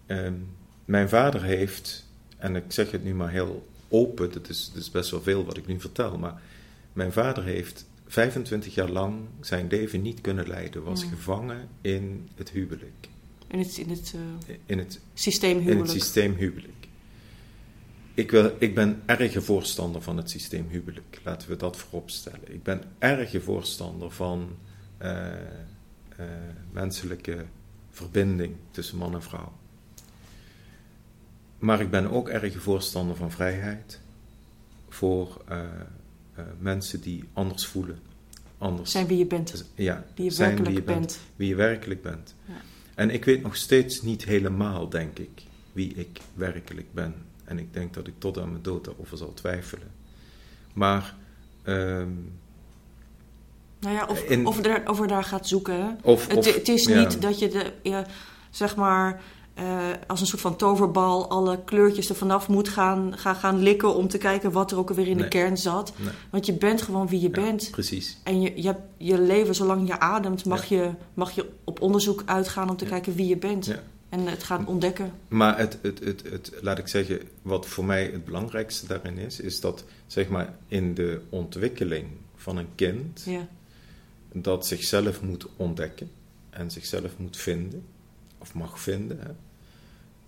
Uh, 0.07 0.31
mijn 0.85 1.09
vader 1.09 1.43
heeft, 1.43 2.07
en 2.37 2.55
ik 2.55 2.63
zeg 2.67 2.91
het 2.91 3.03
nu 3.03 3.13
maar 3.13 3.31
heel 3.31 3.67
open, 3.87 4.31
dat 4.31 4.49
is, 4.49 4.69
dat 4.73 4.81
is 4.81 4.91
best 4.91 5.11
wel 5.11 5.21
veel 5.21 5.45
wat 5.45 5.57
ik 5.57 5.67
nu 5.67 5.79
vertel, 5.79 6.17
maar 6.17 6.41
mijn 6.93 7.11
vader 7.11 7.43
heeft 7.43 7.85
25 8.07 8.75
jaar 8.75 8.89
lang 8.89 9.19
zijn 9.41 9.67
leven 9.67 10.01
niet 10.01 10.21
kunnen 10.21 10.47
leiden, 10.47 10.83
was 10.83 11.03
gevangen 11.03 11.69
in 11.81 12.29
het 12.35 12.49
huwelijk. 12.49 13.07
In 13.47 13.59
het, 13.59 13.77
in 13.77 13.89
het, 13.89 14.13
uh, 14.15 14.55
in 14.65 14.77
het 14.77 14.99
systeemhuwelijk. 15.13 15.79
In 15.79 15.93
het 15.93 16.01
systeemhuwelijk. 16.01 16.80
Ik, 18.13 18.31
wil, 18.31 18.55
ik 18.59 18.75
ben 18.75 19.01
erge 19.05 19.41
voorstander 19.41 20.01
van 20.01 20.17
het 20.17 20.29
systeemhuwelijk. 20.29 21.21
Laten 21.23 21.49
we 21.49 21.55
dat 21.55 21.77
vooropstellen. 21.77 22.53
Ik 22.53 22.63
ben 22.63 22.83
erge 22.99 23.41
voorstander 23.41 24.11
van 24.11 24.57
uh, 25.01 25.27
uh, 26.19 26.25
menselijke 26.71 27.45
verbinding 27.89 28.55
tussen 28.71 28.97
man 28.97 29.13
en 29.13 29.23
vrouw. 29.23 29.53
Maar 31.59 31.81
ik 31.81 31.89
ben 31.89 32.11
ook 32.11 32.29
erg 32.29 32.61
voorstander 32.61 33.15
van 33.15 33.31
vrijheid 33.31 33.99
voor 34.89 35.41
uh, 35.51 35.57
uh, 36.37 36.45
mensen 36.59 37.01
die 37.01 37.23
anders 37.33 37.65
voelen. 37.65 37.99
Anders. 38.57 38.91
Zijn 38.91 39.07
wie 39.07 39.17
je 39.17 39.25
bent. 39.25 39.65
Ja, 39.75 40.05
wie 40.15 40.25
je 40.25 40.31
zijn 40.31 40.55
werkelijk 40.55 40.85
wie 40.85 40.93
je 40.93 40.99
bent. 40.99 41.19
Wie 41.35 41.47
je 41.47 41.55
werkelijk 41.55 42.01
bent. 42.01 42.35
Ja. 42.45 42.53
En 42.95 43.09
ik 43.09 43.25
weet 43.25 43.41
nog 43.41 43.55
steeds 43.55 44.01
niet 44.01 44.25
helemaal, 44.25 44.89
denk 44.89 45.19
ik, 45.19 45.43
wie 45.71 45.93
ik 45.93 46.19
werkelijk 46.33 46.93
ben. 46.93 47.13
En 47.51 47.59
ik 47.59 47.73
denk 47.73 47.93
dat 47.93 48.07
ik 48.07 48.13
tot 48.17 48.37
aan 48.39 48.49
mijn 48.51 48.63
dood 48.63 48.85
daarover 48.85 49.17
zal 49.17 49.33
twijfelen. 49.33 49.91
Maar. 50.73 51.15
Um, 51.65 52.39
nou 53.79 53.95
ja, 53.95 54.05
of, 54.09 54.23
in, 54.23 54.45
of, 54.45 54.65
er, 54.65 54.89
of 54.89 54.99
er 54.99 55.07
daar 55.07 55.23
gaat 55.23 55.47
zoeken. 55.47 55.99
Of, 56.03 56.27
het, 56.27 56.37
of, 56.37 56.53
het 56.53 56.67
is 56.67 56.83
ja. 56.83 56.99
niet 56.99 57.21
dat 57.21 57.39
je 57.39 57.47
de, 57.47 58.05
zeg 58.49 58.75
maar, 58.75 59.21
uh, 59.59 59.65
als 60.07 60.21
een 60.21 60.27
soort 60.27 60.41
van 60.41 60.55
toverbal 60.55 61.29
alle 61.29 61.63
kleurtjes 61.63 62.09
er 62.09 62.15
vanaf 62.15 62.47
moet 62.47 62.69
gaan, 62.69 63.13
gaan, 63.17 63.35
gaan 63.35 63.59
likken 63.59 63.95
om 63.95 64.07
te 64.07 64.17
kijken 64.17 64.51
wat 64.51 64.71
er 64.71 64.77
ook 64.77 64.89
alweer 64.89 65.07
in 65.07 65.15
Nee. 65.15 65.23
de 65.23 65.29
kern 65.29 65.57
zat. 65.57 65.93
Nee. 65.95 66.13
Want 66.29 66.45
je 66.45 66.53
bent 66.53 66.81
gewoon 66.81 67.07
wie 67.07 67.19
je 67.21 67.29
Ja, 67.29 67.41
bent. 67.41 67.71
Precies. 67.71 68.17
En 68.23 68.41
je, 68.41 68.51
je, 68.55 68.67
hebt 68.67 68.81
je 68.97 69.21
leven, 69.21 69.55
zolang 69.55 69.87
je 69.87 69.99
ademt, 69.99 70.45
mag, 70.45 70.65
Ja. 70.65 70.81
je, 70.81 70.91
mag 71.13 71.31
je 71.31 71.49
op 71.63 71.81
onderzoek 71.81 72.23
uitgaan 72.25 72.69
om 72.69 72.77
te 72.77 72.83
Ja. 72.85 72.89
kijken 72.89 73.15
wie 73.15 73.27
je 73.27 73.37
bent. 73.37 73.75
En 74.11 74.25
het 74.27 74.43
gaan 74.43 74.67
ontdekken. 74.67 75.11
Maar 75.27 75.57
het, 75.57 75.77
het, 75.81 75.99
het, 75.99 76.23
het, 76.29 76.51
laat 76.61 76.77
ik 76.77 76.87
zeggen, 76.87 77.19
wat 77.41 77.65
voor 77.67 77.85
mij 77.85 78.03
het 78.05 78.25
belangrijkste 78.25 78.87
daarin 78.87 79.17
is, 79.17 79.39
is 79.39 79.59
dat 79.59 79.85
zeg 80.07 80.29
maar 80.29 80.53
in 80.67 80.93
de 80.93 81.21
ontwikkeling 81.29 82.07
van 82.35 82.57
een 82.57 82.75
kind 82.75 83.23
Ja. 83.25 83.47
dat 84.33 84.67
zichzelf 84.67 85.21
moet 85.21 85.47
ontdekken 85.55 86.11
en 86.49 86.71
zichzelf 86.71 87.17
moet 87.17 87.37
vinden, 87.37 87.83
of 88.37 88.53
mag 88.53 88.79
vinden, 88.79 89.19
hè, 89.19 89.31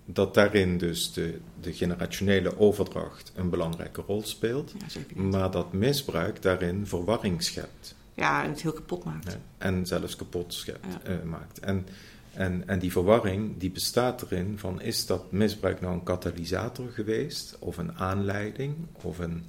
dat 0.06 0.34
daarin 0.34 0.78
dus 0.78 1.14
de, 1.14 1.40
de 1.62 1.74
generationele 1.74 2.60
overdracht 2.60 3.32
een 3.36 3.50
belangrijke 3.50 4.02
rol 4.02 4.24
speelt, 4.26 4.74
Ja, 5.16 5.22
maar 5.22 5.52
dat 5.52 5.74
misbruik 5.74 6.42
daarin 6.42 6.88
verwarring 6.88 7.44
schept 7.44 7.96
ja, 8.14 8.44
en 8.44 8.50
het 8.50 8.62
heel 8.62 8.74
kapot 8.74 9.04
maakt. 9.04 9.38
en 9.58 9.86
zelfs 9.86 10.16
kapot 10.16 10.54
schept, 10.54 10.86
eh, 11.04 11.22
maakt. 11.24 11.60
En, 11.60 11.88
en, 12.34 12.68
en 12.68 12.80
die 12.80 12.92
verwarring 12.92 13.58
die 13.58 13.72
bestaat 13.72 14.22
erin 14.22 14.60
van 14.60 14.82
is 14.82 15.06
dat 15.06 15.32
misbruik 15.32 15.82
nou 15.82 15.94
een 15.94 16.04
katalysator 16.04 16.90
geweest 16.90 17.56
of 17.60 17.78
een 17.78 17.98
aanleiding 17.98 18.76
of 19.02 19.20
een 19.20 19.44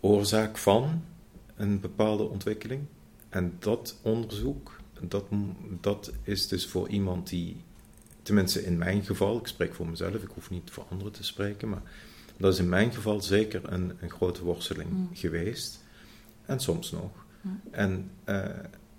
oorzaak 0.00 0.58
van 0.58 1.02
een 1.56 1.80
bepaalde 1.80 2.22
ontwikkeling. 2.22 2.82
En 3.28 3.56
dat 3.58 3.96
onderzoek, 4.02 4.76
dat, 5.00 5.24
dat 5.80 6.12
is 6.22 6.48
dus 6.48 6.66
voor 6.66 6.88
iemand 6.88 7.28
die, 7.28 7.56
tenminste 8.22 8.64
in 8.64 8.78
mijn 8.78 9.04
geval, 9.04 9.38
ik 9.38 9.46
spreek 9.46 9.74
voor 9.74 9.88
mezelf, 9.88 10.14
ik 10.14 10.30
hoef 10.34 10.50
niet 10.50 10.70
voor 10.70 10.84
anderen 10.90 11.12
te 11.12 11.24
spreken, 11.24 11.68
maar 11.68 11.82
dat 12.36 12.52
is 12.52 12.58
in 12.58 12.68
mijn 12.68 12.92
geval 12.92 13.22
zeker 13.22 13.72
een, 13.72 13.92
een 14.00 14.10
grote 14.10 14.44
worsteling 14.44 14.90
Mm. 14.90 15.08
geweest. 15.12 15.82
En 16.46 16.60
soms 16.60 16.90
nog. 16.90 17.24
Mm. 17.40 17.60
En 17.70 18.10
eh, 18.24 18.44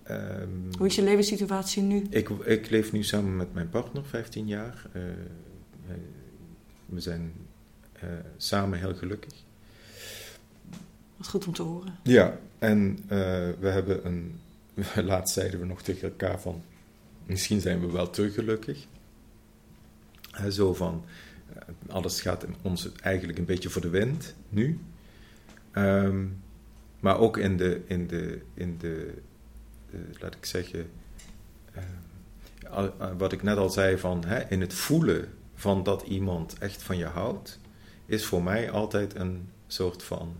ehm, 0.05 0.49
Hoe 0.77 0.87
is 0.87 0.95
je 0.95 1.03
levenssituatie 1.03 1.83
nu? 1.83 2.07
ik, 2.09 2.29
ik 2.29 2.69
leef 2.69 2.91
nu 2.91 3.03
samen 3.03 3.35
met 3.35 3.53
mijn 3.53 3.69
partner 3.69 4.05
15 4.05 4.47
jaar. 4.47 4.85
Eh, 4.93 5.01
eh, 5.09 5.95
we 6.85 6.99
zijn 6.99 7.33
eh, 7.93 8.09
samen 8.37 8.79
heel 8.79 8.95
gelukkig. 8.95 9.33
Wat 11.17 11.27
goed 11.27 11.47
om 11.47 11.53
te 11.53 11.61
horen. 11.61 11.95
Ja, 12.03 12.39
en 12.59 12.99
we 13.59 13.67
hebben 13.67 14.05
een. 14.05 14.39
Laatst 15.05 15.33
zeiden 15.33 15.59
we 15.59 15.65
nog 15.65 15.81
tegen 15.81 16.09
elkaar 16.09 16.41
van. 16.41 16.63
Misschien 17.25 17.61
zijn 17.61 17.79
we 17.79 17.91
wel 17.91 18.09
te 18.09 18.31
gelukkig. 18.31 18.85
Zo 20.49 20.73
van. 20.73 21.05
alles 21.87 22.21
gaat 22.21 22.45
ons 22.61 22.91
eigenlijk 23.01 23.37
een 23.37 23.45
beetje 23.45 23.69
voor 23.69 23.81
de 23.81 23.89
wind 23.89 24.35
nu. 24.49 24.79
Ehm, 25.71 26.25
maar 26.99 27.19
ook 27.19 27.37
in 27.37 27.57
de. 27.57 27.81
In 27.85 28.07
de, 28.07 28.41
in 28.53 28.77
de 28.77 29.13
laat 30.19 30.35
ik 30.35 30.45
zeggen. 30.45 30.89
eh, 31.71 31.83
eh, 32.99 33.09
wat 33.17 33.31
ik 33.31 33.43
net 33.43 33.57
al 33.57 33.69
zei 33.69 33.97
van. 33.97 34.25
Hè, 34.25 34.39
in 34.49 34.61
het 34.61 34.73
voelen 34.73 35.33
van 35.55 35.83
dat 35.83 36.01
iemand 36.01 36.57
echt 36.57 36.83
van 36.83 36.97
je 36.97 37.05
houdt. 37.05 37.59
Is 38.05 38.25
voor 38.25 38.43
mij 38.43 38.71
altijd 38.71 39.15
een 39.15 39.49
soort 39.67 40.03
van 40.03 40.35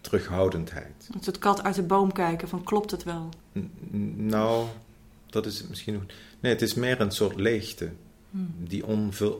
terughoudendheid. 0.00 1.08
Het 1.12 1.24
soort 1.24 1.38
kat 1.38 1.62
uit 1.62 1.74
de 1.74 1.82
boom 1.82 2.12
kijken 2.12 2.48
van 2.48 2.62
klopt 2.64 2.90
het 2.90 3.02
wel? 3.04 3.28
N- 3.58 3.70
nou, 4.26 4.66
dat 5.26 5.46
is 5.46 5.58
het 5.58 5.68
misschien 5.68 5.94
nog. 5.94 6.02
Nee, 6.40 6.52
het 6.52 6.62
is 6.62 6.74
meer 6.74 7.00
een 7.00 7.10
soort 7.10 7.36
leegte 7.36 7.90
Hmm. 8.30 8.54
die 8.58 8.86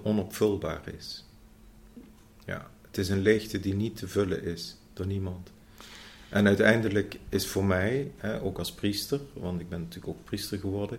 onopvulbaar 0.05 0.81
is. 0.97 1.25
Ja, 2.45 2.71
het 2.87 2.99
is 2.99 3.09
een 3.09 3.21
leegte 3.21 3.61
die 3.61 3.75
niet 3.75 3.97
te 3.97 4.09
vullen 4.09 4.43
is 4.43 4.77
door 4.93 5.07
niemand. 5.07 5.51
En 6.37 6.47
uiteindelijk 6.47 7.19
is 7.29 7.47
voor 7.47 7.65
mij, 7.65 8.11
hè, 8.17 8.43
ook 8.43 8.59
als 8.59 8.73
priester, 8.73 9.21
want 9.33 9.61
ik 9.61 9.69
ben 9.69 9.81
natuurlijk 9.81 10.09
ook 10.09 10.25
priester 10.25 10.59
geworden. 10.59 10.99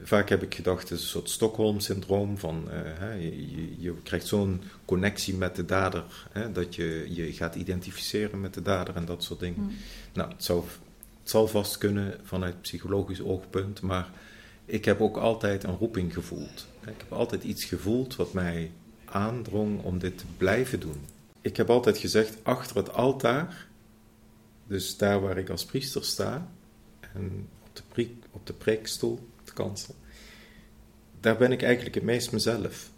Vaak 0.00 0.28
heb 0.28 0.42
ik 0.42 0.54
gedacht, 0.54 0.88
het 0.88 0.98
is 0.98 1.02
een 1.04 1.10
soort 1.10 1.30
Stockholm-syndroom 1.30 2.38
van 2.38 2.70
eh, 2.70 2.80
hè, 2.98 3.12
je, 3.12 3.80
je, 3.80 3.94
krijgt 4.02 4.26
zo'n 4.26 4.62
connectie 4.84 5.34
met 5.34 5.56
de 5.56 5.64
dader, 5.64 6.04
hè, 6.32 6.52
dat 6.52 6.74
je 6.74 7.06
je 7.10 7.32
gaat 7.32 7.54
identificeren 7.54 8.40
met 8.40 8.54
de 8.54 8.62
dader 8.62 8.96
en 8.96 9.04
dat 9.04 9.24
soort 9.24 9.40
dingen. 9.40 9.58
Hmm. 9.58 9.76
Nou, 10.12 10.30
het, 10.30 10.44
zou, 10.44 10.64
het 11.20 11.30
zal 11.30 11.48
vast 11.48 11.78
kunnen 11.78 12.20
vanuit 12.22 12.60
psychologisch 12.60 13.22
oogpunt, 13.22 13.80
maar 13.80 14.10
ik 14.64 14.84
heb 14.84 15.00
ook 15.00 15.16
altijd 15.16 15.64
een 15.64 15.76
roeping 15.76 16.14
gevoeld. 16.14 16.66
Ik 16.80 16.98
heb 16.98 17.12
altijd 17.12 17.44
iets 17.44 17.64
gevoeld 17.64 18.16
wat 18.16 18.32
mij 18.32 18.70
aandrong 19.04 19.82
om 19.82 19.98
dit 19.98 20.18
te 20.18 20.24
blijven 20.36 20.80
doen. 20.80 21.00
Ik 21.40 21.56
heb 21.56 21.70
altijd 21.70 21.98
gezegd, 21.98 22.36
achter 22.42 22.76
het 22.76 22.92
altaar, 22.92 23.67
dus 24.68 24.96
daar 24.96 25.20
waar 25.20 25.38
ik 25.38 25.48
als 25.48 25.64
priester 25.64 26.04
sta, 26.04 26.50
en 27.00 27.48
op 27.64 27.76
de, 27.76 27.82
preek, 27.88 28.12
op 28.30 28.46
de 28.46 28.52
preekstoel, 28.52 29.28
de 29.44 29.52
kansel, 29.52 29.94
daar 31.20 31.36
ben 31.36 31.52
ik 31.52 31.62
eigenlijk 31.62 31.94
het 31.94 32.04
meest 32.04 32.32
mezelf. 32.32 32.90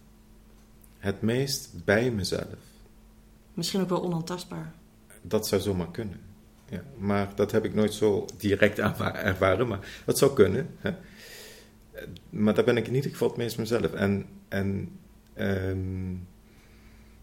Het 0.99 1.23
meest 1.23 1.85
bij 1.85 2.11
mezelf. 2.11 2.59
Misschien 3.55 3.81
ook 3.81 3.89
wel 3.89 4.03
onaantastbaar. 4.03 4.75
Dat 5.23 5.47
zou 5.47 5.61
zomaar 5.61 5.91
kunnen. 5.91 6.21
Ja, 6.69 6.83
maar 6.99 7.35
dat 7.35 7.53
heb 7.53 7.65
ik 7.65 7.75
nooit 7.75 7.95
zo 7.95 8.27
direct 8.37 8.79
ervaren, 8.79 9.69
maar 9.69 10.03
dat 10.05 10.19
zou 10.19 10.35
kunnen. 10.35 10.75
Hè. 10.79 10.95
Maar 12.31 12.55
daar 12.55 12.65
ben 12.65 12.77
ik 12.77 12.87
in 12.87 12.95
ieder 12.95 13.11
geval 13.11 13.29
het 13.29 13.37
meest 13.37 13.59
mezelf. 13.59 13.93
En, 13.93 14.27
en 14.49 14.99
ehm, 15.35 16.15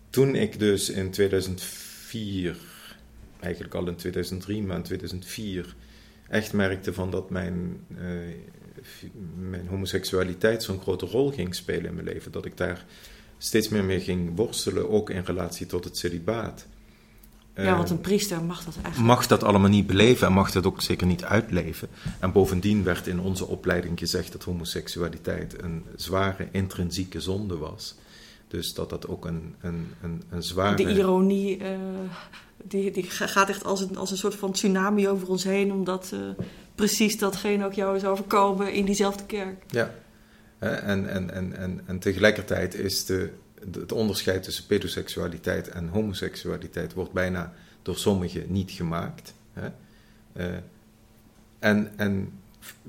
toen 0.09 0.35
ik 0.35 0.59
dus 0.59 0.89
in 0.89 1.11
2004, 1.11 2.57
eigenlijk 3.47 3.75
al 3.75 3.87
in 3.87 3.95
2003, 3.95 4.63
maar 4.63 4.77
in 4.77 4.83
2004, 4.83 5.75
echt 6.29 6.53
merkte 6.53 6.93
van 6.93 7.11
dat 7.11 7.29
mijn, 7.29 7.79
eh, 7.97 8.05
mijn 9.49 9.67
homoseksualiteit 9.67 10.63
zo'n 10.63 10.81
grote 10.81 11.05
rol 11.05 11.31
ging 11.31 11.55
spelen 11.55 11.85
in 11.85 11.93
mijn 11.93 12.07
leven, 12.07 12.31
dat 12.31 12.45
ik 12.45 12.57
daar 12.57 12.85
steeds 13.37 13.69
meer 13.69 13.83
mee 13.83 13.99
ging 13.99 14.35
worstelen, 14.35 14.89
ook 14.89 15.09
in 15.09 15.23
relatie 15.25 15.65
tot 15.65 15.83
het 15.83 15.97
celibaat. 15.97 16.65
ja, 17.55 17.63
Eh, 17.63 17.77
want 17.77 17.89
een 17.89 18.01
priester 18.01 18.43
mag 18.43 18.63
dat 18.63 18.75
eigenlijk. 18.83 19.05
mag 19.05 19.27
dat 19.27 19.43
allemaal 19.43 19.69
niet 19.69 19.87
beleven 19.87 20.27
en 20.27 20.33
mag 20.33 20.51
dat 20.51 20.65
ook 20.65 20.81
zeker 20.81 21.07
niet 21.07 21.23
uitleven. 21.23 21.87
En 22.19 22.31
bovendien 22.31 22.83
werd 22.83 23.07
in 23.07 23.19
onze 23.19 23.45
opleiding 23.45 23.99
gezegd 23.99 24.31
dat 24.31 24.43
homoseksualiteit 24.43 25.63
een 25.63 25.83
zware 25.95 26.47
intrinsieke 26.51 27.19
zonde 27.19 27.57
was. 27.57 27.95
Dus 28.47 28.73
dat 28.73 28.89
dat 28.89 29.07
ook 29.07 29.25
een, 29.25 29.55
een, 29.61 29.87
een, 30.01 30.23
een 30.29 30.43
zware... 30.43 30.75
De 30.75 30.91
ironie, 30.91 31.57
eh, 31.57 31.77
die, 32.63 32.91
die 32.91 33.03
ga- 33.03 33.27
gaat 33.27 33.49
echt 33.49 33.63
als 33.63 33.81
een, 33.81 33.97
als 33.97 34.11
een 34.11 34.17
soort 34.17 34.35
van 34.35 34.51
tsunami 34.51 35.07
over 35.07 35.29
ons 35.29 35.43
heen, 35.43 35.71
omdat 35.71 36.11
eh, 36.13 36.19
precies 36.75 37.17
datgene 37.17 37.65
ook 37.65 37.73
jou 37.73 37.95
is 37.95 38.05
overkomen 38.05 38.73
in 38.73 38.85
diezelfde 38.85 39.25
kerk. 39.25 39.63
Ja, 39.67 39.93
en, 40.59 41.09
en, 41.09 41.31
en, 41.31 41.55
en, 41.57 41.81
en 41.85 41.99
tegelijkertijd 41.99 42.75
is 42.75 43.05
de, 43.05 43.29
het 43.71 43.91
onderscheid 43.91 44.43
tussen 44.43 44.65
pedoseksualiteit 44.65 45.67
en 45.67 45.87
homoseksualiteit 45.87 46.93
wordt 46.93 47.11
bijna 47.11 47.53
door 47.81 47.95
sommigen 47.97 48.45
niet 48.47 48.71
gemaakt. 48.71 49.33
Hè? 49.53 49.69
Uh, 50.33 50.57
en, 51.59 51.91
en 51.95 52.39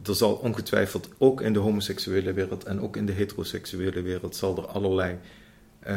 er 0.04 0.14
zal 0.14 0.34
ongetwijfeld 0.34 1.08
ook 1.18 1.40
in 1.40 1.52
de 1.52 1.58
homoseksuele 1.58 2.32
wereld 2.32 2.64
en 2.64 2.80
ook 2.80 2.96
in 2.96 3.06
de 3.06 3.12
heteroseksuele 3.12 4.02
wereld 4.02 4.36
zal 4.36 4.56
er 4.56 4.66
allerlei 4.66 5.18
uh, 5.86 5.96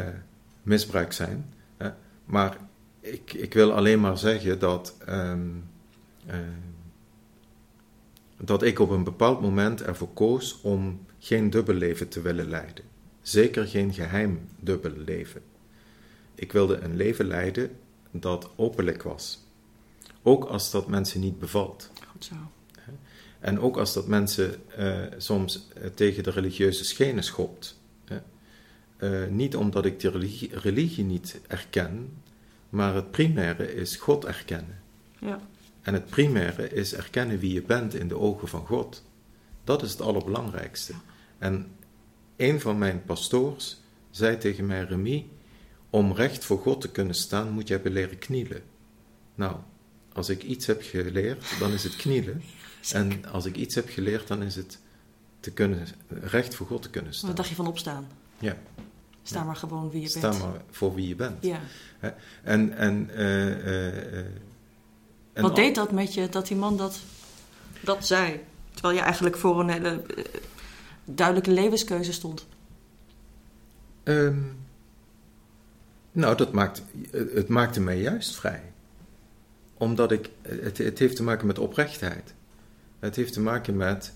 misbruik 0.62 1.12
zijn. 1.12 1.54
Hè? 1.76 1.90
Maar 2.24 2.56
ik, 3.00 3.32
ik 3.32 3.54
wil 3.54 3.72
alleen 3.72 4.00
maar 4.00 4.18
zeggen 4.18 4.58
dat, 4.58 4.96
um, 5.08 5.64
uh, 6.26 6.34
dat 8.36 8.62
ik 8.62 8.78
op 8.78 8.90
een 8.90 9.04
bepaald 9.04 9.40
moment 9.40 9.82
ervoor 9.82 10.12
koos 10.12 10.60
om 10.60 11.06
geen 11.18 11.50
dubbelleven 11.50 12.08
te 12.08 12.20
willen 12.20 12.48
leiden. 12.48 12.84
Zeker 13.22 13.66
geen 13.66 13.92
geheim 13.92 14.48
dubbelleven. 14.60 15.42
Ik 16.34 16.52
wilde 16.52 16.78
een 16.78 16.96
leven 16.96 17.26
leiden 17.26 17.70
dat 18.10 18.50
openlijk 18.56 19.02
was. 19.02 19.46
Ook 20.22 20.44
als 20.44 20.70
dat 20.70 20.88
mensen 20.88 21.20
niet 21.20 21.38
bevalt. 21.38 21.90
Goed 22.10 22.24
zo. 22.24 22.34
En 23.40 23.60
ook 23.60 23.76
als 23.76 23.92
dat 23.92 24.06
mensen 24.06 24.54
uh, 24.78 24.98
soms 25.16 25.68
tegen 25.94 26.22
de 26.22 26.30
religieuze 26.30 26.84
schenen 26.84 27.24
schopt. 27.24 27.80
Uh, 29.02 29.26
niet 29.28 29.56
omdat 29.56 29.84
ik 29.84 30.00
de 30.00 30.10
religie, 30.10 30.58
religie, 30.58 31.04
niet 31.04 31.40
erken, 31.46 32.22
maar 32.68 32.94
het 32.94 33.10
primaire 33.10 33.74
is 33.74 33.96
God 33.96 34.24
erkennen. 34.24 34.80
Ja. 35.18 35.40
En 35.80 35.94
het 35.94 36.06
primaire 36.06 36.68
is 36.68 36.94
erkennen 36.94 37.38
wie 37.38 37.52
je 37.52 37.62
bent 37.62 37.94
in 37.94 38.08
de 38.08 38.18
ogen 38.18 38.48
van 38.48 38.66
God. 38.66 39.02
Dat 39.64 39.82
is 39.82 39.90
het 39.90 40.00
allerbelangrijkste. 40.00 40.92
En 41.38 41.66
een 42.36 42.60
van 42.60 42.78
mijn 42.78 43.04
pastoors 43.04 43.80
zei 44.10 44.38
tegen 44.38 44.66
mij: 44.66 44.84
Remy, 44.84 45.26
om 45.90 46.12
recht 46.12 46.44
voor 46.44 46.58
God 46.58 46.80
te 46.80 46.90
kunnen 46.90 47.14
staan, 47.14 47.50
moet 47.50 47.68
je 47.68 47.74
hebben 47.74 47.92
leren 47.92 48.18
knielen. 48.18 48.62
Nou, 49.34 49.56
als 50.12 50.28
ik 50.28 50.42
iets 50.42 50.66
heb 50.66 50.82
geleerd, 50.82 51.58
dan 51.58 51.72
is 51.72 51.84
het 51.84 51.96
knielen. 51.96 52.42
En 52.92 53.24
als 53.24 53.44
ik 53.44 53.56
iets 53.56 53.74
heb 53.74 53.88
geleerd, 53.88 54.28
dan 54.28 54.42
is 54.42 54.56
het 54.56 54.78
te 55.40 55.52
kunnen, 55.52 55.86
recht 56.08 56.54
voor 56.54 56.66
God 56.66 56.82
te 56.82 56.90
kunnen 56.90 57.14
staan. 57.14 57.28
Wat 57.28 57.36
dacht 57.36 57.48
je 57.48 57.54
van 57.54 57.66
opstaan? 57.66 58.06
Ja. 58.38 58.56
Sta 59.22 59.38
ja. 59.38 59.44
maar 59.44 59.56
gewoon 59.56 59.90
wie 59.90 60.00
je 60.00 60.08
Sta 60.08 60.20
bent. 60.20 60.34
Sta 60.34 60.46
maar 60.46 60.60
voor 60.70 60.94
wie 60.94 61.08
je 61.08 61.16
bent. 61.16 61.44
Ja. 61.44 61.60
En, 62.42 62.76
en, 62.76 63.10
uh, 63.12 63.66
uh, 63.66 64.16
en 65.32 65.42
Wat 65.42 65.56
deed 65.56 65.74
dat 65.74 65.92
met 65.92 66.14
je, 66.14 66.28
dat 66.28 66.46
die 66.46 66.56
man 66.56 66.76
dat, 66.76 67.00
dat 67.80 68.06
zei? 68.06 68.40
Terwijl 68.72 68.94
je 68.94 69.00
eigenlijk 69.00 69.36
voor 69.36 69.60
een 69.60 69.68
hele 69.68 70.02
duidelijke 71.04 71.50
levenskeuze 71.50 72.12
stond. 72.12 72.46
Um, 74.04 74.56
nou, 76.12 76.36
dat 76.36 76.52
maakt, 76.52 76.82
het 77.10 77.48
maakte 77.48 77.80
mij 77.80 78.00
juist 78.00 78.34
vrij. 78.34 78.72
Omdat 79.74 80.12
ik, 80.12 80.30
het, 80.42 80.78
het 80.78 80.98
heeft 80.98 81.16
te 81.16 81.22
maken 81.22 81.46
met 81.46 81.58
oprechtheid. 81.58 82.34
Het 82.98 83.16
heeft 83.16 83.32
te 83.32 83.40
maken 83.40 83.76
met 83.76 84.12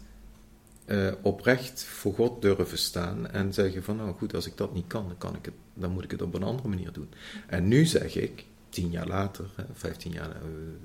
uh, 0.87 1.13
oprecht 1.23 1.85
voor 1.85 2.15
God 2.15 2.43
durven 2.43 2.79
staan 2.79 3.31
en 3.31 3.55
zeggen 3.55 3.85
van 3.85 3.97
nou 3.97 4.15
goed, 4.17 4.35
als 4.35 4.47
ik 4.47 4.57
dat 4.57 4.75
niet 4.75 4.87
kan, 4.87 5.07
dan, 5.07 5.19
kan 5.19 5.35
ik 5.35 5.45
het, 5.45 5.55
dan 5.75 5.91
moet 5.91 6.05
ik 6.05 6.11
het 6.11 6.23
op 6.23 6.35
een 6.35 6.43
andere 6.43 6.69
manier 6.69 6.93
doen. 6.93 7.09
En 7.47 7.69
nu 7.69 7.85
zeg 7.85 8.17
ik, 8.17 8.45
tien 8.69 8.91
jaar 8.91 9.07
later, 9.07 9.45
vijftien 9.73 10.13
jaar, 10.13 10.29
uh, 10.29 10.35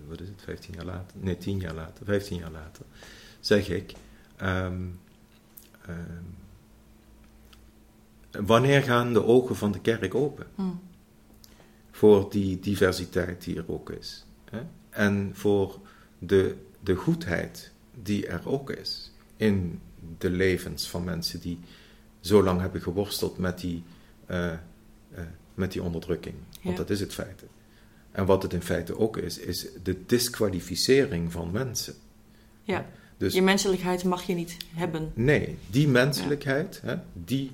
wat 0.07 0.21
is 0.21 0.27
het, 0.27 0.41
vijftien 0.43 0.73
jaar 0.73 0.85
later, 0.85 1.17
nee, 1.19 1.37
tien 1.37 1.59
jaar 1.59 1.73
later, 1.73 2.05
vijftien 2.05 2.37
jaar 2.37 2.51
later, 2.51 2.85
zeg 3.39 3.69
ik, 3.69 3.93
um, 4.41 4.99
um, 5.89 6.35
wanneer 8.45 8.81
gaan 8.81 9.13
de 9.13 9.23
ogen 9.23 9.55
van 9.55 9.71
de 9.71 9.79
kerk 9.79 10.15
open? 10.15 10.47
Hmm. 10.55 10.79
Voor 11.91 12.29
die 12.29 12.59
diversiteit 12.59 13.43
die 13.43 13.57
er 13.57 13.71
ook 13.71 13.89
is. 13.89 14.25
Hè? 14.49 14.61
En 14.89 15.31
voor 15.33 15.79
de, 16.19 16.55
de 16.79 16.95
goedheid 16.95 17.71
die 18.01 18.27
er 18.27 18.49
ook 18.49 18.69
is 18.69 19.11
in 19.35 19.79
de 20.17 20.29
levens 20.29 20.89
van 20.89 21.03
mensen 21.03 21.39
die 21.39 21.59
zo 22.19 22.43
lang 22.43 22.59
hebben 22.61 22.81
geworsteld 22.81 23.37
met 23.37 23.59
die, 23.59 23.83
uh, 24.31 24.37
uh, 25.13 25.19
met 25.53 25.71
die 25.71 25.83
onderdrukking. 25.83 26.35
Want 26.63 26.77
Ja. 26.77 26.81
dat 26.83 26.89
is 26.89 26.99
het 26.99 27.13
feit. 27.13 27.43
En 28.11 28.25
wat 28.25 28.43
het 28.43 28.53
in 28.53 28.61
feite 28.61 28.97
ook 28.97 29.17
is, 29.17 29.37
is 29.37 29.67
de 29.83 30.05
disqualificering 30.05 31.31
van 31.31 31.51
mensen. 31.51 31.93
Ja. 32.63 32.85
Dus 33.17 33.33
Je 33.33 33.41
menselijkheid 33.41 34.03
mag 34.03 34.23
je 34.23 34.33
niet 34.33 34.57
hebben. 34.73 35.11
nee, 35.13 35.57
die 35.69 35.87
menselijkheid, 35.87 36.81
hè, 36.83 36.95
die, 37.13 37.51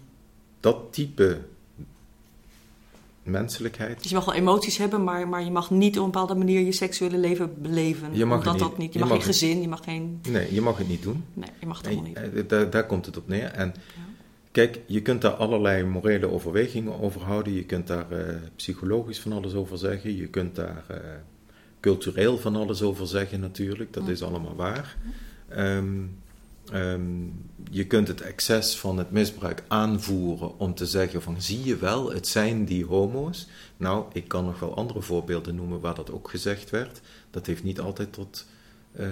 dat 0.59 0.93
type 0.93 1.39
menselijkheid, 3.28 4.01
Dus 4.01 4.09
je 4.09 4.15
mag 4.15 4.25
wel 4.25 4.34
emoties 4.36 4.78
hebben, 4.78 5.03
maar, 5.03 5.28
maar 5.28 5.43
je 5.43 5.51
mag 5.51 5.69
niet 5.71 5.97
op 5.97 6.05
een 6.05 6.11
bepaalde 6.11 6.36
manier 6.36 6.59
je 6.61 6.71
seksuele 6.71 7.17
leven 7.17 7.61
beleven. 7.61 8.09
Je 8.15 8.25
mag 8.25 8.45
niet. 8.45 8.59
dat 8.59 8.78
niet. 8.78 8.93
Je, 8.93 8.99
Je 8.99 9.05
mag 9.05 9.13
mag 9.13 9.17
geen 9.23 9.28
het- 9.28 9.38
gezin, 9.39 9.61
je 9.61 9.67
mag 9.67 9.84
geen. 9.84 10.19
nee, 10.30 10.53
je 10.53 10.61
mag 10.61 10.78
het 10.78 10.88
niet 10.88 11.03
doen. 11.03 11.23
Nee, 11.34 11.49
je 11.59 11.65
mag 11.65 11.78
het 11.78 11.88
allemaal 11.88 12.03
niet. 12.05 12.17
Eh, 12.17 12.43
daar, 12.47 12.69
daar 12.69 12.86
komt 12.86 13.05
het 13.05 13.17
op 13.17 13.28
neer. 13.28 13.43
En 13.51 13.73
kijk, 14.51 14.80
je 14.86 15.01
kunt 15.01 15.21
daar 15.21 15.32
allerlei 15.34 15.84
morele 15.84 16.32
overwegingen 16.32 16.99
over 17.01 17.21
houden. 17.21 17.53
Je 17.53 17.63
kunt 17.63 17.88
daar 17.88 18.11
eh, 18.11 18.36
psychologisch 18.55 19.19
van 19.19 19.32
alles 19.32 19.53
over 19.53 19.78
zeggen. 19.78 20.15
Je 20.15 20.28
kunt 20.28 20.55
daar 20.55 20.84
eh, 20.88 20.97
cultureel 21.80 22.38
van 22.38 22.55
alles 22.55 22.82
over 22.82 23.07
zeggen 23.07 23.39
natuurlijk. 23.39 23.93
Dat 23.93 24.03
Mm. 24.03 24.09
is 24.09 24.23
allemaal 24.23 24.55
waar. 24.55 24.97
Ehm, 25.49 25.86
ehm, 26.72 27.01
je 27.70 27.88
kunt 27.88 28.07
het 28.07 28.22
excess 28.22 28.78
van 28.78 28.97
het 28.97 29.11
misbruik 29.11 29.63
aanvoeren 29.68 30.59
om 30.59 30.76
te 30.76 30.86
zeggen 30.86 31.22
van 31.22 31.41
zie 31.41 31.63
je 31.63 31.78
wel, 31.78 32.13
het 32.13 32.28
zijn 32.28 32.65
die 32.65 32.86
homo's. 32.86 33.47
Nou, 33.78 34.05
ik 34.13 34.28
kan 34.28 34.45
nog 34.45 34.59
wel 34.59 34.76
andere 34.76 35.01
voorbeelden 35.01 35.55
noemen 35.55 35.80
waar 35.80 35.95
dat 35.95 36.11
ook 36.11 36.30
gezegd 36.30 36.70
werd. 36.70 37.01
Dat 37.30 37.45
heeft 37.45 37.63
niet 37.63 37.80
altijd 37.80 38.13
tot, 38.13 38.45
eh, 38.91 39.07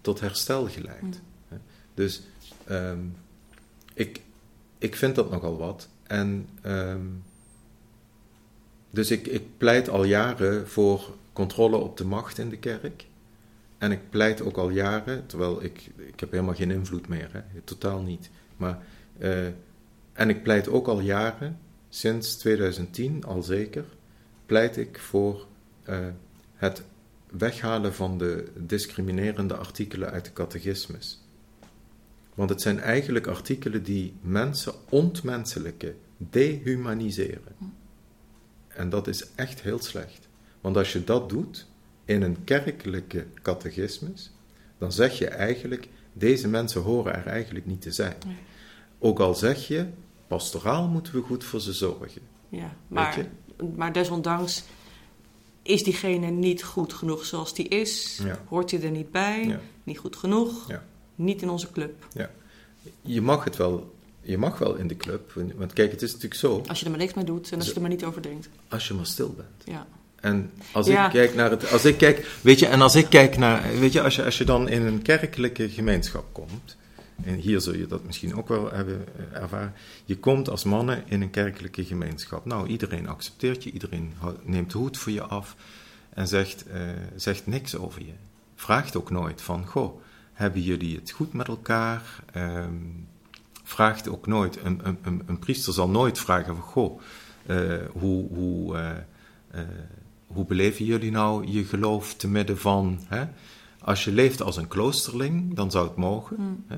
tot 0.00 0.20
herstel 0.20 0.66
geleid. 0.66 1.02
Mm. 1.02 1.58
Dus 1.94 2.22
ehm, 2.64 3.00
ik, 3.94 4.20
ik 4.78 4.96
vind 4.96 5.14
dat 5.14 5.30
nogal 5.30 5.56
wat. 5.56 5.88
En 6.02 6.48
ehm, 6.60 7.06
dus 8.90 9.10
ik, 9.10 9.26
ik 9.26 9.42
pleit 9.56 9.88
al 9.88 10.04
jaren 10.04 10.68
voor 10.68 11.14
controle 11.32 11.76
op 11.76 11.96
de 11.96 12.04
macht 12.04 12.38
in 12.38 12.48
de 12.48 12.58
kerk. 12.58 13.05
En 13.78 13.92
ik 13.92 14.10
pleit 14.10 14.42
ook 14.42 14.56
al 14.56 14.68
jaren, 14.68 15.26
terwijl 15.26 15.62
ik, 15.62 15.90
ik 15.96 16.20
heb 16.20 16.30
helemaal 16.30 16.54
geen 16.54 16.70
invloed 16.70 17.08
meer, 17.08 17.28
hè, 17.32 17.60
totaal 17.64 18.02
niet. 18.02 18.30
Maar, 18.56 18.82
eh, 19.18 19.46
en 20.12 20.28
ik 20.28 20.42
pleit 20.42 20.68
ook 20.68 20.86
al 20.86 21.00
jaren, 21.00 21.58
sinds 21.88 22.36
2010 22.36 23.24
al 23.24 23.42
zeker, 23.42 23.84
pleit 24.46 24.76
ik 24.76 24.98
voor 24.98 25.46
eh, 25.82 26.06
het 26.54 26.82
weghalen 27.30 27.94
van 27.94 28.18
de 28.18 28.52
discriminerende 28.56 29.56
artikelen 29.56 30.10
uit 30.10 30.24
de 30.24 30.32
catechismus. 30.32 31.20
Want 32.34 32.50
het 32.50 32.62
zijn 32.62 32.80
eigenlijk 32.80 33.26
artikelen 33.26 33.82
die 33.82 34.14
mensen 34.20 34.72
ontmenselijken, 34.88 35.96
dehumaniseren. 36.16 37.54
En 38.68 38.88
dat 38.88 39.06
is 39.06 39.26
echt 39.34 39.60
heel 39.60 39.78
slecht. 39.78 40.28
Want 40.60 40.76
als 40.76 40.92
je 40.92 41.04
dat 41.04 41.28
doet 41.28 41.66
in 42.06 42.22
een 42.22 42.44
kerkelijke 42.44 43.26
catechismus, 43.42 44.30
dan 44.78 44.92
zeg 44.92 45.18
je 45.18 45.28
eigenlijk, 45.28 45.88
deze 46.12 46.48
mensen 46.48 46.80
horen 46.82 47.14
er 47.14 47.26
eigenlijk 47.26 47.66
niet 47.66 47.82
te 47.82 47.92
zijn. 47.92 48.14
Nee. 48.26 48.36
Ook 48.98 49.18
al 49.20 49.34
zeg 49.34 49.68
je, 49.68 49.86
pastoraal 50.26 50.88
moeten 50.88 51.14
we 51.14 51.20
goed 51.20 51.44
voor 51.44 51.60
ze 51.60 51.72
zorgen. 51.72 52.22
Ja, 52.48 52.76
maar, 52.88 53.26
maar 53.76 53.92
desondanks 53.92 54.62
is 55.62 55.82
diegene 55.82 56.26
niet 56.30 56.62
goed 56.62 56.92
genoeg 56.92 57.24
zoals 57.24 57.54
die 57.54 57.68
is. 57.68 58.20
Ja. 58.24 58.40
Hoort 58.48 58.70
hij 58.70 58.82
er 58.82 58.90
niet 58.90 59.10
bij? 59.10 59.46
Ja. 59.46 59.60
Niet 59.84 59.98
goed 59.98 60.16
genoeg? 60.16 60.68
Ja. 60.68 60.84
Niet 61.14 61.42
in 61.42 61.48
onze 61.48 61.72
club. 61.72 62.06
Je 63.02 63.20
mag 63.20 63.44
het 63.44 63.56
wel, 63.56 63.94
je 64.20 64.38
mag 64.38 64.58
wel 64.58 64.74
in 64.74 64.88
de 64.88 64.96
club, 64.96 65.32
want 65.56 65.72
kijk, 65.72 65.90
het 65.90 66.02
is 66.02 66.08
natuurlijk 66.12 66.40
zo, 66.40 66.62
Als 66.66 66.78
je 66.78 66.84
er 66.84 66.90
maar 66.90 67.00
niks 67.00 67.14
mee 67.14 67.24
doet 67.24 67.50
en 67.52 67.58
als 67.58 67.68
je 67.68 67.74
er 67.74 67.80
maar 67.80 67.90
niet 67.90 68.04
over 68.04 68.22
denkt. 68.22 68.48
als 68.68 68.88
je 68.88 68.94
maar 68.94 69.06
stil 69.06 69.34
bent. 69.36 69.76
Ja. 69.76 69.86
En 70.20 70.50
als 70.72 70.86
Ja. 70.86 71.04
ik 71.04 71.10
kijk 71.10 71.34
naar 71.34 71.50
het, 71.50 71.70
als 71.72 71.84
ik 71.84 71.96
kijk, 71.96 72.38
weet 72.40 72.58
je, 72.58 72.66
en 72.66 72.80
als 72.80 72.94
ik 72.94 73.06
kijk 73.08 73.36
naar, 73.36 73.78
weet 73.78 73.92
je, 73.92 74.02
als 74.02 74.16
je, 74.16 74.24
als 74.24 74.38
je 74.38 74.44
dan 74.44 74.68
in 74.68 74.82
een 74.82 75.02
kerkelijke 75.02 75.68
gemeenschap 75.68 76.24
komt, 76.32 76.76
en 77.24 77.34
hier 77.34 77.60
zul 77.60 77.74
je 77.74 77.86
dat 77.86 78.04
misschien 78.04 78.36
ook 78.36 78.48
wel 78.48 78.70
hebben 78.72 79.04
eh, 79.16 79.42
ervaren, 79.42 79.72
je 80.04 80.16
komt 80.18 80.48
als 80.50 80.64
mannen 80.64 81.02
in 81.06 81.22
een 81.22 81.30
kerkelijke 81.30 81.84
gemeenschap. 81.84 82.44
Nou, 82.44 82.66
iedereen 82.66 83.08
accepteert 83.08 83.64
je, 83.64 83.70
iedereen 83.70 84.14
neemt 84.42 84.72
de 84.72 84.78
hoed 84.78 84.98
voor 84.98 85.12
je 85.12 85.22
af 85.22 85.56
en 86.10 86.28
zegt, 86.28 86.66
eh, 86.66 86.80
zegt 87.16 87.46
niks 87.46 87.76
over 87.76 88.00
je. 88.00 88.12
Vraagt 88.54 88.96
ook 88.96 89.10
nooit 89.10 89.42
van, 89.42 89.66
goh, 89.66 90.00
hebben 90.32 90.62
jullie 90.62 90.96
het 90.96 91.10
goed 91.10 91.32
met 91.32 91.48
elkaar? 91.48 92.02
Ehm, 92.32 92.74
vraagt 93.64 94.08
ook 94.08 94.26
nooit, 94.26 94.58
een, 94.64 94.80
een, 94.82 94.98
een, 95.02 95.22
een 95.26 95.38
priester 95.38 95.72
zal 95.72 95.88
nooit 95.88 96.18
vragen 96.18 96.54
van, 96.56 96.64
goh, 96.64 97.00
eh, 97.46 97.74
hoe, 97.92 98.28
hoe, 98.28 98.76
hoe 100.36 100.44
beleven 100.44 100.84
jullie 100.84 101.10
nou 101.10 101.46
je 101.50 101.64
geloof 101.64 102.14
te 102.14 102.28
midden 102.28 102.58
van 102.58 102.98
hè, 103.06 103.24
Als 103.80 104.04
je 104.04 104.12
leeft 104.12 104.42
als 104.42 104.56
een 104.56 104.68
kloosterling, 104.68 105.54
dan 105.54 105.70
zou 105.70 105.86
het 105.86 105.96
mogen, 105.96 106.36
Hmm. 106.36 106.64
hè, 106.66 106.76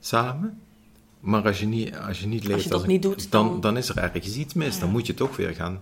samen. 0.00 0.58
Maar 1.20 1.44
als 1.46 1.60
je 1.60 1.66
niet, 1.66 1.96
als 1.96 2.20
je 2.20 2.26
niet 2.26 2.44
leeft 2.44 2.64
je 2.64 2.72
als 2.72 2.82
een, 2.82 2.88
niet 2.88 3.02
doet, 3.02 3.30
dan, 3.30 3.46
dan- 3.48 3.60
dan 3.60 3.76
is 3.76 3.88
er 3.88 3.96
ergens 3.98 4.36
iets 4.36 4.54
mis. 4.54 4.74
Ja. 4.74 4.80
Dan 4.80 4.90
moet 4.90 5.06
je 5.06 5.14
toch 5.14 5.36
weer 5.36 5.54
gaan, 5.54 5.80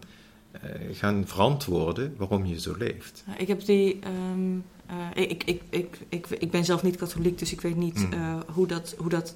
eh, 0.51 0.61
gaan 0.93 1.23
verantwoorden 1.27 2.15
waarom 2.17 2.45
je 2.45 2.61
zo 2.61 2.75
leeft. 2.79 3.25
Ik 3.39 3.49
heb 3.49 3.65
die. 3.65 3.99
ehm, 4.01 4.59
eh, 4.89 5.23
ik, 5.31 5.45
ik, 5.45 5.63
ik, 5.71 5.99
ik, 6.09 6.27
ik 6.27 6.51
ben 6.51 6.65
zelf 6.65 6.83
niet 6.83 6.97
katholiek, 6.97 7.39
dus 7.39 7.53
ik 7.53 7.61
weet 7.61 7.77
niet 7.77 7.99
Mm. 8.07 8.13
eh, 8.13 8.35
hoe 8.53 8.67
dat. 8.67 8.95
Hoe 8.99 9.09
dat 9.09 9.35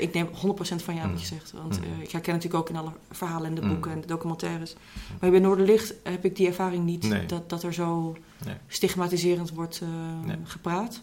ik 0.00 0.12
neem 0.12 0.26
100% 0.26 0.82
van 0.82 0.94
jou 0.94 1.06
wat 1.06 1.14
Mm. 1.16 1.16
je 1.16 1.26
zegt. 1.26 1.52
Want 1.52 1.78
Mm. 1.78 1.84
eh, 1.84 2.02
ik 2.02 2.10
herken 2.10 2.32
natuurlijk 2.34 2.62
ook 2.62 2.68
in 2.70 2.76
alle 2.76 2.92
verhalen 3.10 3.46
en 3.48 3.54
de 3.54 3.60
Mm. 3.62 3.68
boeken 3.68 3.90
en 3.92 4.00
de 4.00 4.06
documentaires. 4.06 4.74
Maar 5.20 5.30
bij 5.30 5.38
Noorderlicht 5.40 5.94
heb 6.02 6.24
ik 6.24 6.36
die 6.36 6.46
ervaring 6.46 6.84
niet 6.84 7.08
Nee. 7.08 7.26
dat, 7.26 7.48
dat 7.50 7.62
er 7.62 7.74
zo 7.74 8.16
Nee. 8.44 8.54
stigmatiserend 8.68 9.50
wordt 9.50 9.80
eh, 9.82 9.88
Nee. 10.26 10.36
gepraat. 10.44 11.00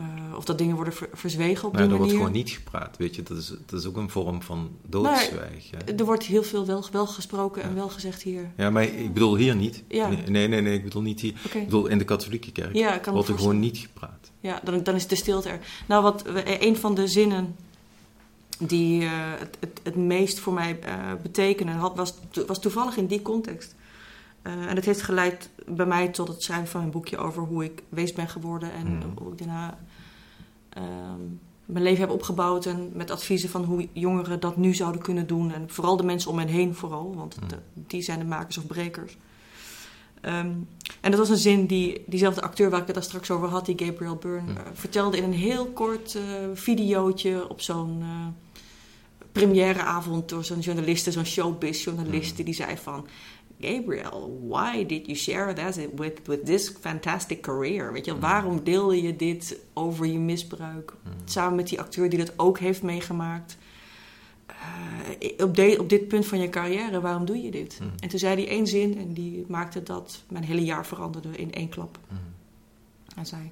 Eh, 0.00 0.36
of 0.36 0.44
dat 0.44 0.58
dingen 0.58 0.74
worden 0.76 0.94
ver- 0.94 1.08
verzwegen 1.12 1.66
op 1.66 1.72
Maar 1.72 1.82
die 1.82 1.90
er 1.90 1.96
wordt 1.96 2.12
manier. 2.12 2.26
gewoon 2.26 2.32
niet 2.44 2.50
gepraat, 2.50 2.96
weet 2.96 3.14
je. 3.16 3.22
Dat 3.22 3.36
is, 3.36 3.52
dat 3.66 3.80
is 3.80 3.86
ook 3.86 3.96
een 3.96 4.10
vorm 4.10 4.42
van 4.42 4.70
doodzwijgen. 4.86 5.98
Er 5.98 6.04
wordt 6.04 6.24
heel 6.24 6.42
veel 6.42 6.66
wel, 6.66 6.84
wel 6.92 7.06
gesproken 7.06 7.62
en 7.62 7.74
wel 7.74 7.88
gezegd 7.88 8.22
hier. 8.22 8.50
Ja, 8.56 8.70
maar 8.70 8.82
ik 8.82 9.12
bedoel 9.14 9.36
hier 9.36 9.56
niet. 9.56 9.82
Ja. 9.88 10.08
Nee, 10.08 10.22
nee, 10.26 10.48
nee, 10.48 10.60
nee, 10.60 10.74
ik 10.74 10.84
bedoel 10.84 11.02
niet 11.02 11.20
hier. 11.20 11.34
Ik 11.52 11.64
bedoel 11.64 11.86
in 11.86 11.98
de 11.98 12.04
katholieke 12.04 12.52
kerk 12.52 12.74
Ja, 12.76 13.00
wordt 13.12 13.28
er 13.28 13.38
gewoon 13.38 13.58
niet 13.60 13.78
gepraat. 13.78 14.30
Ja, 14.40 14.60
dan, 14.64 14.82
dan 14.82 14.94
is 14.94 15.06
de 15.06 15.16
stilte 15.16 15.48
er. 15.48 15.58
Nou, 15.88 16.02
wat 16.02 16.22
we- 16.22 16.66
een 16.66 16.76
van 16.76 16.94
de 16.94 17.06
zinnen 17.08 17.54
die 18.58 19.02
eh, 19.02 19.10
het, 19.38 19.56
het, 19.60 19.80
het 19.82 19.96
meest 19.96 20.38
voor 20.38 20.52
mij 20.52 20.78
eh 20.82 20.94
betekenen 21.22 21.74
had, 21.76 21.96
was, 21.96 22.14
was 22.46 22.60
toevallig 22.60 22.96
in 22.96 23.06
die 23.06 23.22
context. 23.22 23.74
Eh, 24.42 24.52
en 24.52 24.76
het 24.76 24.84
heeft 24.84 25.02
geleid 25.02 25.50
bij 25.66 25.86
mij 25.86 26.08
tot 26.08 26.28
het 26.28 26.42
schrijven 26.42 26.68
van 26.68 26.82
een 26.82 26.90
boekje 26.90 27.16
over 27.18 27.42
hoe 27.42 27.64
ik 27.64 27.82
wees 27.88 28.12
ben 28.12 28.28
geworden 28.28 28.72
en 28.72 28.86
Mhm. 28.96 29.06
hoe 29.18 29.32
ik 29.32 29.38
daarna 29.38 29.78
ehm, 30.70 31.20
mijn 31.64 31.84
leven 31.84 32.00
heb 32.00 32.10
opgebouwd 32.10 32.66
en 32.66 32.90
met 32.94 33.10
adviezen 33.10 33.48
van 33.48 33.64
hoe 33.64 33.88
jongeren 33.92 34.40
dat 34.40 34.56
nu 34.56 34.74
zouden 34.74 35.02
kunnen 35.02 35.26
doen. 35.26 35.52
En 35.52 35.64
vooral 35.70 35.96
de 35.96 36.02
mensen 36.04 36.30
om 36.30 36.38
hen 36.38 36.48
heen 36.48 36.74
vooral, 36.74 37.14
want 37.14 37.36
de- 37.46 37.58
die 37.74 38.02
zijn 38.02 38.18
de 38.18 38.24
makers 38.24 38.58
of 38.58 38.66
brekers. 38.66 39.16
Ehm, 40.20 40.50
en 41.00 41.10
dat 41.10 41.18
was 41.18 41.28
een 41.28 41.36
zin 41.36 41.66
die 41.66 42.02
diezelfde 42.06 42.40
acteur 42.42 42.70
waar 42.70 42.80
ik 42.80 42.86
het 42.86 42.94
daar 42.94 43.04
straks 43.04 43.30
over 43.30 43.48
had, 43.48 43.66
die 43.66 43.78
Gabriel 43.84 44.16
Byrne, 44.16 44.50
Mhm. 44.52 44.56
eh, 44.60 44.62
vertelde 44.72 45.16
in 45.16 45.22
een 45.24 45.32
heel 45.32 45.66
kort 45.66 46.14
eh 46.14 46.22
videootje 46.54 47.48
op 47.48 47.60
zo'n 47.60 48.02
premièreavond 49.32 50.28
door 50.28 50.44
zo'n 50.44 50.58
journaliste, 50.60 51.12
zo'n 51.12 51.24
showbiz-journalist, 51.24 52.34
Mhm. 52.34 52.44
die 52.44 52.54
zei 52.54 52.76
van... 52.76 53.06
Gabriel, 53.60 54.38
why 54.48 54.86
did 54.86 55.06
you 55.06 55.14
share 55.18 55.52
that 55.54 55.78
with, 55.96 56.20
with 56.26 56.44
this 56.46 56.72
fantastic 56.80 57.40
career? 57.42 57.92
Weet 57.92 58.04
je, 58.04 58.18
waarom 58.18 58.64
deelde 58.64 59.02
je 59.02 59.16
dit 59.16 59.58
over 59.74 60.06
je 60.06 60.18
misbruik? 60.18 60.92
Mhm. 61.02 61.14
Samen 61.24 61.54
met 61.56 61.68
die 61.68 61.80
acteur 61.80 62.08
die 62.08 62.18
dat 62.18 62.32
ook 62.36 62.58
heeft 62.58 62.82
meegemaakt. 62.82 63.56
Eh, 64.46 65.44
op, 65.44 65.56
de- 65.56 65.76
op 65.80 65.88
dit 65.88 66.08
punt 66.08 66.26
van 66.26 66.38
je 66.40 66.48
carrière, 66.48 67.00
waarom 67.00 67.24
doe 67.24 67.42
je 67.42 67.50
dit? 67.50 67.78
Mhm. 67.80 67.90
En 67.98 68.08
toen 68.08 68.18
zei 68.18 68.34
hij 68.34 68.48
één 68.48 68.66
zin 68.66 68.98
en 68.98 69.12
die 69.12 69.44
maakte 69.48 69.82
dat 69.82 70.22
mijn 70.28 70.44
hele 70.44 70.64
jaar 70.64 70.86
veranderde 70.86 71.28
in 71.36 71.52
één 71.52 71.68
klap. 71.68 71.98
Mhm. 72.08 72.20
Hij 73.14 73.24
zei: 73.24 73.50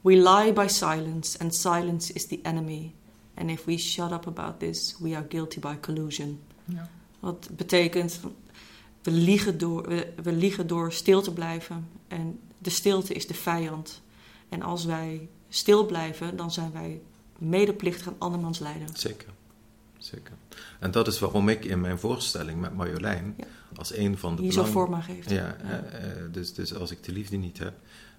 We 0.00 0.12
lie 0.16 0.52
by 0.52 0.66
silence, 0.68 1.38
and 1.38 1.54
silence 1.54 2.12
is 2.12 2.26
the 2.26 2.38
enemy. 2.42 2.92
And 3.34 3.50
if 3.50 3.64
we 3.64 3.76
shut 3.78 4.12
up 4.12 4.26
about 4.26 4.58
this, 4.58 4.96
we 5.00 5.16
are 5.16 5.26
guilty 5.28 5.60
by 5.60 5.74
collusion. 5.80 6.38
Ja. 6.64 6.90
Wat 7.20 7.48
betekent, 7.56 8.20
we 9.04 9.10
liegen, 9.10 9.58
door, 9.58 9.88
we, 9.88 10.12
we 10.22 10.32
liegen 10.32 10.66
door 10.66 10.92
stil 10.92 11.22
te 11.22 11.32
blijven. 11.32 11.88
En 12.08 12.40
de 12.58 12.70
stilte 12.70 13.14
is 13.14 13.26
de 13.26 13.34
vijand. 13.34 14.02
En 14.48 14.62
als 14.62 14.84
wij 14.84 15.28
stil 15.48 15.86
blijven, 15.86 16.36
dan 16.36 16.50
zijn 16.50 16.72
wij 16.72 17.00
medeplichtig 17.38 18.06
aan 18.06 18.16
andermans 18.18 18.58
lijden. 18.58 18.88
Zeker. 18.96 19.28
Zeker. 19.98 20.32
En 20.80 20.90
dat 20.90 21.06
is 21.06 21.18
waarom 21.18 21.48
ik 21.48 21.64
in 21.64 21.80
mijn 21.80 21.98
voorstelling 21.98 22.60
met 22.60 22.74
Marjolein 22.74 23.34
Ja. 23.36 23.44
als 23.76 23.94
een 23.96 24.18
van 24.18 24.36
de 24.36 24.42
Die 24.42 24.50
zo 24.52 24.56
belang- 24.56 24.72
vorm 24.74 24.94
aan 24.94 25.02
geeft. 25.02 25.30
Ja, 25.30 25.56
Ja. 25.62 25.82
eh, 25.82 26.10
eh, 26.10 26.32
dus, 26.32 26.54
dus 26.54 26.74
als 26.74 26.90
ik 26.90 27.02
de 27.04 27.12
liefde 27.12 27.36
niet 27.36 27.58
heb, 27.58 27.74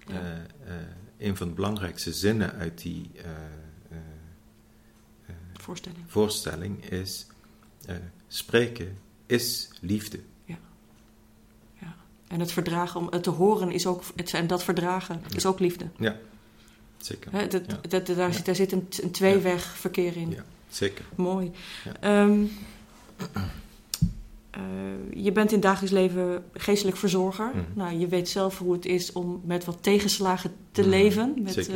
Ja. 0.06 0.46
eh, 0.64 0.74
een 1.18 1.36
van 1.36 1.48
de 1.48 1.54
belangrijkste 1.54 2.12
zinnen 2.12 2.52
uit 2.52 2.82
die 2.82 3.10
Voorstelling. 5.52 6.04
voorstelling 6.06 6.84
is: 6.90 7.26
spreken 8.28 8.98
is 9.26 9.68
liefde. 9.80 10.20
En 12.28 12.40
het 12.40 12.52
verdragen, 12.52 13.00
om 13.00 13.06
het 13.10 13.22
te 13.22 13.30
horen 13.30 13.70
is 13.72 13.86
ook, 13.86 14.02
het, 14.16 14.34
en 14.34 14.46
dat 14.46 14.62
verdragen 14.64 15.22
is 15.34 15.46
ook 15.46 15.58
liefde. 15.58 15.86
Ja, 15.96 16.16
zeker. 16.98 17.30
Dat, 17.48 17.52
Ja. 17.66 17.78
dat, 17.88 18.06
daar, 18.06 18.16
Ja. 18.28 18.32
zit, 18.32 18.46
daar 18.46 18.54
zit 18.54 18.72
een, 18.72 18.88
een 19.02 19.10
tweeweg 19.10 19.64
verkeer 19.76 20.16
in. 20.16 20.30
Ja, 20.30 20.44
zeker. 20.68 21.04
Mooi. 21.14 21.50
Ehm, 22.00 22.44
eh, 24.50 24.60
je 25.14 25.32
bent 25.32 25.52
in 25.52 25.60
dagelijks 25.60 25.94
leven 25.94 26.44
geestelijk 26.52 26.96
verzorger. 26.96 27.50
Mhm. 27.54 27.64
Nou, 27.74 27.98
je 27.98 28.06
weet 28.08 28.28
zelf 28.28 28.58
hoe 28.58 28.72
het 28.72 28.86
is 28.86 29.12
om 29.12 29.40
met 29.44 29.64
wat 29.64 29.78
tegenslagen 29.80 30.52
te 30.72 30.80
Mhm, 30.80 30.90
leven. 30.90 31.34
Met 31.42 31.68
eh, 31.68 31.74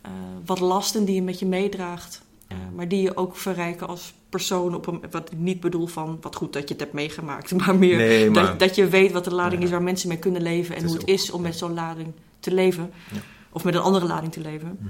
eh, 0.00 0.10
wat 0.44 0.60
lasten 0.60 1.04
die 1.04 1.14
je 1.14 1.22
met 1.22 1.38
je 1.38 1.46
meedraagt. 1.46 2.22
Eh, 2.68 2.76
maar 2.76 2.88
die 2.88 3.02
je 3.02 3.16
ook 3.16 3.36
verrijken 3.36 3.88
als 3.88 4.14
persoon. 4.28 4.74
Op 4.74 4.86
een, 4.86 5.02
wat 5.10 5.32
ik 5.32 5.38
niet 5.38 5.60
bedoel 5.60 5.86
van 5.86 6.18
wat 6.20 6.36
goed 6.36 6.52
dat 6.52 6.62
je 6.62 6.68
het 6.68 6.80
hebt 6.80 6.92
meegemaakt. 6.92 7.52
Maar 7.66 7.76
meer 7.76 7.96
Nee, 7.96 8.30
maar 8.30 8.46
dat, 8.46 8.58
dat 8.58 8.74
je 8.74 8.88
weet 8.88 9.12
wat 9.12 9.24
de 9.24 9.34
lading 9.34 9.60
Ja. 9.60 9.66
is 9.66 9.72
waar 9.72 9.82
mensen 9.82 10.08
mee 10.08 10.18
kunnen 10.18 10.42
leven. 10.42 10.76
En 10.76 10.82
hoe 10.84 10.92
het 10.92 11.02
ook- 11.02 11.08
is 11.08 11.30
om 11.30 11.42
met 11.42 11.56
zo'n 11.56 11.74
lading 11.74 12.12
te 12.40 12.52
leven. 12.54 12.90
Ja. 13.12 13.20
Of 13.52 13.64
met 13.64 13.74
een 13.74 13.80
andere 13.80 14.06
lading 14.06 14.32
te 14.32 14.40
leven. 14.40 14.78
Mhm. 14.80 14.88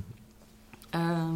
Ehm, 0.91 1.35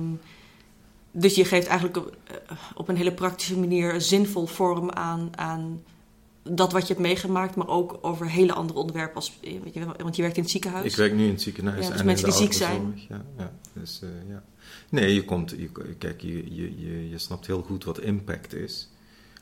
dus 1.10 1.34
je 1.34 1.44
geeft 1.44 1.66
eigenlijk 1.66 1.96
op, 1.96 2.16
eh, 2.26 2.36
op 2.74 2.88
een 2.88 2.96
hele 2.96 3.12
praktische 3.12 3.58
manier 3.58 4.00
zinvol 4.00 4.46
vorm 4.46 4.90
aan, 4.90 5.30
aan 5.34 5.82
dat 6.42 6.72
wat 6.72 6.82
je 6.82 6.88
hebt 6.88 7.06
meegemaakt, 7.06 7.56
maar 7.56 7.68
ook 7.68 7.98
over 8.02 8.30
hele 8.30 8.52
andere 8.52 8.78
onderwerpen. 8.78 9.14
Als, 9.14 9.38
eh, 9.40 9.60
weet 9.62 9.74
je, 9.74 9.84
want 9.84 10.16
je 10.16 10.22
werkt 10.22 10.36
in 10.36 10.42
het 10.42 10.52
ziekenhuis. 10.52 10.90
Ik 10.90 10.96
werk 10.96 11.14
nu 11.14 11.24
in 11.24 11.30
het 11.30 11.42
ziekenhuis 11.42 11.84
Ja, 11.84 11.90
dus 11.90 12.00
en 12.00 12.06
mensen 12.06 12.28
die 12.28 12.36
ziek 12.36 12.62
ouderenzorg. 12.62 13.08
Ja, 13.08 13.24
ja, 13.38 13.52
dus, 13.72 14.02
eh, 14.02 14.08
ja. 14.28 14.44
Nee, 14.88 15.14
je 15.14 15.24
komt, 15.24 15.50
je, 15.50 15.70
kijk, 15.98 16.20
je, 16.20 16.54
je, 16.54 16.80
je, 16.80 17.08
je 17.08 17.18
snapt 17.18 17.46
heel 17.46 17.62
goed 17.62 17.84
wat 17.84 18.00
impact 18.00 18.54
is. 18.54 18.88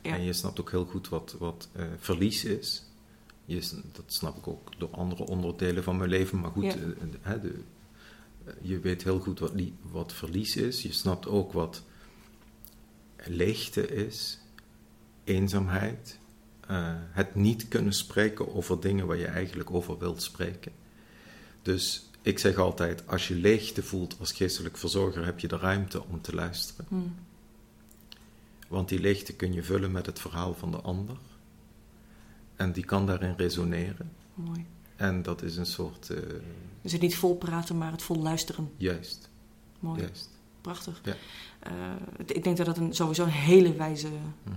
Ja. 0.02 0.14
En 0.14 0.22
je 0.22 0.32
snapt 0.32 0.60
ook 0.60 0.70
heel 0.70 0.84
goed 0.84 1.08
wat, 1.08 1.36
wat 1.38 1.68
eh, 1.72 1.84
verlies 1.98 2.44
is. 2.44 2.84
Je, 3.44 3.68
dat 3.92 4.04
snap 4.06 4.36
ik 4.36 4.48
ook 4.48 4.72
door 4.78 4.90
andere 4.90 5.26
onderdelen 5.26 5.82
van 5.82 5.96
mijn 5.96 6.10
leven. 6.10 6.40
Maar 6.40 6.50
goed, 6.50 6.76
Ja. 7.24 7.34
de, 7.34 7.54
je 8.60 8.78
weet 8.78 9.02
heel 9.04 9.18
goed 9.18 9.38
wat, 9.38 9.52
wat 9.90 10.12
verlies 10.12 10.56
is. 10.56 10.82
Je 10.82 10.92
snapt 10.92 11.28
ook 11.28 11.52
wat 11.52 11.82
leegte 13.16 13.88
is, 13.88 14.38
eenzaamheid. 15.24 16.18
Eh, 16.70 16.92
het 17.10 17.34
niet 17.34 17.68
kunnen 17.68 17.92
spreken 17.92 18.54
over 18.54 18.80
dingen 18.80 19.06
waar 19.06 19.16
je 19.16 19.26
eigenlijk 19.26 19.70
over 19.70 19.98
wilt 19.98 20.22
spreken. 20.22 20.72
Dus 21.62 22.10
ik 22.22 22.38
zeg 22.38 22.56
altijd, 22.56 23.06
als 23.06 23.28
je 23.28 23.34
leegte 23.34 23.82
voelt 23.82 24.16
als 24.18 24.32
geestelijk 24.32 24.76
verzorger, 24.76 25.24
heb 25.24 25.38
je 25.38 25.48
de 25.48 25.56
ruimte 25.56 26.04
om 26.04 26.20
te 26.20 26.34
luisteren. 26.34 26.86
Hm, 26.88 26.96
Want 28.68 28.88
die 28.88 29.00
leegte 29.00 29.32
kun 29.32 29.52
je 29.52 29.62
vullen 29.62 29.92
met 29.92 30.06
het 30.06 30.18
verhaal 30.20 30.54
van 30.54 30.70
de 30.70 30.80
ander. 30.80 31.16
En 32.56 32.72
die 32.72 32.84
kan 32.84 33.06
daarin 33.06 33.34
resoneren. 33.36 34.12
mooi. 34.34 34.66
En 34.96 35.22
dat 35.22 35.42
is 35.42 35.56
een 35.56 35.66
soort, 35.66 36.10
eh, 36.10 36.18
Dus 36.82 36.92
het 36.92 37.00
niet 37.00 37.16
vol 37.16 37.36
praten, 37.36 37.78
maar 37.78 37.92
het 37.92 38.02
vol 38.02 38.16
luisteren. 38.22 38.70
juist, 38.76 39.28
Mooi, 39.78 40.00
juist. 40.00 40.28
prachtig. 40.60 41.00
Ja. 41.04 41.14
Eh, 41.60 41.72
ik 42.26 42.44
denk 42.44 42.56
dat 42.56 42.66
dat 42.66 42.76
een, 42.78 42.94
sowieso 42.94 43.22
een 43.24 43.28
hele 43.30 43.72
wijze 43.74 44.08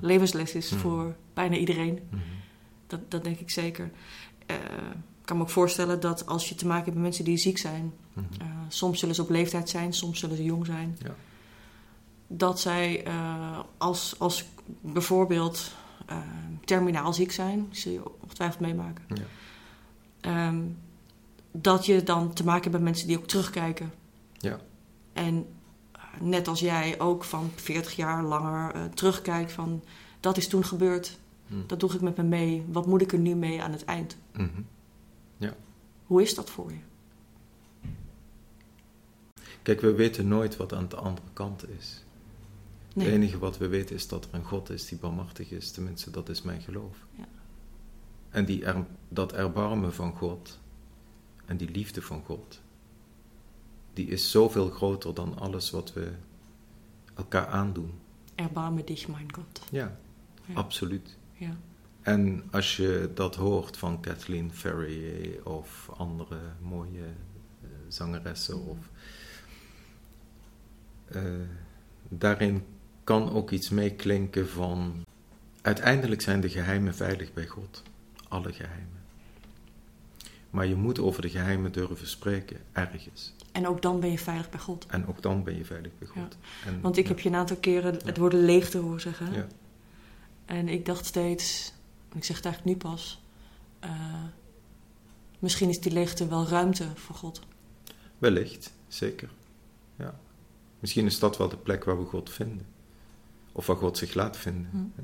levensles 0.01 0.54
is 0.56 0.70
Mhm. 0.70 0.80
voor 0.80 1.16
bijna 1.34 1.56
iedereen. 1.56 1.99
Mhm. 2.10 2.22
Dat, 2.88 2.99
dat 3.12 3.24
denk 3.24 3.39
ik 3.39 3.49
zeker. 3.49 3.91
Eh, 4.45 4.56
ik 5.20 5.26
kan 5.30 5.38
me 5.38 5.43
ook 5.43 5.49
voorstellen 5.49 5.99
dat 5.99 6.26
als 6.26 6.49
je 6.49 6.56
te 6.56 6.66
maken 6.68 6.84
hebt 6.84 6.95
met 6.95 7.04
mensen 7.04 7.24
die 7.26 7.38
ziek 7.38 7.58
zijn, 7.58 7.93
eh, 8.16 8.47
soms 8.68 8.99
zullen 8.99 9.16
ze 9.16 9.22
op 9.22 9.30
leeftijd 9.30 9.70
zijn, 9.70 9.93
soms 9.93 10.20
zullen 10.20 10.36
ze 10.38 10.43
jong 10.43 10.66
zijn, 10.66 10.97
Ja. 11.04 11.16
dat 12.28 12.60
zij 12.60 13.04
eh, 13.06 13.60
als, 13.78 14.16
als 14.20 14.45
bijvoorbeeld 14.82 15.72
eh, 16.06 16.18
terminaal 16.66 17.14
ziek 17.14 17.32
zijn, 17.32 17.68
die 17.70 17.80
zul 17.80 17.91
je 17.91 18.22
ongetwijfeld 18.22 18.60
meemaken, 18.60 19.04
Ja. 19.08 19.24
ehm, 20.22 20.62
dat 21.51 21.86
je 21.86 22.04
dan 22.04 22.34
te 22.34 22.43
maken 22.43 22.62
hebt 22.62 22.74
met 22.74 22.84
mensen 22.84 23.08
die 23.08 23.18
ook 23.18 23.28
terugkijken. 23.28 23.91
Ja. 24.38 24.60
En 25.14 25.36
eh, 25.36 25.62
net 26.22 26.47
als 26.47 26.59
jij 26.59 26.99
ook 26.99 27.24
van 27.24 27.51
40 27.55 27.95
jaar 27.95 28.24
langer 28.24 28.74
eh, 28.74 28.84
terugkijkt 28.86 29.51
van 29.51 29.84
dat 30.20 30.38
is 30.38 30.47
toen 30.47 30.66
gebeurd, 30.66 31.20
Mhm. 31.47 31.68
dat 31.68 31.80
droeg 31.80 31.93
ik 31.93 32.01
met 32.01 32.18
me 32.18 32.24
mee, 32.24 32.66
wat 32.72 32.86
moet 32.86 33.01
ik 33.01 33.11
er 33.11 33.20
nu 33.20 33.36
mee 33.36 33.61
aan 33.61 33.72
het 33.72 33.86
eind? 33.86 34.18
Mhm. 34.34 34.61
Hoe 36.03 36.22
is 36.22 36.36
dat 36.36 36.49
voor 36.49 36.72
je? 36.72 36.78
Kijk, 39.61 39.82
we 39.82 39.93
weten 39.93 40.28
nooit 40.28 40.57
wat 40.57 40.74
aan 40.74 40.89
de 40.89 40.95
andere 40.95 41.28
kant 41.34 41.70
is. 41.70 42.03
Nee. 42.93 43.05
Het 43.05 43.16
enige 43.16 43.38
wat 43.38 43.57
we 43.57 43.68
weten 43.68 43.95
is 43.95 44.07
dat 44.07 44.26
er 44.26 44.34
een 44.34 44.43
God 44.45 44.70
is 44.70 44.88
die 44.88 44.97
barmhartig 44.97 45.51
is. 45.51 45.72
Tenminste, 45.72 46.11
dat 46.11 46.30
is 46.30 46.41
mijn 46.41 46.61
geloof. 46.61 46.97
Ja. 47.16 47.26
En 48.30 48.45
die 48.45 48.66
er, 48.66 48.86
dat 49.09 49.34
erbarmen 49.34 49.93
van 49.93 50.16
God 50.16 50.59
en 51.45 51.57
die 51.57 51.72
liefde 51.72 52.01
van 52.01 52.24
God, 52.26 52.61
die 53.94 54.08
is 54.08 54.32
zoveel 54.32 54.70
groter 54.70 55.14
dan 55.14 55.39
alles 55.39 55.72
wat 55.72 55.94
we 55.94 56.12
elkaar 57.16 57.48
aandoen. 57.48 57.91
Erbarme 58.36 58.84
dich, 58.84 59.08
mein 59.08 59.34
Gott. 59.34 59.62
Ja, 59.72 59.98
Ja. 60.46 60.54
absoluut. 60.54 61.18
Ja. 61.34 61.56
En 62.02 62.44
als 62.52 62.76
je 62.78 63.12
dat 63.14 63.36
hoort 63.36 63.78
van 63.78 64.00
Kathleen 64.00 64.52
Ferrier 64.54 65.46
of 65.46 65.89
andere 65.98 66.39
mooie 66.62 67.04
eh, 67.62 67.68
zangeressen, 67.88 68.66
of, 68.66 68.78
eh, 71.06 71.22
daarin 72.10 72.64
kan 73.04 73.30
ook 73.32 73.52
iets 73.52 73.70
meeklinken 73.70 74.50
van. 74.50 75.06
Uiteindelijk 75.62 76.22
zijn 76.22 76.39
de 76.41 76.50
geheimen 76.50 76.96
veilig 76.96 77.34
bij 77.34 77.48
God. 77.48 77.84
Alle 78.28 78.54
geheimen. 78.54 79.03
Maar 80.54 80.68
je 80.68 80.76
moet 80.76 80.99
over 80.99 81.22
de 81.22 81.30
geheimen 81.30 81.72
durven 81.72 82.08
spreken, 82.08 82.58
ergens. 82.72 83.34
En 83.51 83.68
ook 83.68 83.82
dan 83.82 83.99
ben 83.99 84.12
je 84.12 84.18
veilig 84.18 84.49
bij 84.49 84.60
God. 84.60 84.86
En 84.86 85.08
ook 85.08 85.22
dan 85.22 85.43
ben 85.43 85.58
je 85.58 85.66
veilig 85.66 85.91
bij 85.97 86.08
God. 86.08 86.38
En, 86.66 86.82
Want 86.82 86.97
ik 86.97 87.04
ja, 87.04 87.10
heb 87.10 87.20
je 87.20 87.30
een 87.30 87.36
aantal 87.36 87.56
keren 87.56 87.97
het 88.06 88.18
woord 88.18 88.34
leegte 88.34 88.78
horen 88.78 89.01
zeggen. 89.01 89.34
Ja. 89.34 89.47
En 90.45 90.70
ik 90.70 90.86
dacht 90.86 91.06
steeds, 91.06 91.74
en 92.10 92.18
ik 92.18 92.24
zeg 92.24 92.36
het 92.36 92.45
eigenlijk 92.45 92.76
nu 92.76 92.89
pas, 92.89 93.24
eh, 93.80 94.24
misschien 95.39 95.70
is 95.70 95.80
die 95.80 95.91
leegte 95.91 96.28
wel 96.28 96.47
ruimte 96.47 96.88
voor 96.95 97.16
God. 97.16 97.41
Wellicht, 98.18 98.74
zeker. 98.88 99.30
Ja. 99.95 100.20
Misschien 100.80 101.06
is 101.06 101.20
dat 101.20 101.38
wel 101.38 101.49
de 101.49 101.58
plek 101.58 101.84
waar 101.84 101.99
we 101.99 102.06
God 102.06 102.30
vinden. 102.30 102.66
Of 103.51 103.66
waar 103.66 103.78
God 103.78 103.97
zich 103.97 104.14
laat 104.14 104.38
vinden. 104.38 104.70
Hm. 104.72 105.01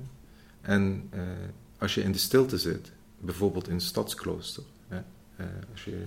En 0.61 1.07
eh, 1.09 1.21
als 1.77 1.95
je 1.95 2.03
in 2.03 2.11
de 2.11 2.17
stilte 2.17 2.57
zit, 2.57 2.91
bijvoorbeeld 3.19 3.67
in 3.67 3.73
het 3.73 3.83
stadsklooster. 3.83 4.63
Eh, 5.39 5.45
als 5.71 5.83
je 5.83 6.05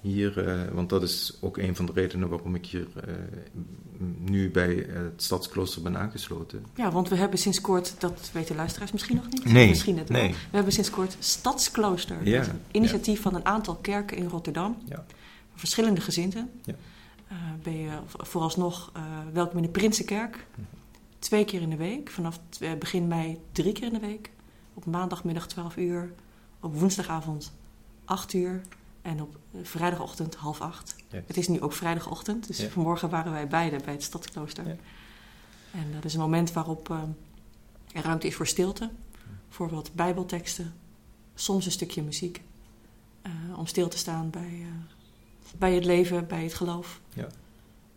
hier, 0.00 0.48
eh, 0.48 0.72
want 0.72 0.88
dat 0.88 1.02
is 1.02 1.36
ook 1.40 1.56
een 1.56 1.76
van 1.76 1.86
de 1.86 1.92
redenen 1.92 2.28
waarom 2.28 2.54
ik 2.54 2.66
hier 2.66 2.86
eh, 3.04 3.14
nu 4.18 4.50
bij 4.50 4.74
het 4.88 5.22
stadsklooster 5.22 5.82
ben 5.82 5.98
aangesloten. 5.98 6.64
Ja, 6.74 6.90
want 6.90 7.08
we 7.08 7.16
hebben 7.16 7.38
sinds 7.38 7.60
kort, 7.60 7.94
dat 7.98 8.30
weten 8.32 8.56
luisteraars 8.56 8.92
misschien 8.92 9.16
nog 9.16 9.28
niet. 9.30 9.44
Nee, 9.44 9.68
Misschien 9.68 9.94
net 9.94 10.08
wel. 10.08 10.28
We 10.28 10.34
hebben 10.50 10.72
sinds 10.72 10.90
kort 10.90 11.16
Stadsklooster. 11.18 12.26
Ja, 12.28 12.40
een 12.42 12.60
initiatief 12.70 13.20
van 13.20 13.34
een 13.34 13.44
aantal 13.44 13.74
kerken 13.76 14.16
in 14.16 14.26
Rotterdam. 14.26 14.76
Ja. 14.88 15.04
Verschillende 15.54 16.00
gezinten. 16.00 16.50
Ja. 16.64 16.74
Ben 17.62 17.76
je 17.78 17.90
vo- 18.06 18.24
vooralsnog 18.24 18.90
eh, 18.94 19.02
welkom 19.32 19.56
in 19.56 19.62
de 19.62 19.68
Prinsenkerk. 19.68 20.46
Mhm. 20.54 20.60
Twee 21.18 21.44
keer 21.44 21.60
in 21.62 21.70
de 21.70 21.76
week. 21.76 22.10
Vanaf 22.10 22.40
begin 22.78 23.08
mei 23.08 23.38
drie 23.52 23.72
keer 23.72 23.86
in 23.86 23.92
de 23.92 23.98
week. 24.00 24.30
Op 24.74 24.86
maandagmiddag 24.86 25.46
12 25.48 25.76
uur. 25.76 26.12
Op 26.60 26.74
woensdagavond 26.78 27.52
8 28.08 28.32
uur. 28.32 28.60
En 29.02 29.22
op 29.22 29.36
eh, 29.52 29.60
vrijdagochtend 29.62 30.34
half 30.34 30.60
acht. 30.60 30.94
Yes. 31.10 31.22
Het 31.26 31.36
is 31.36 31.48
nu 31.48 31.60
ook 31.60 31.72
vrijdagochtend. 31.72 32.46
Dus 32.46 32.58
Ja. 32.58 32.68
vanmorgen 32.68 33.10
waren 33.10 33.32
wij 33.32 33.48
beide 33.48 33.78
bij 33.84 33.92
het 33.92 34.02
Stadsklooster. 34.02 34.66
Ja. 34.68 34.76
En 35.72 35.92
dat 35.92 36.04
is 36.04 36.14
een 36.14 36.20
moment 36.20 36.52
waarop 36.52 36.90
eh, 36.90 37.02
er 37.92 38.02
ruimte 38.02 38.26
is 38.26 38.34
voor 38.34 38.46
stilte. 38.46 38.90
Voor 39.48 39.70
wat 39.70 39.90
bijbelteksten. 39.94 40.74
Soms 41.34 41.66
een 41.66 41.72
stukje 41.72 42.02
muziek. 42.02 42.42
eh, 43.22 43.58
om 43.58 43.66
stil 43.66 43.88
te 43.88 43.98
staan 43.98 44.30
bij, 44.30 44.62
bij 45.58 45.74
het 45.74 45.84
leven, 45.84 46.26
bij 46.26 46.42
het 46.42 46.54
geloof. 46.54 47.00
Ja. 47.14 47.26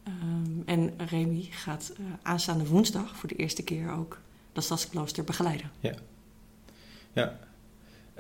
Ehm, 0.03 0.61
en 0.65 0.93
Remy 0.97 1.47
gaat 1.51 1.93
aanstaande 2.21 2.67
woensdag 2.67 3.15
voor 3.15 3.29
de 3.29 3.35
eerste 3.35 3.63
keer 3.63 3.91
ook 3.91 4.19
dat 4.53 4.63
stadsklooster 4.63 5.23
begeleiden. 5.23 5.71
Ja. 7.13 7.39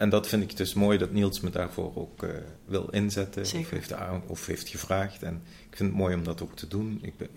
En 0.01 0.09
dat 0.09 0.27
vind 0.27 0.43
ik 0.43 0.57
dus 0.57 0.73
mooi 0.73 0.97
dat 0.97 1.11
Niels 1.11 1.39
me 1.39 1.49
daarvoor 1.49 1.95
ook 1.95 2.23
eh, 2.23 2.29
wil 2.65 2.89
inzetten. 2.89 3.41
Of 3.41 3.69
heeft, 3.69 3.93
aan- 3.93 4.23
of 4.27 4.45
heeft 4.45 4.69
gevraagd. 4.69 5.23
En 5.23 5.41
ik 5.69 5.75
vind 5.77 5.89
het 5.89 5.97
mooi 5.99 6.15
om 6.15 6.23
dat 6.23 6.41
ook 6.41 6.55
te 6.55 6.67
doen. 6.67 6.99
Ik, 7.01 7.17
ben, 7.17 7.27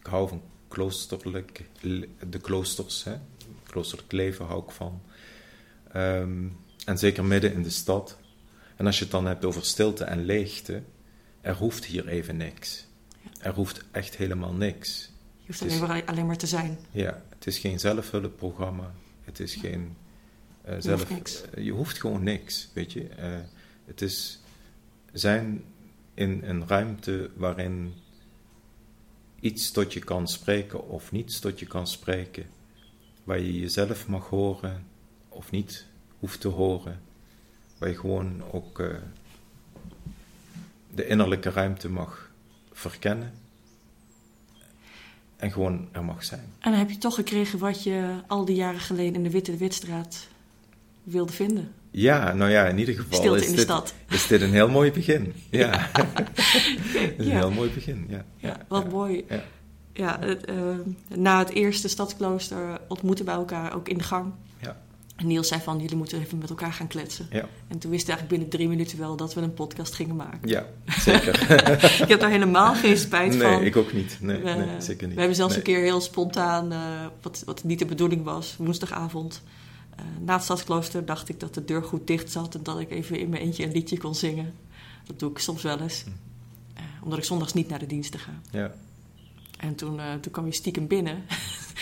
ik 0.00 0.06
hou 0.06 0.28
van 0.28 0.42
kloosterlijk, 0.68 1.64
de 2.30 2.38
kloosters. 2.40 3.04
Hè? 3.04 3.14
Kloosterlijk 3.66 4.12
leven 4.12 4.44
hou 4.46 4.62
ik 4.62 4.70
van. 4.70 5.02
Ehm, 5.92 6.44
en 6.84 6.98
zeker 6.98 7.24
midden 7.24 7.52
in 7.52 7.62
de 7.62 7.70
stad. 7.70 8.18
En 8.76 8.86
als 8.86 8.96
je 8.98 9.02
het 9.02 9.12
dan 9.12 9.26
hebt 9.26 9.44
over 9.44 9.64
stilte 9.64 10.04
en 10.04 10.24
leegte. 10.24 10.82
Er 11.40 11.54
hoeft 11.56 11.84
hier 11.84 12.08
even 12.08 12.36
niks. 12.36 12.86
Er 13.38 13.52
hoeft 13.54 13.84
echt 13.90 14.16
helemaal 14.16 14.52
niks. 14.52 15.10
Je 15.38 15.46
hoeft 15.46 15.64
is- 15.64 15.78
maar, 15.78 16.04
alleen 16.04 16.26
maar 16.26 16.36
te 16.36 16.46
zijn. 16.46 16.78
Ja, 16.90 17.22
het 17.34 17.46
is 17.46 17.58
geen 17.58 17.80
zelfhulpprogramma. 17.80 18.94
Het 19.24 19.40
is 19.40 19.54
geen 19.54 19.96
eh, 20.64 20.72
hoeft 20.72 20.84
zelf. 20.84 21.10
niks. 21.10 21.42
eh, 21.42 21.64
je 21.64 21.72
hoeft 21.72 22.00
gewoon 22.00 22.22
niks, 22.22 22.68
weet 22.72 22.92
je. 22.92 23.08
Eh, 23.08 23.38
het 23.84 24.02
is 24.02 24.40
zijn 25.12 25.64
in 26.14 26.40
een 26.44 26.66
ruimte 26.66 27.30
waarin 27.34 27.94
iets 29.40 29.70
tot 29.70 29.92
je 29.92 30.00
kan 30.00 30.28
spreken 30.28 30.88
of 30.88 31.12
niets 31.12 31.38
tot 31.38 31.58
je 31.58 31.66
kan 31.66 31.86
spreken, 31.86 32.46
waar 33.24 33.40
je 33.40 33.60
jezelf 33.60 34.08
mag 34.08 34.28
horen 34.28 34.86
of 35.28 35.50
niet 35.50 35.86
hoeft 36.18 36.40
te 36.40 36.48
horen, 36.48 37.00
waar 37.78 37.88
je 37.88 37.98
gewoon 37.98 38.42
ook 38.52 38.76
de 40.94 41.06
innerlijke 41.06 41.50
ruimte 41.50 41.88
mag 41.88 42.30
verkennen 42.72 43.32
en 45.36 45.52
gewoon 45.52 45.88
er 45.92 46.04
mag 46.04 46.24
zijn. 46.24 46.52
En 46.58 46.70
dan 46.70 46.80
heb 46.80 46.90
je 46.90 46.98
toch 46.98 47.14
gekregen 47.14 47.58
wat 47.58 47.82
je 47.82 48.20
al 48.26 48.44
die 48.44 48.56
jaren 48.56 48.80
geleden 48.80 49.14
in 49.14 49.22
de 49.22 49.30
Witte 49.30 49.56
Witstraat 49.56 50.28
wilde 51.04 51.32
vinden. 51.32 51.72
Ja, 51.90 52.32
nou 52.32 52.50
ja, 52.50 52.66
in 52.66 52.78
ieder 52.78 52.94
geval 52.94 53.18
Stilte 53.18 53.38
is, 53.40 53.44
in 53.44 53.50
de 53.50 53.56
dit, 53.56 53.64
stad. 53.64 53.94
is 54.08 54.26
dit 54.26 54.40
een 54.40 54.52
heel 54.52 54.68
mooi 54.68 54.92
begin. 54.92 55.32
Ja, 55.50 55.90
is 57.16 57.16
een 57.26 57.30
heel 57.30 57.50
mooi 57.50 57.70
begin. 57.70 58.06
Ja, 58.08 58.24
Ja, 58.36 58.56
wat 58.68 58.90
mooi. 58.90 59.24
Ja. 59.28 59.42
Ja, 59.92 60.16
het, 60.20 60.44
eh, 60.44 60.56
na 61.16 61.38
het 61.38 61.50
eerste 61.50 61.88
stadsklooster 61.88 62.80
ontmoeten 62.88 63.24
we 63.24 63.30
elkaar 63.30 63.74
ook 63.74 63.88
in 63.88 63.98
de 63.98 64.04
gang. 64.04 64.32
Ja. 64.60 64.76
En 65.16 65.26
Niels 65.26 65.48
zei 65.48 65.60
van, 65.60 65.80
jullie 65.80 65.96
moeten 65.96 66.20
even 66.20 66.38
met 66.38 66.50
elkaar 66.50 66.72
gaan 66.72 66.86
kletsen. 66.86 67.26
Ja. 67.30 67.48
En 67.68 67.78
toen 67.78 67.90
wisten 67.90 68.14
we 68.14 68.16
eigenlijk 68.16 68.28
binnen 68.28 68.48
drie 68.48 68.68
minuten 68.68 68.98
wel 68.98 69.16
dat 69.16 69.34
we 69.34 69.40
een 69.40 69.54
podcast 69.54 69.94
gingen 69.94 70.16
maken. 70.16 70.48
ja, 70.48 70.66
zeker. 70.98 71.50
ik 72.02 72.08
heb 72.08 72.20
daar 72.20 72.30
helemaal 72.30 72.74
geen 72.74 72.96
spijt 72.96 73.34
nee, 73.36 73.40
van. 73.52 73.62
ik 73.62 73.76
ook 73.76 73.92
niet. 73.92 74.16
Nee, 74.20 74.36
we, 74.38 74.50
nee 74.50 74.66
zeker 74.80 75.04
niet. 75.06 75.14
we 75.14 75.18
hebben 75.20 75.36
zelfs 75.36 75.56
Nee. 75.56 75.64
een 75.66 75.72
keer 75.72 75.82
heel 75.82 76.00
spontaan, 76.00 76.72
eh, 76.72 76.78
wat, 77.22 77.42
wat 77.46 77.64
niet 77.64 77.78
de 77.78 77.86
bedoeling 77.86 78.24
was, 78.24 78.54
woensdagavond. 78.58 79.42
Eh, 79.96 80.04
na 80.20 80.34
het 80.34 80.42
stadsklooster 80.42 81.04
dacht 81.04 81.28
ik 81.28 81.40
dat 81.40 81.54
de 81.54 81.64
deur 81.64 81.82
goed 81.82 82.06
dicht 82.06 82.30
zat 82.30 82.54
en 82.54 82.62
dat 82.62 82.80
ik 82.80 82.90
even 82.90 83.18
in 83.18 83.28
mijn 83.28 83.42
eentje 83.42 83.64
een 83.64 83.72
liedje 83.72 83.98
kon 83.98 84.14
zingen. 84.14 84.54
Dat 85.06 85.18
doe 85.18 85.30
ik 85.30 85.38
soms 85.38 85.62
wel 85.62 85.80
eens. 85.80 86.02
Hm. 86.02 86.10
Eh, 86.74 86.84
omdat 87.02 87.18
ik 87.18 87.24
zondags 87.24 87.52
niet 87.52 87.68
naar 87.68 87.78
de 87.78 87.86
diensten 87.86 88.20
ga. 88.20 88.32
Ja, 88.50 88.74
En 89.58 89.74
toen, 89.74 90.00
eh, 90.00 90.12
toen 90.20 90.32
kwam 90.32 90.46
je 90.46 90.52
stiekem 90.52 90.86
binnen. 90.86 91.22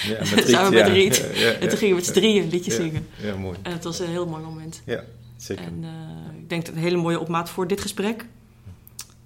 ja 0.06 0.18
met 0.34 0.48
Samen 0.48 0.72
met 0.72 0.86
ja. 0.86 0.92
Riet. 0.92 1.16
Ja, 1.16 1.40
ja, 1.40 1.52
en 1.52 1.68
toen 1.68 1.78
gingen 1.78 1.88
we 1.88 2.00
met 2.00 2.04
z'n 2.04 2.12
drieën 2.12 2.42
een 2.42 2.48
liedje 2.48 2.72
zingen. 2.72 3.06
Ja, 3.16 3.36
mooi. 3.36 3.58
En 3.62 3.72
het 3.72 3.84
was 3.84 3.98
een 3.98 4.08
heel 4.08 4.26
mooi 4.26 4.42
moment. 4.42 4.82
Ja, 4.84 5.04
zeker. 5.36 5.64
En 5.64 5.84
ik 6.40 6.48
denk 6.48 6.66
dat 6.66 6.74
een 6.74 6.80
hele 6.80 6.96
mooie 6.96 7.20
opmaat 7.20 7.50
voor 7.50 7.66
dit 7.66 7.80
gesprek. 7.80 8.26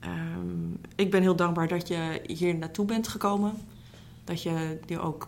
Ehm, 0.01 0.73
ik 0.97 1.11
ben 1.11 1.23
heel 1.23 1.37
dankbaar 1.37 1.69
dat 1.69 1.89
je 1.89 2.21
hier 2.27 2.55
naartoe 2.55 2.87
bent 2.87 3.09
gekomen. 3.09 3.55
Dat 4.25 4.43
je, 4.43 4.79
je 4.87 5.01
ook 5.01 5.27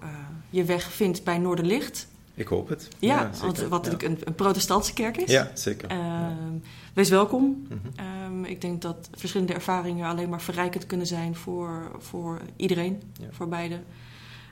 je 0.51 0.65
weg 0.65 0.93
vindt 0.93 1.25
bij 1.25 1.39
Noorderlicht. 1.39 2.09
Ik 2.39 2.49
hoop 2.49 2.69
het. 2.69 2.89
Ja, 2.99 3.31
want, 3.41 3.59
wat 3.59 3.61
ja. 3.61 3.69
natuurlijk 3.69 4.03
een, 4.03 4.19
een 4.25 4.35
protestantse 4.35 4.93
kerk 4.93 5.17
is. 5.17 5.31
Ja, 5.31 5.51
zeker. 5.55 5.89
Ehm, 5.89 6.53
wees 6.95 7.09
welkom. 7.09 7.67
Mhm. 7.69 7.79
Ehm, 7.95 8.45
ik 8.45 8.61
denk 8.61 8.83
dat 8.83 9.09
verschillende 9.17 9.53
ervaringen 9.53 10.09
alleen 10.09 10.29
maar 10.29 10.43
verrijkend 10.43 10.87
kunnen 10.87 11.07
zijn 11.07 11.35
voor, 11.35 11.91
voor 11.99 12.41
iedereen, 12.57 13.03
voor 13.31 13.49
beide. 13.49 13.81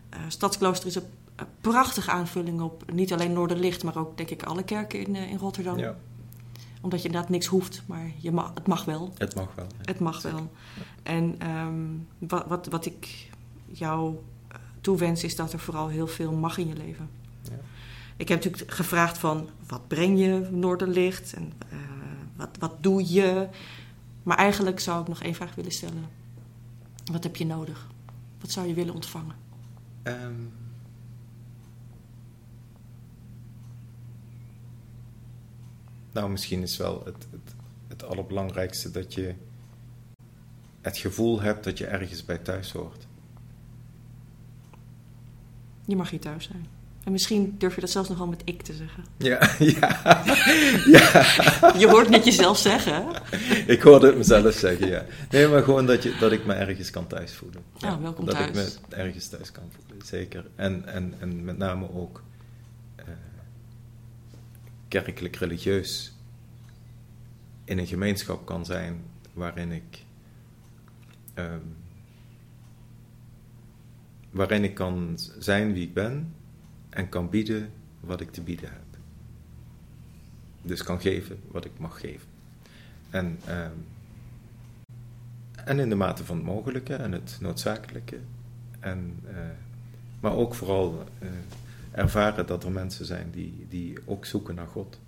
Eh 0.09 0.19
Stadsklooster 0.29 0.89
is 0.89 0.95
een, 0.95 1.03
een 1.37 1.47
prachtige 1.61 2.11
aanvulling 2.11 2.61
op 2.61 2.93
niet 2.93 3.13
alleen 3.13 3.33
Noorderlicht, 3.33 3.85
maar 3.85 3.97
ook 3.97 4.17
denk 4.17 4.31
ik 4.31 4.43
alle 4.43 4.63
kerken 4.63 5.07
in, 5.07 5.17
eh, 5.17 5.31
in 5.31 5.39
Rotterdam. 5.39 5.79
Ja, 5.79 5.97
Omdat 6.81 7.03
je 7.03 7.07
inderdaad 7.07 7.31
niks 7.31 7.47
hoeft, 7.47 7.83
maar 7.87 8.11
je 8.19 8.33
mag, 8.33 8.51
het 8.55 8.67
mag 8.67 8.85
wel. 8.85 9.13
het 9.19 9.35
mag 9.35 9.55
wel. 9.55 9.67
Het 9.83 9.99
mag 9.99 10.23
wel. 10.23 10.51
En 11.03 11.35
ehm, 11.39 11.85
wat, 12.19 12.47
wat, 12.47 12.67
wat 12.67 12.87
ik 12.87 13.31
jou 13.67 14.17
eh, 14.49 14.59
toewens 14.81 15.25
is 15.25 15.37
dat 15.37 15.53
er 15.53 15.59
vooral 15.59 15.89
heel 15.89 16.07
veel 16.07 16.33
mag 16.33 16.59
in 16.59 16.69
je 16.69 16.77
leven. 16.77 17.25
Ik 18.17 18.29
heb 18.29 18.45
natuurlijk 18.45 18.73
gevraagd 18.73 19.19
van 19.19 19.49
wat 19.67 19.89
breng 19.89 20.19
je 20.19 20.49
Noorderlicht 20.51 21.33
en 21.33 21.53
eh, 21.69 21.79
wat, 22.37 22.57
wat 22.59 22.83
doe 22.83 23.13
je. 23.13 23.49
Maar 24.23 24.37
eigenlijk 24.37 24.81
zou 24.81 25.01
ik 25.01 25.09
nog 25.09 25.23
één 25.23 25.35
vraag 25.35 25.55
willen 25.55 25.73
stellen. 25.73 26.09
Wat 27.13 27.23
heb 27.23 27.37
je 27.37 27.47
nodig? 27.47 27.87
Wat 28.41 28.51
zou 28.51 28.67
je 28.67 28.75
willen 28.75 28.95
ontvangen? 28.95 29.35
Ehm, 30.03 30.43
nou, 36.13 36.31
misschien 36.31 36.63
is 36.63 36.77
wel 36.77 37.03
het, 37.05 37.27
het, 37.31 37.55
het 37.89 38.05
allerbelangrijkste 38.05 38.91
dat 38.91 39.15
je 39.15 39.35
het 40.81 40.99
gevoel 40.99 41.41
hebt 41.41 41.65
dat 41.65 41.79
je 41.79 41.87
ergens 41.87 42.25
bij 42.25 42.39
thuis 42.39 42.73
hoort. 42.73 43.07
Je 45.85 45.97
mag 45.97 46.11
hier 46.11 46.21
thuis 46.21 46.45
zijn. 46.45 46.67
En 47.07 47.13
misschien 47.13 47.55
durf 47.59 47.75
je 47.75 47.81
dat 47.81 47.91
zelfs 47.91 48.09
nog 48.09 48.19
wel 48.19 48.27
met 48.27 48.43
ik 48.45 48.63
te 48.63 48.73
zeggen. 48.73 49.05
Ja, 49.17 49.51
ja, 49.81 50.25
ja. 50.87 51.25
Je 51.81 51.87
hoort 51.89 52.09
niet 52.09 52.25
jezelf 52.25 52.59
zeggen. 52.59 53.05
Ik 53.67 53.83
hoorde 53.83 54.07
het 54.07 54.17
mezelf 54.17 54.55
zeggen, 54.55 54.89
ja. 54.89 55.05
Nee, 55.31 55.49
maar 55.49 55.63
gewoon 55.63 55.87
dat, 55.87 56.03
je, 56.03 56.17
dat 56.21 56.33
ik 56.33 56.47
me 56.47 56.53
ergens 56.55 56.91
kan 56.91 57.07
thuis 57.07 57.33
voelen. 57.33 57.63
Ja, 57.77 58.01
welkom 58.01 58.25
dat 58.25 58.35
thuis. 58.35 58.49
ik 58.49 58.55
me 58.55 58.97
ergens 58.97 59.29
thuis 59.29 59.53
kan 59.53 59.71
voelen, 59.77 60.07
zeker. 60.07 60.45
En, 60.55 60.87
en, 60.87 61.15
en 61.19 61.45
met 61.45 61.59
name 61.59 61.93
ook 61.93 62.23
eh, 62.97 63.05
kerkelijk 64.89 65.37
religieus 65.37 66.13
in 67.65 67.79
een 67.79 67.87
gemeenschap 67.87 68.47
kan 68.47 68.65
zijn 68.65 69.05
waarin 69.33 69.73
ik 69.73 70.05
ehm, 71.35 71.59
waarin 74.31 74.65
ik 74.65 74.75
kan 74.75 75.19
zijn 75.39 75.73
wie 75.73 75.83
ik 75.83 75.95
ben 75.95 76.35
en 76.97 77.09
kan 77.09 77.29
bieden 77.29 77.71
wat 78.01 78.21
ik 78.21 78.31
te 78.31 78.41
bieden 78.41 78.69
heb. 78.71 78.99
Dus 80.63 80.83
kan 80.83 81.01
geven 81.01 81.41
wat 81.51 81.65
ik 81.65 81.79
mag 81.79 82.01
geven. 82.01 82.29
En, 83.11 83.39
ehm, 83.47 83.71
en 85.65 85.79
in 85.79 85.89
de 85.89 85.95
mate 85.95 86.25
van 86.25 86.37
het 86.37 86.45
mogelijke 86.45 86.95
en 86.95 87.13
het 87.13 87.39
noodzakelijke. 87.41 88.19
En, 88.81 89.19
eh, 89.27 89.37
maar 90.21 90.33
ook 90.33 90.55
vooral 90.55 91.05
eh, 91.19 91.29
ervaren 91.91 92.47
dat 92.47 92.65
er 92.65 92.73
mensen 92.73 93.07
zijn 93.07 93.31
die, 93.31 93.67
die 93.69 93.99
ook 94.05 94.25
zoeken 94.25 94.55
naar 94.55 94.67
God. 94.67 94.99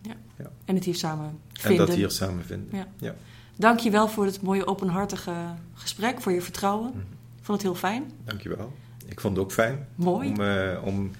Ja. 0.00 0.14
Ja. 0.36 0.50
En 0.64 0.74
het 0.74 0.84
hier 0.84 0.94
samen 0.94 1.26
En 1.26 1.38
vinden. 1.52 1.86
dat 1.86 1.96
hier 1.96 2.10
samen 2.10 2.44
vinden. 2.44 2.78
Ja. 2.78 2.86
Ja. 2.96 3.14
Dank 3.56 3.78
je 3.78 3.90
wel 3.90 4.08
voor 4.08 4.24
het 4.24 4.42
mooie 4.42 4.66
openhartige 4.66 5.34
gesprek, 5.74 6.20
voor 6.20 6.32
je 6.32 6.42
vertrouwen. 6.42 6.90
Mhm. 6.90 6.98
Ik 7.36 7.44
vond 7.48 7.62
het 7.62 7.70
heel 7.70 7.80
fijn. 7.80 8.10
Dankjewel. 8.24 8.72
Ik 9.12 9.20
vond 9.20 9.36
het 9.36 9.44
ook 9.44 9.52
fijn 9.52 9.86
Mooi. 9.94 10.28
om, 10.28 10.40
eh, 10.40 10.84
om 10.84 11.10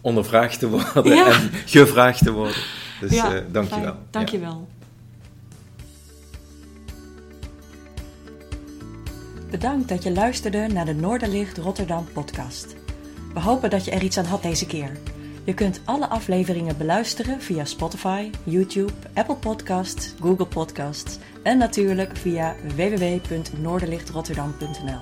ondervraagd 0.00 0.58
te 0.58 0.68
worden 0.68 1.14
Ja. 1.16 1.26
en 1.26 1.50
gevraagd 1.66 2.24
te 2.24 2.32
worden. 2.32 2.56
Dus 3.00 3.10
ja, 3.12 3.34
eh 3.34 3.42
dankjewel. 3.52 3.84
fijn. 3.92 3.96
Dank 4.10 4.28
je 4.28 4.38
Ja. 4.38 4.44
wel. 4.46 4.68
Bedankt 9.50 9.88
dat 9.88 10.02
je 10.02 10.12
luisterde 10.12 10.66
naar 10.72 10.84
de 10.84 10.94
Noorderlicht 10.94 11.58
Rotterdam 11.58 12.06
podcast. 12.12 12.74
We 13.34 13.40
hopen 13.40 13.70
dat 13.70 13.84
je 13.84 13.90
er 13.90 14.02
iets 14.02 14.18
aan 14.18 14.24
had 14.24 14.42
deze 14.42 14.66
keer. 14.66 14.90
Je 15.44 15.54
kunt 15.54 15.80
alle 15.84 16.08
afleveringen 16.08 16.76
beluisteren 16.76 17.40
via 17.40 17.64
Spotify, 17.64 18.30
YouTube, 18.44 18.92
Apple 19.14 19.34
Podcasts, 19.36 20.14
Google 20.20 20.46
Podcasts 20.46 21.18
en 21.42 21.58
natuurlijk 21.58 22.16
via 22.16 22.54
www.noorderlichtrotterdam.nl. 22.76 25.00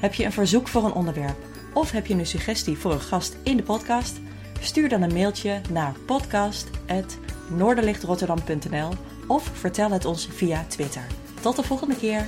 Heb 0.00 0.14
je 0.14 0.24
een 0.24 0.32
verzoek 0.32 0.68
voor 0.68 0.84
een 0.84 0.92
onderwerp 0.92 1.36
of 1.72 1.90
heb 1.90 2.06
je 2.06 2.14
een 2.14 2.26
suggestie 2.26 2.78
voor 2.78 2.92
een 2.92 3.00
gast 3.00 3.36
in 3.42 3.56
de 3.56 3.62
podcast? 3.62 4.20
Stuur 4.60 4.88
dan 4.88 5.02
een 5.02 5.12
mailtje 5.12 5.60
naar 5.70 5.94
podcast.noorderlichtrotterdam.nl 6.06 8.90
of 9.26 9.50
vertel 9.52 9.90
het 9.90 10.04
ons 10.04 10.28
via 10.30 10.64
Twitter. 10.68 11.06
Tot 11.40 11.56
de 11.56 11.62
volgende 11.62 11.96
keer! 11.96 12.26